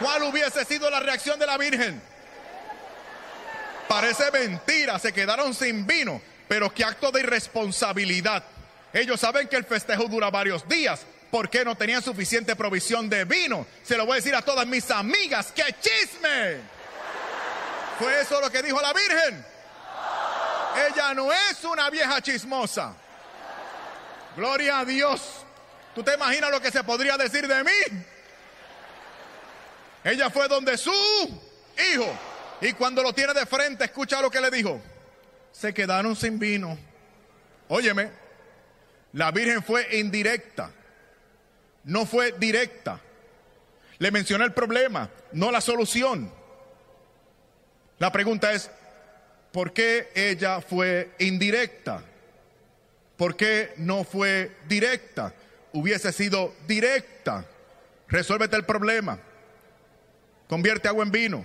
¿cuál 0.00 0.22
hubiese 0.24 0.64
sido 0.64 0.88
la 0.90 1.00
reacción 1.00 1.38
de 1.38 1.46
la 1.46 1.58
Virgen? 1.58 2.00
Parece 3.88 4.30
mentira, 4.30 4.98
se 4.98 5.12
quedaron 5.12 5.54
sin 5.54 5.86
vino. 5.86 6.20
Pero 6.46 6.72
qué 6.72 6.84
acto 6.84 7.10
de 7.10 7.20
irresponsabilidad. 7.20 8.42
Ellos 8.92 9.20
saben 9.20 9.48
que 9.48 9.56
el 9.56 9.64
festejo 9.64 10.04
dura 10.04 10.30
varios 10.30 10.66
días. 10.68 11.00
¿Por 11.30 11.50
qué 11.50 11.62
no 11.64 11.76
tenían 11.76 12.02
suficiente 12.02 12.56
provisión 12.56 13.08
de 13.10 13.24
vino? 13.24 13.66
Se 13.82 13.96
lo 13.96 14.06
voy 14.06 14.14
a 14.14 14.16
decir 14.16 14.34
a 14.34 14.40
todas 14.40 14.66
mis 14.66 14.90
amigas. 14.90 15.52
¡Qué 15.54 15.74
chisme! 15.80 16.56
¿Fue 17.98 18.20
eso 18.20 18.40
lo 18.40 18.50
que 18.50 18.62
dijo 18.62 18.80
la 18.80 18.92
Virgen? 18.94 19.44
Ella 20.86 21.14
no 21.14 21.32
es 21.32 21.64
una 21.64 21.90
vieja 21.90 22.20
chismosa. 22.20 22.94
Gloria 24.36 24.80
a 24.80 24.84
Dios. 24.84 25.44
¿Tú 25.94 26.02
te 26.02 26.14
imaginas 26.14 26.50
lo 26.50 26.60
que 26.60 26.70
se 26.70 26.84
podría 26.84 27.16
decir 27.16 27.48
de 27.48 27.64
mí? 27.64 28.02
Ella 30.04 30.30
fue 30.30 30.46
donde 30.48 30.76
su 30.76 30.92
hijo. 31.92 32.18
Y 32.60 32.72
cuando 32.72 33.02
lo 33.02 33.12
tiene 33.12 33.34
de 33.34 33.46
frente, 33.46 33.84
escucha 33.84 34.20
lo 34.20 34.30
que 34.30 34.40
le 34.40 34.50
dijo 34.50 34.80
se 35.58 35.74
quedaron 35.74 36.14
sin 36.14 36.38
vino. 36.38 36.78
Óyeme, 37.68 38.10
la 39.12 39.32
Virgen 39.32 39.62
fue 39.62 39.98
indirecta, 39.98 40.70
no 41.84 42.06
fue 42.06 42.32
directa. 42.32 43.00
Le 43.98 44.10
mencioné 44.12 44.44
el 44.44 44.52
problema, 44.52 45.10
no 45.32 45.50
la 45.50 45.60
solución. 45.60 46.32
La 47.98 48.12
pregunta 48.12 48.52
es, 48.52 48.70
¿por 49.58 49.72
qué 49.72 50.12
ella 50.14 50.60
fue 50.60 51.10
indirecta? 51.18 52.00
¿Por 53.16 53.34
qué 53.34 53.74
no 53.78 54.04
fue 54.04 54.52
directa? 54.68 55.34
Hubiese 55.72 56.12
sido 56.12 56.54
directa. 56.68 57.44
Resuélvete 58.06 58.54
el 58.54 58.64
problema. 58.64 59.18
Convierte 60.48 60.86
agua 60.86 61.02
en 61.02 61.10
vino. 61.10 61.44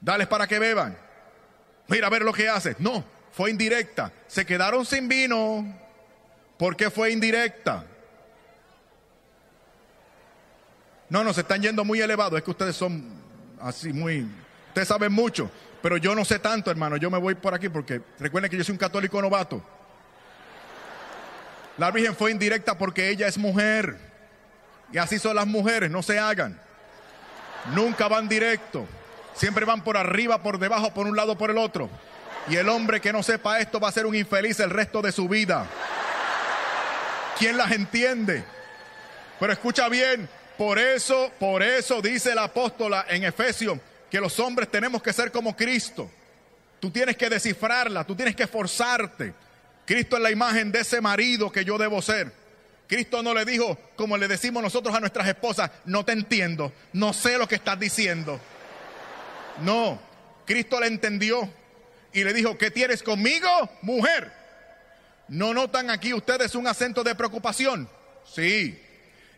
Dales 0.00 0.26
para 0.26 0.48
que 0.48 0.58
beban 0.58 0.98
mira 1.86 2.08
a 2.08 2.10
ver 2.10 2.22
lo 2.22 2.32
que 2.32 2.48
hace. 2.48 2.74
No, 2.80 3.04
fue 3.30 3.52
indirecta. 3.52 4.12
Se 4.26 4.44
quedaron 4.44 4.84
sin 4.84 5.06
vino. 5.06 5.72
¿Por 6.58 6.74
qué 6.74 6.90
fue 6.90 7.12
indirecta? 7.12 7.84
No, 11.08 11.22
no, 11.22 11.32
se 11.32 11.42
están 11.42 11.62
yendo 11.62 11.84
muy 11.84 12.00
elevados. 12.00 12.36
Es 12.36 12.44
que 12.44 12.50
ustedes 12.50 12.74
son 12.74 13.04
así 13.60 13.92
muy... 13.92 14.26
Ustedes 14.70 14.88
saben 14.88 15.12
mucho, 15.12 15.52
pero 15.82 15.96
yo 15.96 16.14
no 16.14 16.24
sé 16.24 16.38
tanto, 16.38 16.70
hermano. 16.70 16.96
Yo 16.96 17.10
me 17.10 17.18
voy 17.18 17.34
por 17.34 17.54
aquí 17.54 17.68
porque 17.68 18.02
recuerden 18.18 18.50
que 18.50 18.56
yo 18.56 18.64
soy 18.64 18.72
un 18.72 18.78
católico 18.78 19.20
novato. 19.20 19.62
La 21.78 21.90
Virgen 21.90 22.14
fue 22.14 22.30
indirecta 22.30 22.76
porque 22.76 23.08
ella 23.08 23.26
es 23.26 23.38
mujer. 23.38 23.96
Y 24.92 24.98
así 24.98 25.18
son 25.18 25.36
las 25.36 25.46
mujeres, 25.46 25.90
no 25.90 26.02
se 26.02 26.18
hagan. 26.18 26.60
Nunca 27.74 28.08
van 28.08 28.28
directo. 28.28 28.86
Siempre 29.34 29.64
van 29.64 29.82
por 29.82 29.96
arriba, 29.96 30.42
por 30.42 30.58
debajo, 30.58 30.92
por 30.92 31.06
un 31.06 31.16
lado, 31.16 31.38
por 31.38 31.50
el 31.50 31.58
otro. 31.58 31.88
Y 32.48 32.56
el 32.56 32.68
hombre 32.68 33.00
que 33.00 33.12
no 33.12 33.22
sepa 33.22 33.60
esto 33.60 33.80
va 33.80 33.88
a 33.88 33.92
ser 33.92 34.06
un 34.06 34.14
infeliz 34.14 34.60
el 34.60 34.70
resto 34.70 35.00
de 35.00 35.12
su 35.12 35.28
vida. 35.28 35.66
¿Quién 37.38 37.56
las 37.56 37.70
entiende? 37.70 38.44
Pero 39.38 39.52
escucha 39.52 39.88
bien, 39.88 40.28
por 40.58 40.78
eso, 40.78 41.30
por 41.38 41.62
eso 41.62 42.02
dice 42.02 42.34
la 42.34 42.44
apóstola 42.44 43.06
en 43.08 43.24
Efesios 43.24 43.78
que 44.10 44.20
los 44.20 44.38
hombres 44.40 44.70
tenemos 44.70 45.02
que 45.02 45.12
ser 45.12 45.30
como 45.30 45.56
Cristo. 45.56 46.10
Tú 46.80 46.90
tienes 46.90 47.16
que 47.16 47.28
descifrarla, 47.28 48.04
tú 48.04 48.16
tienes 48.16 48.34
que 48.34 48.42
esforzarte. 48.44 49.34
Cristo 49.86 50.16
es 50.16 50.22
la 50.22 50.30
imagen 50.30 50.72
de 50.72 50.80
ese 50.80 51.00
marido 51.00 51.50
que 51.52 51.64
yo 51.64 51.78
debo 51.78 52.02
ser. 52.02 52.32
Cristo 52.86 53.22
no 53.22 53.34
le 53.34 53.44
dijo, 53.44 53.78
como 53.96 54.16
le 54.16 54.26
decimos 54.26 54.62
nosotros 54.62 54.94
a 54.94 55.00
nuestras 55.00 55.28
esposas, 55.28 55.70
no 55.84 56.04
te 56.04 56.12
entiendo, 56.12 56.72
no 56.92 57.12
sé 57.12 57.38
lo 57.38 57.46
que 57.46 57.54
estás 57.54 57.78
diciendo. 57.78 58.40
No, 59.62 60.00
Cristo 60.44 60.80
le 60.80 60.88
entendió 60.88 61.48
y 62.12 62.24
le 62.24 62.32
dijo, 62.32 62.58
¿qué 62.58 62.70
tienes 62.70 63.02
conmigo, 63.02 63.48
mujer? 63.82 64.32
¿No 65.28 65.54
notan 65.54 65.90
aquí 65.90 66.12
ustedes 66.12 66.56
un 66.56 66.66
acento 66.66 67.04
de 67.04 67.14
preocupación? 67.14 67.88
Sí. 68.34 68.80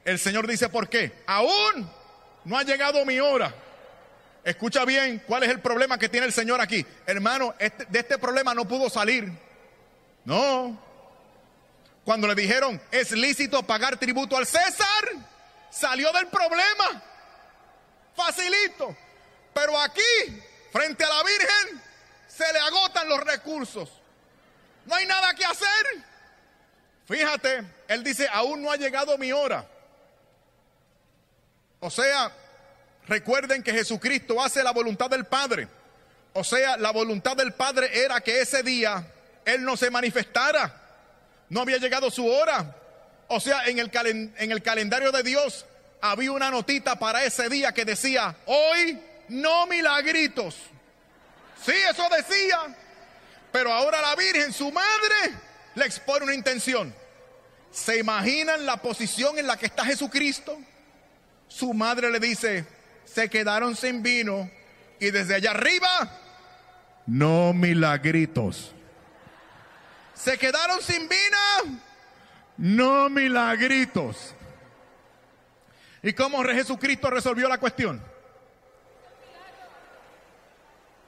El 0.05 0.19
Señor 0.19 0.47
dice, 0.47 0.71
¿por 0.71 0.89
qué? 0.89 1.13
Aún 1.27 1.91
no 2.47 2.57
ha 2.57 2.63
llegado 2.63 3.05
mi 3.05 3.21
hora. 3.21 3.55
Escucha 4.45 4.85
bien 4.85 5.23
cuál 5.27 5.45
es 5.45 5.51
el 5.51 5.61
problema 5.61 5.99
que 5.99 6.09
tiene 6.09 6.27
el 6.27 6.33
Señor 6.33 6.61
aquí. 6.61 6.85
Hermano, 7.07 7.55
este, 7.59 7.85
de 7.87 8.01
este 8.01 8.19
problema 8.19 8.55
no 8.55 8.67
pudo 8.67 8.91
salir. 8.91 9.31
No. 10.25 10.81
Cuando 12.05 12.27
le 12.27 12.35
dijeron, 12.35 12.81
es 12.91 13.13
lícito 13.13 13.63
pagar 13.63 13.97
tributo 13.97 14.37
al 14.37 14.47
César, 14.47 15.05
salió 15.71 16.11
del 16.13 16.27
problema. 16.27 17.03
Facilito. 18.17 18.97
Pero 19.55 19.79
aquí, 19.79 20.43
frente 20.73 21.05
a 21.05 21.09
la 21.09 21.23
Virgen, 21.23 21.83
se 22.27 22.53
le 22.53 22.59
agotan 22.59 23.09
los 23.09 23.21
recursos. 23.21 23.91
No 24.87 24.95
hay 24.97 25.07
nada 25.07 25.35
que 25.35 25.45
hacer. 25.45 25.87
Fíjate, 27.07 27.63
él 27.89 28.03
dice, 28.03 28.29
aún 28.33 28.63
no 28.63 28.73
ha 28.73 28.77
llegado 28.77 29.17
mi 29.19 29.31
hora. 29.31 29.65
O 31.79 31.91
sea, 31.91 32.33
Recuerden 33.09 33.63
que 33.63 33.73
Jesucristo 33.73 34.43
hace 34.43 34.63
la 34.63 34.71
voluntad 34.71 35.11
del 35.11 35.25
Padre. 35.25 35.69
O 36.35 36.45
sea, 36.45 36.77
la 36.77 36.93
voluntad 36.93 37.37
del 37.37 37.53
Padre 37.53 37.91
era 38.05 38.21
que 38.21 38.41
ese 38.41 38.63
día 38.63 39.07
Él 39.45 39.65
no 39.65 39.77
se 39.77 39.91
manifestara. 39.91 40.81
No 41.49 41.61
había 41.61 41.79
llegado 41.79 42.11
su 42.11 42.27
hora. 42.27 42.77
O 43.29 43.41
sea, 43.41 43.67
en 43.67 43.79
el, 43.79 43.91
en 44.37 44.53
el 44.53 44.63
calendario 44.63 45.13
de 45.13 45.23
Dios 45.23 45.67
había 46.01 46.33
una 46.33 46.51
notita 46.51 46.99
para 46.99 47.25
ese 47.25 47.49
día 47.49 47.73
que 47.73 47.85
decía, 47.85 48.35
hoy 48.47 49.01
no 49.29 49.67
milagritos. 49.67 50.57
Sí, 51.65 51.73
eso 51.91 52.09
decía. 52.17 52.77
Pero 53.53 53.73
ahora 53.73 54.01
la 54.01 54.17
Virgen, 54.17 54.53
su 54.53 54.73
madre, 54.73 55.35
le 55.75 55.85
expone 55.85 56.25
una 56.25 56.35
intención. 56.35 56.95
¿Se 57.71 57.99
imaginan 57.99 58.67
la 58.67 58.79
posición 58.79 59.39
en 59.39 59.47
la 59.47 59.57
que 59.57 59.67
está 59.67 59.85
Jesucristo? 59.85 60.59
Su 61.49 61.73
madre 61.73 62.11
le 62.11 62.19
dice, 62.19 62.67
se 63.13 63.29
quedaron 63.29 63.77
sin 63.77 64.03
vino 64.03 64.51
y 64.99 65.11
desde 65.11 65.35
allá 65.35 65.51
arriba, 65.51 65.89
no 67.07 67.53
milagritos. 67.53 68.73
Se 70.15 70.39
quedaron 70.39 70.81
sin 70.81 71.09
vino, 71.09 71.81
no 72.57 73.11
milagritos. 73.11 74.35
¿Y 76.03 76.13
cómo 76.15 76.43
Jesucristo 76.43 77.11
resolvió 77.11 77.49
la 77.49 77.59
cuestión? 77.59 78.03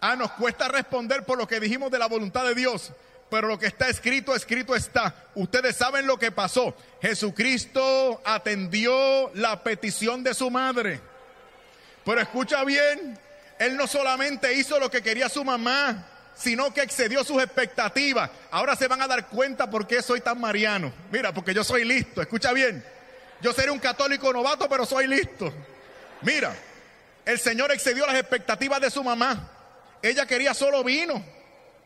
Ah, 0.00 0.16
nos 0.16 0.32
cuesta 0.32 0.68
responder 0.68 1.24
por 1.24 1.38
lo 1.38 1.48
que 1.48 1.58
dijimos 1.58 1.90
de 1.90 1.98
la 1.98 2.06
voluntad 2.06 2.44
de 2.44 2.54
Dios, 2.54 2.92
pero 3.30 3.48
lo 3.48 3.58
que 3.58 3.66
está 3.66 3.88
escrito, 3.88 4.34
escrito 4.34 4.74
está. 4.74 5.14
Ustedes 5.34 5.76
saben 5.76 6.06
lo 6.06 6.18
que 6.18 6.30
pasó. 6.30 6.76
Jesucristo 7.00 8.20
atendió 8.24 9.32
la 9.34 9.62
petición 9.62 10.22
de 10.22 10.34
su 10.34 10.50
madre. 10.50 11.13
Pero 12.04 12.20
escucha 12.20 12.64
bien, 12.64 13.18
él 13.58 13.76
no 13.76 13.86
solamente 13.86 14.52
hizo 14.54 14.78
lo 14.78 14.90
que 14.90 15.02
quería 15.02 15.28
su 15.28 15.44
mamá, 15.44 16.06
sino 16.36 16.72
que 16.74 16.82
excedió 16.82 17.24
sus 17.24 17.42
expectativas. 17.42 18.30
Ahora 18.50 18.76
se 18.76 18.88
van 18.88 19.02
a 19.02 19.06
dar 19.06 19.28
cuenta 19.28 19.70
por 19.70 19.86
qué 19.86 20.02
soy 20.02 20.20
tan 20.20 20.40
mariano. 20.40 20.92
Mira, 21.10 21.32
porque 21.32 21.54
yo 21.54 21.64
soy 21.64 21.84
listo, 21.84 22.20
escucha 22.20 22.52
bien. 22.52 22.84
Yo 23.40 23.52
seré 23.52 23.70
un 23.70 23.78
católico 23.78 24.32
novato, 24.32 24.68
pero 24.68 24.84
soy 24.84 25.06
listo. 25.06 25.52
Mira, 26.22 26.54
el 27.24 27.38
Señor 27.38 27.72
excedió 27.72 28.06
las 28.06 28.16
expectativas 28.16 28.80
de 28.80 28.90
su 28.90 29.02
mamá. 29.02 29.50
Ella 30.02 30.26
quería 30.26 30.52
solo 30.54 30.84
vino 30.84 31.24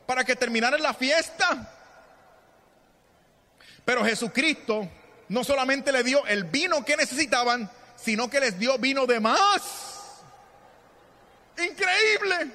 para 0.06 0.24
que 0.24 0.36
terminara 0.36 0.78
la 0.78 0.94
fiesta. 0.94 1.74
Pero 3.84 4.04
Jesucristo 4.04 4.88
no 5.28 5.44
solamente 5.44 5.92
le 5.92 6.02
dio 6.02 6.26
el 6.26 6.44
vino 6.44 6.84
que 6.84 6.96
necesitaban, 6.96 7.70
sino 7.96 8.28
que 8.28 8.40
les 8.40 8.58
dio 8.58 8.78
vino 8.78 9.06
de 9.06 9.20
más. 9.20 9.87
Increíble. 11.58 12.50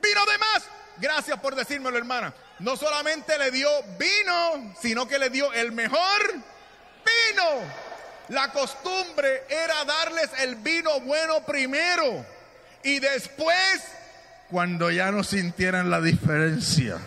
Vino 0.00 0.26
de 0.26 0.38
más. 0.38 0.64
Gracias 0.98 1.38
por 1.40 1.54
decírmelo, 1.54 1.96
hermana. 1.96 2.34
No 2.58 2.76
solamente 2.76 3.38
le 3.38 3.50
dio 3.50 3.68
vino, 3.98 4.74
sino 4.80 5.06
que 5.08 5.18
le 5.18 5.30
dio 5.30 5.52
el 5.52 5.72
mejor 5.72 6.32
vino. 6.32 7.44
La 8.28 8.52
costumbre 8.52 9.44
era 9.48 9.84
darles 9.84 10.30
el 10.38 10.56
vino 10.56 11.00
bueno 11.00 11.44
primero 11.44 12.24
y 12.82 12.98
después, 12.98 13.82
cuando 14.50 14.90
ya 14.90 15.10
no 15.10 15.22
sintieran 15.22 15.90
la 15.90 16.00
diferencia, 16.00 16.98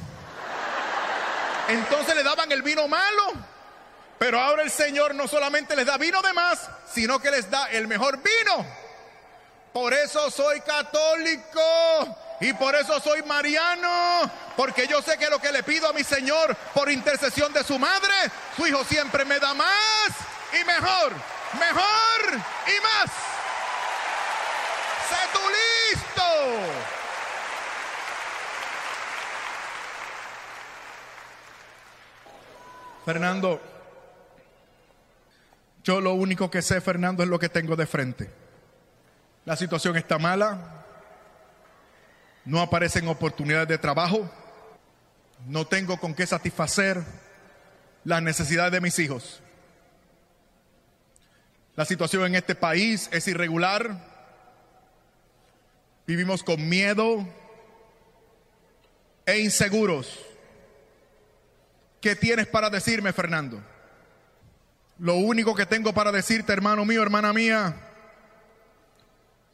entonces 1.68 2.16
le 2.16 2.24
daban 2.24 2.52
el 2.52 2.62
vino 2.62 2.88
malo. 2.88 3.34
Pero 4.18 4.39
ahora 4.39 4.64
el 4.64 4.72
Señor 4.72 5.14
no 5.14 5.28
solamente 5.28 5.76
les 5.76 5.86
da 5.86 5.98
vino 5.98 6.22
de 6.22 6.32
más, 6.34 6.70
sino 6.93 7.20
que 7.20 7.32
les 7.32 7.50
da 7.50 7.66
el 7.72 7.88
mejor 7.88 8.18
vino. 8.18 8.66
Por 9.76 9.93
eso 9.93 10.32
soy 10.32 10.61
católico. 10.61 11.59
Y 12.39 12.53
por 12.53 12.76
eso 12.76 12.97
soy 13.01 13.21
mariano, 13.23 14.32
porque 14.55 14.88
yo 14.88 15.01
sé 15.01 15.17
que 15.17 15.30
lo 15.30 15.39
que 15.39 15.51
le 15.51 15.63
pido 15.63 15.89
a 15.89 15.93
mi 15.93 16.03
Señor 16.03 16.55
por 16.73 16.89
intercesión 16.89 17.51
de 17.51 17.61
su 17.61 17.78
madre, 17.78 18.13
su 18.55 18.65
hijo 18.67 18.86
siempre 18.86 19.26
me 19.26 19.38
da 19.38 19.53
más 19.53 20.09
y 20.53 20.63
mejor, 20.63 21.11
mejor 21.59 22.41
y 22.67 22.82
más. 22.84 23.11
¡Sé 25.09 25.17
tú 25.34 25.39
listo! 25.91 26.23
Fernando, 33.03 33.61
yo 35.84 35.99
lo 35.99 36.13
único 36.13 36.49
que 36.49 36.61
sé, 36.61 36.80
Fernando, 36.80 37.23
es 37.23 37.30
lo 37.30 37.39
que 37.39 37.49
tengo 37.49 37.76
de 37.76 37.86
frente. 37.86 38.45
La 39.46 39.56
situación 39.56 39.96
está 39.96 40.18
mala, 40.18 40.84
no 42.46 42.62
aparecen 42.62 43.08
oportunidades 43.08 43.68
de 43.68 43.78
trabajo, 43.78 44.28
no 45.48 45.68
tengo 45.68 46.00
con 46.00 46.16
qué 46.16 46.26
satisfacer 46.26 47.04
las 48.04 48.24
necesidades 48.24 48.72
de 48.72 48.82
mis 48.82 48.98
hijos. 48.98 49.41
La 51.76 51.86
situación 51.86 52.26
en 52.26 52.36
este 52.36 52.56
país 52.56 53.08
es 53.12 53.28
irregular, 53.28 54.00
vivimos 56.08 56.41
con 56.41 56.68
miedo 56.68 57.28
e 59.28 59.39
inseguros. 59.39 60.20
¿Qué 62.02 62.16
tienes 62.16 62.48
para 62.48 62.72
decirme, 62.72 63.14
Fernando? 63.14 63.62
Lo 64.98 65.16
único 65.16 65.54
que 65.54 65.68
tengo 65.68 65.93
para 65.93 66.12
decirte, 66.12 66.54
hermano 66.54 66.84
mío, 66.86 67.04
hermana 67.04 67.34
mía, 67.34 67.84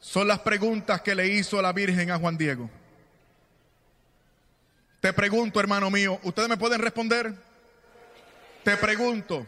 son 0.02 0.26
las 0.26 0.40
preguntas 0.40 1.00
que 1.00 1.14
le 1.14 1.28
hizo 1.28 1.62
la 1.62 1.72
Virgen 1.72 2.10
a 2.10 2.18
Juan 2.18 2.36
Diego. 2.36 2.68
Te 5.00 5.12
pregunto, 5.12 5.60
hermano 5.60 5.90
mío, 5.90 6.18
¿ustedes 6.24 6.48
me 6.48 6.56
pueden 6.56 6.80
responder? 6.80 7.32
Te 8.64 8.76
pregunto, 8.76 9.46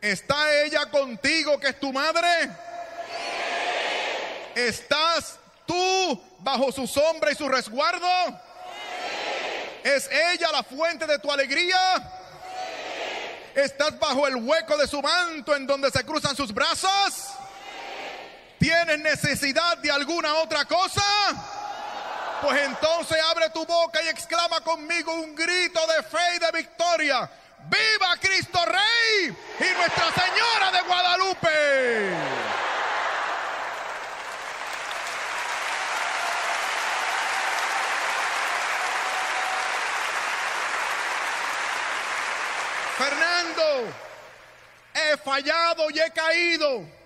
¿está 0.00 0.62
ella 0.64 0.90
contigo 0.90 1.60
que 1.60 1.68
es 1.68 1.78
tu 1.78 1.92
madre? 1.92 2.28
¿Estás 4.56 5.38
tú 5.64 6.20
bajo 6.40 6.72
su 6.72 6.88
sombra 6.88 7.30
y 7.30 7.36
su 7.36 7.48
resguardo? 7.48 8.08
¿Es 9.84 10.10
ella 10.10 10.50
la 10.50 10.64
fuente 10.64 11.06
de 11.06 11.20
tu 11.20 11.30
alegría? 11.30 11.78
¿Estás 13.54 13.96
bajo 14.00 14.26
el 14.26 14.34
hueco 14.34 14.76
de 14.76 14.88
su 14.88 15.00
manto 15.00 15.54
en 15.54 15.68
donde 15.68 15.88
se 15.92 16.04
cruzan 16.04 16.34
sus 16.34 16.52
brazos? 16.52 17.34
¿Tienes 18.64 18.98
necesidad 19.00 19.76
de 19.76 19.90
alguna 19.90 20.36
otra 20.36 20.64
cosa? 20.64 21.02
Pues 22.40 22.62
entonces 22.62 23.18
abre 23.30 23.50
tu 23.50 23.66
boca 23.66 24.02
y 24.02 24.08
exclama 24.08 24.62
conmigo 24.62 25.12
un 25.12 25.34
grito 25.34 25.86
de 25.86 26.02
fe 26.02 26.36
y 26.36 26.38
de 26.38 26.50
victoria. 26.50 27.30
¡Viva 27.68 28.16
Cristo 28.18 28.58
Rey 28.64 29.36
y 29.60 29.76
Nuestra 29.76 30.06
Señora 30.14 30.72
de 30.72 30.80
Guadalupe! 30.80 32.10
Fernando, 42.96 43.92
he 44.94 45.16
fallado 45.18 45.90
y 45.90 46.00
he 46.00 46.10
caído. 46.12 47.03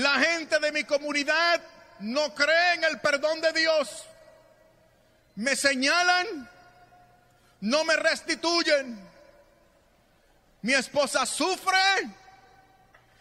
La 0.00 0.18
gente 0.18 0.58
de 0.58 0.72
mi 0.72 0.84
comunidad 0.84 1.60
no 1.98 2.34
cree 2.34 2.72
en 2.72 2.84
el 2.84 3.00
perdón 3.00 3.38
de 3.42 3.52
Dios. 3.52 4.06
Me 5.34 5.54
señalan, 5.54 6.48
no 7.60 7.84
me 7.84 7.96
restituyen. 7.96 8.98
Mi 10.62 10.72
esposa 10.72 11.26
sufre 11.26 11.76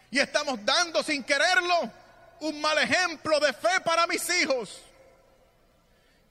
y 0.09 0.19
estamos 0.19 0.63
dando 0.63 1.03
sin 1.03 1.21
quererlo 1.21 1.91
un 2.39 2.61
mal 2.61 2.77
ejemplo 2.77 3.41
de 3.41 3.51
fe 3.51 3.82
para 3.84 4.07
mis 4.07 4.30
hijos. 4.41 4.82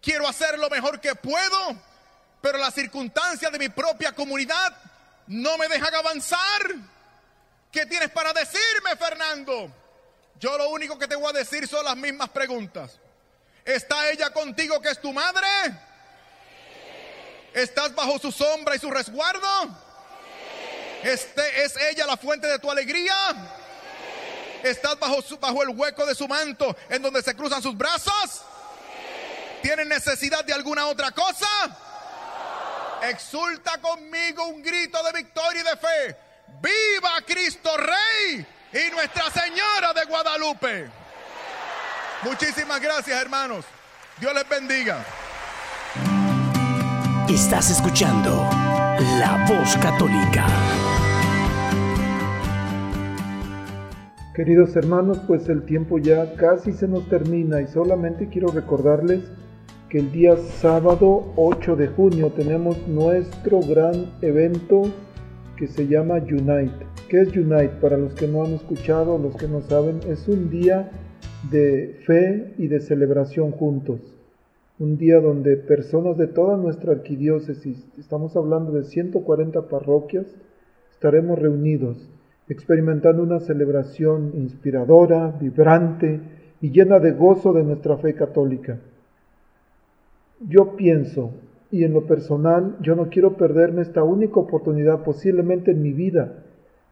Quiero 0.00 0.26
hacer 0.26 0.58
lo 0.58 0.70
mejor 0.70 0.98
que 0.98 1.14
puedo, 1.14 1.76
pero 2.40 2.56
las 2.56 2.72
circunstancias 2.72 3.52
de 3.52 3.58
mi 3.58 3.68
propia 3.68 4.12
comunidad 4.12 4.74
no 5.26 5.58
me 5.58 5.68
dejan 5.68 5.94
avanzar. 5.94 6.74
¿Qué 7.70 7.84
tienes 7.84 8.08
para 8.08 8.32
decirme, 8.32 8.96
Fernando? 8.98 9.70
Yo 10.38 10.56
lo 10.56 10.68
único 10.70 10.98
que 10.98 11.08
te 11.08 11.16
voy 11.16 11.30
a 11.30 11.32
decir 11.32 11.66
son 11.66 11.84
las 11.84 11.96
mismas 11.96 12.28
preguntas. 12.28 12.98
¿Está 13.64 14.10
ella 14.10 14.30
contigo 14.30 14.80
que 14.80 14.90
es 14.90 15.00
tu 15.00 15.12
madre? 15.12 15.46
¿Estás 17.52 17.94
bajo 17.94 18.18
su 18.18 18.30
sombra 18.30 18.76
y 18.76 18.78
su 18.78 18.90
resguardo? 18.90 19.48
Este, 21.02 21.64
¿Es 21.64 21.76
ella 21.76 22.06
la 22.06 22.16
fuente 22.16 22.46
de 22.46 22.58
tu 22.58 22.70
alegría? 22.70 23.14
¿Estás 24.62 24.98
bajo, 24.98 25.22
su, 25.22 25.38
bajo 25.38 25.62
el 25.62 25.70
hueco 25.70 26.06
de 26.06 26.14
su 26.14 26.26
manto 26.28 26.76
en 26.88 27.02
donde 27.02 27.22
se 27.22 27.34
cruzan 27.34 27.60
sus 27.60 27.76
brazos? 27.76 28.42
¿Tienes 29.62 29.86
necesidad 29.86 30.44
de 30.44 30.52
alguna 30.52 30.86
otra 30.86 31.10
cosa? 31.10 31.48
Exulta 33.02 33.78
conmigo 33.80 34.46
un 34.46 34.62
grito 34.62 35.02
de 35.02 35.12
victoria 35.12 35.60
y 35.60 35.64
de 35.64 35.76
fe. 35.76 36.16
¡Viva 36.60 37.20
Cristo 37.26 37.76
Rey! 37.76 38.46
Y 38.72 38.90
Nuestra 38.92 39.30
Señora 39.30 39.92
de 39.94 40.04
Guadalupe. 40.06 40.86
Muchísimas 42.22 42.80
gracias, 42.80 43.20
hermanos. 43.20 43.64
Dios 44.20 44.34
les 44.34 44.48
bendiga. 44.48 45.04
Estás 47.28 47.70
escuchando 47.70 48.30
La 49.18 49.46
Voz 49.48 49.76
Católica. 49.76 50.46
Queridos 54.34 54.76
hermanos, 54.76 55.18
pues 55.26 55.48
el 55.48 55.64
tiempo 55.64 55.98
ya 55.98 56.34
casi 56.34 56.72
se 56.72 56.86
nos 56.86 57.08
termina 57.08 57.60
y 57.60 57.66
solamente 57.66 58.28
quiero 58.28 58.48
recordarles 58.48 59.24
que 59.88 59.98
el 59.98 60.12
día 60.12 60.36
sábado 60.60 61.32
8 61.36 61.76
de 61.76 61.88
junio 61.88 62.30
tenemos 62.32 62.76
nuestro 62.86 63.60
gran 63.60 64.12
evento 64.20 64.82
que 65.56 65.66
se 65.66 65.86
llama 65.86 66.16
Unite. 66.16 66.97
¿Qué 67.08 67.22
es 67.22 67.34
Unite? 67.34 67.72
Para 67.80 67.96
los 67.96 68.12
que 68.12 68.28
no 68.28 68.44
han 68.44 68.52
escuchado, 68.52 69.16
los 69.16 69.34
que 69.34 69.48
no 69.48 69.62
saben, 69.62 70.00
es 70.10 70.28
un 70.28 70.50
día 70.50 70.90
de 71.50 71.96
fe 72.04 72.52
y 72.58 72.68
de 72.68 72.80
celebración 72.80 73.50
juntos. 73.50 74.14
Un 74.78 74.98
día 74.98 75.18
donde 75.18 75.56
personas 75.56 76.18
de 76.18 76.26
toda 76.26 76.58
nuestra 76.58 76.92
arquidiócesis, 76.92 77.88
estamos 77.98 78.36
hablando 78.36 78.72
de 78.72 78.84
140 78.84 79.68
parroquias, 79.68 80.26
estaremos 80.90 81.38
reunidos, 81.38 82.10
experimentando 82.46 83.22
una 83.22 83.40
celebración 83.40 84.32
inspiradora, 84.34 85.34
vibrante 85.40 86.20
y 86.60 86.72
llena 86.72 86.98
de 86.98 87.12
gozo 87.12 87.54
de 87.54 87.64
nuestra 87.64 87.96
fe 87.96 88.12
católica. 88.14 88.80
Yo 90.46 90.76
pienso 90.76 91.30
y 91.70 91.84
en 91.84 91.94
lo 91.94 92.04
personal, 92.04 92.76
yo 92.82 92.94
no 92.96 93.08
quiero 93.08 93.38
perderme 93.38 93.80
esta 93.80 94.02
única 94.02 94.40
oportunidad 94.40 95.04
posiblemente 95.04 95.70
en 95.70 95.80
mi 95.80 95.94
vida 95.94 96.44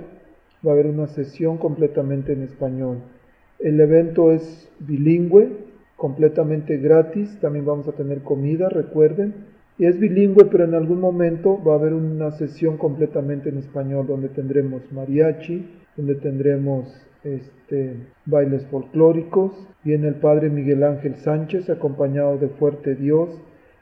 va 0.65 0.71
a 0.71 0.73
haber 0.73 0.88
una 0.88 1.07
sesión 1.07 1.57
completamente 1.57 2.32
en 2.34 2.43
español. 2.43 2.99
El 3.59 3.80
evento 3.82 4.32
es 4.32 4.69
bilingüe, 4.80 5.51
completamente 5.95 6.77
gratis. 6.77 7.38
También 7.41 7.65
vamos 7.65 7.88
a 7.88 7.91
tener 7.91 8.23
comida, 8.23 8.69
recuerden. 8.69 9.34
Es 9.80 9.97
bilingüe, 9.97 10.43
pero 10.51 10.65
en 10.65 10.73
algún 10.73 10.99
momento 10.99 11.57
va 11.63 11.71
a 11.71 11.75
haber 11.77 11.93
una 11.93 12.32
sesión 12.32 12.75
completamente 12.75 13.47
en 13.47 13.59
español 13.59 14.07
donde 14.07 14.27
tendremos 14.27 14.82
mariachi, 14.91 15.65
donde 15.95 16.15
tendremos 16.15 16.93
este, 17.23 17.95
bailes 18.25 18.65
folclóricos. 18.65 19.53
Viene 19.86 20.09
el 20.09 20.15
padre 20.15 20.49
Miguel 20.49 20.84
Ángel 20.84 21.15
Sánchez 21.15 21.69
acompañado 21.69 22.38
de 22.38 22.49
Fuerte 22.49 22.95
Dios 22.95 23.30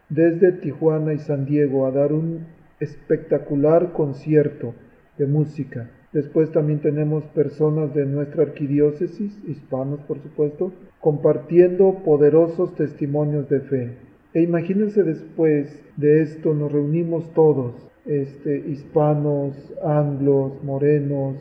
desde 0.09 0.51
Tijuana 0.51 1.13
y 1.13 1.17
San 1.17 1.47
Diego 1.47 1.87
a 1.87 1.91
dar 1.91 2.13
un 2.13 2.45
espectacular 2.79 3.91
concierto 3.91 4.75
de 5.17 5.25
música. 5.25 5.89
Después 6.13 6.51
también 6.51 6.79
tenemos 6.79 7.23
personas 7.25 7.95
de 7.95 8.05
nuestra 8.05 8.43
arquidiócesis, 8.43 9.35
hispanos 9.47 10.01
por 10.01 10.19
supuesto, 10.19 10.71
compartiendo 11.01 12.03
poderosos 12.05 12.75
testimonios 12.75 13.49
de 13.49 13.61
fe. 13.61 14.07
E 14.37 14.41
imagínense 14.43 15.01
después 15.01 15.83
de 15.95 16.21
esto 16.21 16.53
nos 16.53 16.71
reunimos 16.71 17.33
todos, 17.33 17.73
este, 18.05 18.59
hispanos, 18.69 19.55
anglos, 19.83 20.63
morenos, 20.63 21.37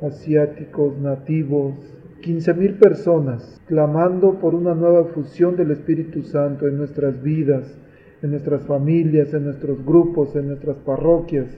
asiáticos, 0.00 0.98
nativos, 0.98 1.74
15.000 2.22 2.78
personas 2.78 3.60
clamando 3.66 4.38
por 4.40 4.54
una 4.54 4.74
nueva 4.74 5.04
fusión 5.12 5.54
del 5.54 5.72
Espíritu 5.72 6.22
Santo 6.22 6.66
en 6.66 6.78
nuestras 6.78 7.22
vidas, 7.22 7.78
en 8.22 8.30
nuestras 8.30 8.64
familias, 8.64 9.34
en 9.34 9.44
nuestros 9.44 9.84
grupos, 9.84 10.34
en 10.34 10.46
nuestras 10.46 10.78
parroquias, 10.78 11.54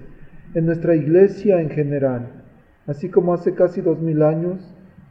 en 0.53 0.66
nuestra 0.66 0.97
iglesia 0.97 1.61
en 1.61 1.70
general. 1.70 2.43
Así 2.89 3.09
como 3.09 3.35
hace 3.35 3.55
casi 3.55 3.83
dos 3.83 4.01
mil 4.01 4.20
años 4.20 4.59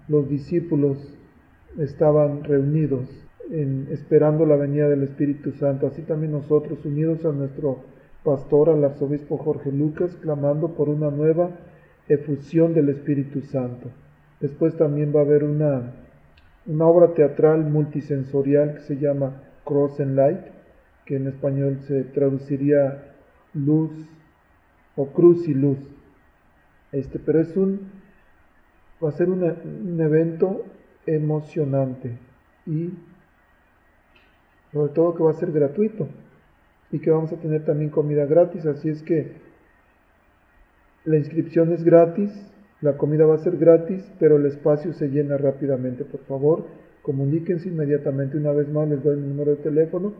los 0.09 0.27
discípulos 0.27 1.17
estaban 1.77 2.43
reunidos 2.43 3.07
esperando 3.51 4.45
la 4.45 4.55
venida 4.55 4.87
del 4.87 5.03
Espíritu 5.03 5.51
Santo. 5.51 5.87
Así 5.87 6.03
también 6.03 6.31
nosotros, 6.31 6.85
unidos 6.85 7.25
a 7.25 7.31
nuestro 7.31 7.79
pastor, 8.23 8.69
al 8.69 8.83
arzobispo 8.83 9.37
Jorge 9.37 9.71
Lucas, 9.71 10.15
clamando 10.21 10.69
por 10.69 10.89
una 10.89 11.09
nueva 11.11 11.49
efusión 12.07 12.73
del 12.73 12.89
Espíritu 12.89 13.41
Santo. 13.41 13.89
Después 14.39 14.75
también 14.77 15.13
va 15.13 15.19
a 15.19 15.23
haber 15.23 15.43
una, 15.43 15.93
una 16.65 16.85
obra 16.85 17.13
teatral 17.13 17.65
multisensorial 17.65 18.75
que 18.75 18.81
se 18.81 18.97
llama 18.97 19.43
Cross 19.65 19.99
and 19.99 20.15
Light, 20.15 20.41
que 21.05 21.17
en 21.17 21.27
español 21.27 21.79
se 21.87 22.03
traduciría 22.05 23.03
luz 23.53 23.91
o 24.95 25.07
cruz 25.07 25.47
y 25.47 25.53
luz. 25.53 25.79
Este, 26.91 27.19
pero 27.19 27.41
es 27.41 27.55
un, 27.57 27.91
va 29.03 29.09
a 29.09 29.13
ser 29.13 29.29
un 29.29 29.99
evento 29.99 30.63
emocionante 31.05 32.17
y 32.65 32.91
sobre 34.71 34.93
todo 34.93 35.15
que 35.15 35.23
va 35.23 35.31
a 35.31 35.35
ser 35.35 35.51
gratuito 35.51 36.07
y 36.91 36.99
que 36.99 37.11
vamos 37.11 37.31
a 37.31 37.37
tener 37.37 37.65
también 37.65 37.89
comida 37.89 38.25
gratis, 38.25 38.65
así 38.65 38.89
es 38.89 39.01
que 39.01 39.31
la 41.05 41.17
inscripción 41.17 41.71
es 41.73 41.83
gratis, 41.83 42.31
la 42.81 42.97
comida 42.97 43.25
va 43.25 43.35
a 43.35 43.39
ser 43.39 43.57
gratis, 43.57 44.03
pero 44.19 44.37
el 44.37 44.45
espacio 44.45 44.93
se 44.93 45.07
llena 45.07 45.37
rápidamente, 45.37 46.03
por 46.03 46.21
favor, 46.21 46.65
comuníquense 47.01 47.69
inmediatamente, 47.69 48.37
una 48.37 48.51
vez 48.51 48.67
más 48.69 48.87
les 48.87 49.03
doy 49.03 49.15
el 49.15 49.27
número 49.27 49.51
de 49.51 49.57
teléfono 49.57 50.13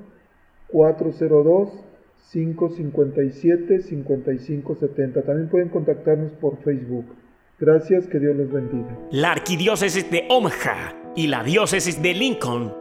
402 0.70 1.70
557 2.32 3.82
5570. 3.82 5.22
También 5.24 5.50
pueden 5.50 5.70
contactarnos 5.70 6.32
por 6.34 6.58
Facebook. 6.64 7.06
Gracias, 7.60 8.08
que 8.08 8.20
Dios 8.20 8.36
los 8.36 8.52
bendiga. 8.52 8.98
La 9.12 9.34
Arquidiócesis 9.34 10.10
de 10.10 10.26
Omaha 10.30 10.96
y 11.16 11.28
la 11.28 11.44
Diócesis 11.44 12.02
de 12.02 12.14
Lincoln 12.14 12.81